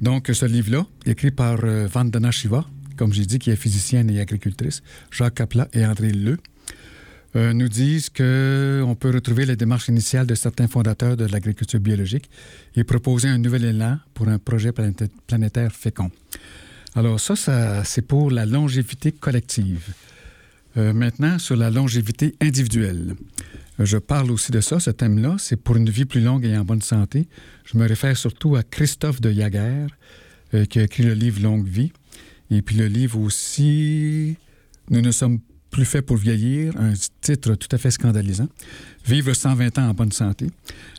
Donc, 0.00 0.30
ce 0.32 0.46
livre-là, 0.46 0.86
écrit 1.06 1.30
par 1.30 1.64
euh, 1.64 1.86
Vandana 1.86 2.30
Shiva, 2.30 2.64
comme 2.96 3.12
j'ai 3.12 3.26
dit, 3.26 3.38
qui 3.38 3.50
est 3.50 3.56
physicienne 3.56 4.10
et 4.10 4.20
agricultrice, 4.20 4.82
Jacques 5.10 5.34
Capla 5.34 5.68
et 5.72 5.84
André 5.84 6.12
Leu, 6.12 6.38
nous 7.34 7.68
disent 7.68 8.08
qu'on 8.08 8.96
peut 8.98 9.10
retrouver 9.10 9.46
les 9.46 9.56
démarches 9.56 9.88
initiales 9.88 10.26
de 10.26 10.34
certains 10.34 10.66
fondateurs 10.66 11.16
de 11.16 11.26
l'agriculture 11.26 11.78
biologique 11.78 12.28
et 12.74 12.82
proposer 12.82 13.28
un 13.28 13.38
nouvel 13.38 13.64
élan 13.64 13.98
pour 14.14 14.28
un 14.28 14.38
projet 14.38 14.72
planétaire 14.72 15.72
fécond. 15.72 16.10
Alors 16.96 17.20
ça, 17.20 17.36
ça 17.36 17.84
c'est 17.84 18.02
pour 18.02 18.30
la 18.30 18.46
longévité 18.46 19.12
collective. 19.12 19.94
Euh, 20.76 20.92
maintenant, 20.92 21.38
sur 21.38 21.56
la 21.56 21.68
longévité 21.68 22.36
individuelle. 22.40 23.16
Euh, 23.80 23.84
je 23.84 23.96
parle 23.96 24.30
aussi 24.30 24.52
de 24.52 24.60
ça, 24.60 24.78
ce 24.78 24.90
thème-là, 24.90 25.34
c'est 25.38 25.56
pour 25.56 25.76
une 25.76 25.90
vie 25.90 26.04
plus 26.04 26.20
longue 26.20 26.44
et 26.44 26.56
en 26.56 26.64
bonne 26.64 26.82
santé. 26.82 27.26
Je 27.64 27.76
me 27.76 27.88
réfère 27.88 28.16
surtout 28.16 28.54
à 28.54 28.62
Christophe 28.62 29.20
de 29.20 29.32
Jaguer, 29.32 29.86
euh, 30.54 30.64
qui 30.66 30.78
a 30.78 30.84
écrit 30.84 31.02
le 31.02 31.14
livre 31.14 31.42
Longue 31.42 31.66
vie. 31.66 31.92
Et 32.52 32.62
puis 32.62 32.76
le 32.76 32.86
livre 32.86 33.18
aussi, 33.18 34.36
Nous 34.90 35.00
ne 35.00 35.12
sommes 35.12 35.38
plus 35.70 35.84
faits 35.84 36.04
pour 36.04 36.16
vieillir, 36.16 36.76
un 36.76 36.92
titre 37.20 37.54
tout 37.54 37.68
à 37.72 37.78
fait 37.78 37.90
scandalisant. 37.90 38.48
Vivre 39.06 39.32
120 39.32 39.78
ans 39.78 39.88
en 39.88 39.94
bonne 39.94 40.12
santé. 40.12 40.48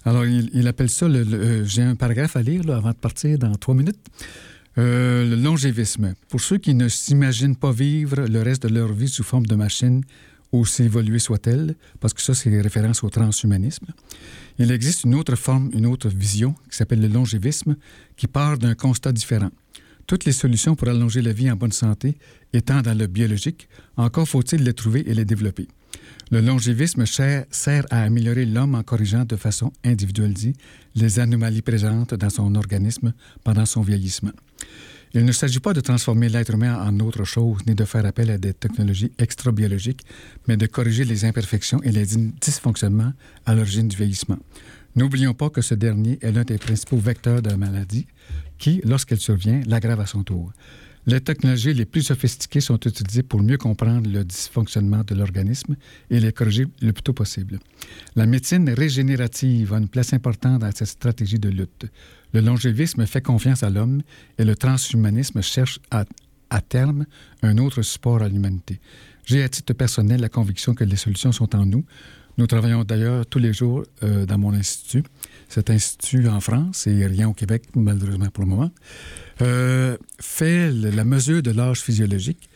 Alors, 0.05 0.25
il, 0.25 0.67
appelle 0.67 0.89
ça, 0.89 1.07
le, 1.07 1.63
j'ai 1.65 1.83
un 1.83 1.95
paragraphe 1.95 2.35
à 2.35 2.41
lire 2.41 2.61
avant 2.69 2.91
de 2.91 2.95
partir 2.95 3.37
dans 3.37 3.53
trois 3.55 3.75
minutes. 3.75 3.99
Euh, 4.77 5.29
le 5.29 5.35
longévisme. 5.35 6.13
Pour 6.29 6.39
ceux 6.39 6.57
qui 6.57 6.73
ne 6.73 6.87
s'imaginent 6.87 7.57
pas 7.57 7.71
vivre 7.71 8.21
le 8.21 8.41
reste 8.41 8.63
de 8.63 8.73
leur 8.73 8.93
vie 8.93 9.09
sous 9.09 9.23
forme 9.23 9.45
de 9.45 9.55
machine, 9.55 10.01
aussi 10.51 10.83
évoluée 10.83 11.19
soit-elle, 11.19 11.75
parce 11.99 12.13
que 12.13 12.21
ça, 12.21 12.33
c'est 12.33 12.61
référence 12.61 13.03
au 13.03 13.09
transhumanisme, 13.09 13.87
il 14.59 14.71
existe 14.71 15.03
une 15.03 15.15
autre 15.15 15.35
forme, 15.35 15.69
une 15.73 15.85
autre 15.85 16.09
vision 16.09 16.55
qui 16.69 16.77
s'appelle 16.77 17.01
le 17.01 17.07
longévisme, 17.07 17.75
qui 18.15 18.27
part 18.27 18.57
d'un 18.57 18.75
constat 18.75 19.11
différent. 19.11 19.51
Toutes 20.11 20.25
les 20.25 20.33
solutions 20.33 20.75
pour 20.75 20.89
allonger 20.89 21.21
la 21.21 21.31
vie 21.31 21.49
en 21.49 21.55
bonne 21.55 21.71
santé 21.71 22.17
étant 22.51 22.81
dans 22.81 22.97
le 22.97 23.07
biologique, 23.07 23.69
encore 23.95 24.27
faut-il 24.27 24.61
les 24.61 24.73
trouver 24.73 25.09
et 25.09 25.13
les 25.13 25.23
développer. 25.23 25.69
Le 26.31 26.41
longévisme 26.41 27.05
sert 27.05 27.85
à 27.89 28.03
améliorer 28.03 28.45
l'homme 28.45 28.75
en 28.75 28.83
corrigeant 28.83 29.23
de 29.23 29.37
façon 29.37 29.71
individualisée 29.85 30.51
les 30.95 31.19
anomalies 31.21 31.61
présentes 31.61 32.13
dans 32.13 32.29
son 32.29 32.55
organisme 32.55 33.13
pendant 33.45 33.65
son 33.65 33.83
vieillissement. 33.83 34.33
Il 35.13 35.23
ne 35.23 35.31
s'agit 35.31 35.61
pas 35.61 35.71
de 35.71 35.79
transformer 35.79 36.27
l'être 36.27 36.53
humain 36.53 36.77
en 36.85 36.99
autre 36.99 37.23
chose, 37.23 37.59
ni 37.65 37.73
de 37.73 37.85
faire 37.85 38.05
appel 38.05 38.31
à 38.31 38.37
des 38.37 38.53
technologies 38.53 39.13
extra-biologiques, 39.17 40.01
mais 40.45 40.57
de 40.57 40.65
corriger 40.65 41.05
les 41.05 41.23
imperfections 41.23 41.81
et 41.83 41.91
les 41.93 42.05
dysfonctionnements 42.41 43.13
à 43.45 43.55
l'origine 43.55 43.87
du 43.87 43.95
vieillissement. 43.95 44.39
N'oublions 44.95 45.33
pas 45.33 45.49
que 45.49 45.61
ce 45.61 45.73
dernier 45.73 46.19
est 46.21 46.31
l'un 46.31 46.43
des 46.43 46.57
principaux 46.57 46.97
vecteurs 46.97 47.41
de 47.41 47.49
la 47.49 47.57
maladie 47.57 48.07
qui, 48.57 48.81
lorsqu'elle 48.83 49.19
survient, 49.19 49.61
l'aggrave 49.65 50.01
à 50.01 50.05
son 50.05 50.23
tour. 50.23 50.51
Les 51.07 51.19
technologies 51.19 51.73
les 51.73 51.85
plus 51.85 52.03
sophistiquées 52.03 52.61
sont 52.61 52.77
utilisées 52.77 53.23
pour 53.23 53.41
mieux 53.41 53.57
comprendre 53.57 54.07
le 54.07 54.23
dysfonctionnement 54.23 55.03
de 55.03 55.15
l'organisme 55.15 55.75
et 56.11 56.19
les 56.19 56.31
corriger 56.31 56.67
le 56.81 56.93
plus 56.93 57.01
tôt 57.01 57.13
possible. 57.13 57.59
La 58.15 58.27
médecine 58.27 58.69
régénérative 58.69 59.73
a 59.73 59.79
une 59.79 59.87
place 59.87 60.13
importante 60.13 60.59
dans 60.59 60.71
cette 60.71 60.87
stratégie 60.87 61.39
de 61.39 61.49
lutte. 61.49 61.87
Le 62.33 62.41
longévisme 62.41 63.07
fait 63.07 63.21
confiance 63.21 63.63
à 63.63 63.71
l'homme 63.71 64.03
et 64.37 64.45
le 64.45 64.55
transhumanisme 64.55 65.41
cherche 65.41 65.79
à, 65.89 66.05
à 66.51 66.61
terme 66.61 67.05
un 67.41 67.57
autre 67.57 67.81
support 67.81 68.21
à 68.21 68.29
l'humanité. 68.29 68.79
J'ai 69.25 69.41
à 69.41 69.49
titre 69.49 69.73
personnel 69.73 70.21
la 70.21 70.29
conviction 70.29 70.75
que 70.75 70.83
les 70.83 70.97
solutions 70.97 71.31
sont 71.31 71.55
en 71.55 71.65
nous. 71.65 71.83
Nous 72.37 72.47
travaillons 72.47 72.83
d'ailleurs 72.83 73.25
tous 73.25 73.39
les 73.39 73.53
jours 73.53 73.83
euh, 74.03 74.25
dans 74.25 74.37
mon 74.37 74.53
institut. 74.53 75.03
Cet 75.49 75.69
institut 75.69 76.27
en 76.27 76.39
France 76.39 76.87
et 76.87 77.05
rien 77.05 77.27
au 77.27 77.33
Québec, 77.33 77.63
malheureusement 77.75 78.29
pour 78.29 78.43
le 78.43 78.49
moment, 78.49 78.71
euh, 79.41 79.97
fait 80.19 80.71
la 80.71 81.03
mesure 81.03 81.43
de 81.43 81.51
l'âge 81.51 81.81
physiologique 81.81 82.49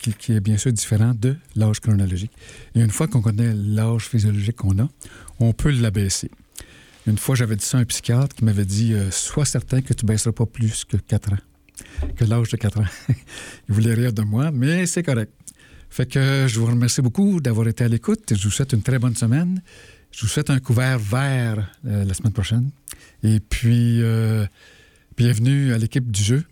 qui, 0.00 0.32
est 0.32 0.40
bien 0.40 0.56
sûr 0.56 0.72
différent 0.72 1.12
de 1.14 1.36
l'âge 1.56 1.80
chronologique. 1.80 2.32
Et 2.74 2.80
une 2.80 2.90
fois 2.90 3.06
qu'on 3.06 3.20
connaît 3.20 3.52
l'âge 3.54 4.06
physiologique 4.08 4.56
qu'on 4.56 4.78
a, 4.78 4.88
on 5.38 5.52
peut 5.52 5.70
l'abaisser. 5.70 6.30
Une 7.06 7.18
fois, 7.18 7.34
j'avais 7.34 7.56
dit 7.56 7.64
ça 7.64 7.78
à 7.78 7.80
un 7.80 7.84
psychiatre 7.84 8.34
qui 8.34 8.44
m'avait 8.44 8.64
dit 8.64 8.94
euh, 8.94 9.10
Sois 9.10 9.44
certain 9.44 9.80
que 9.80 9.92
tu 9.92 10.04
ne 10.04 10.08
baisseras 10.10 10.32
pas 10.32 10.46
plus 10.46 10.84
que 10.84 10.96
4 10.96 11.32
ans, 11.32 11.36
que 12.16 12.24
l'âge 12.24 12.50
de 12.50 12.56
4 12.56 12.80
ans. 12.80 12.84
Il 13.68 13.74
voulait 13.74 13.94
rire 13.94 14.12
de 14.12 14.22
moi, 14.22 14.50
mais 14.50 14.86
c'est 14.86 15.02
correct. 15.02 15.32
Fait 15.90 16.06
que 16.06 16.46
je 16.48 16.60
vous 16.60 16.66
remercie 16.66 17.02
beaucoup 17.02 17.40
d'avoir 17.40 17.66
été 17.66 17.82
à 17.82 17.88
l'écoute. 17.88 18.32
Je 18.32 18.44
vous 18.44 18.50
souhaite 18.50 18.72
une 18.72 18.82
très 18.82 19.00
bonne 19.00 19.16
semaine. 19.16 19.60
Je 20.12 20.22
vous 20.22 20.28
souhaite 20.28 20.48
un 20.48 20.60
couvert 20.60 21.00
vert 21.00 21.68
euh, 21.84 22.04
la 22.04 22.14
semaine 22.14 22.32
prochaine. 22.32 22.70
Et 23.24 23.40
puis, 23.40 24.00
euh, 24.00 24.46
bienvenue 25.16 25.72
à 25.72 25.78
l'équipe 25.78 26.08
du 26.10 26.22
jeu. 26.22 26.44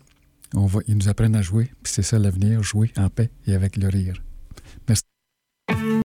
On 0.53 0.65
va, 0.65 0.81
ils 0.87 0.97
nous 0.97 1.07
apprennent 1.07 1.35
à 1.35 1.41
jouer. 1.41 1.71
Puis 1.81 1.93
c'est 1.93 2.01
ça 2.01 2.19
l'avenir, 2.19 2.63
jouer 2.63 2.91
en 2.97 3.09
paix 3.09 3.29
et 3.47 3.55
avec 3.55 3.77
le 3.77 3.87
rire. 3.87 4.21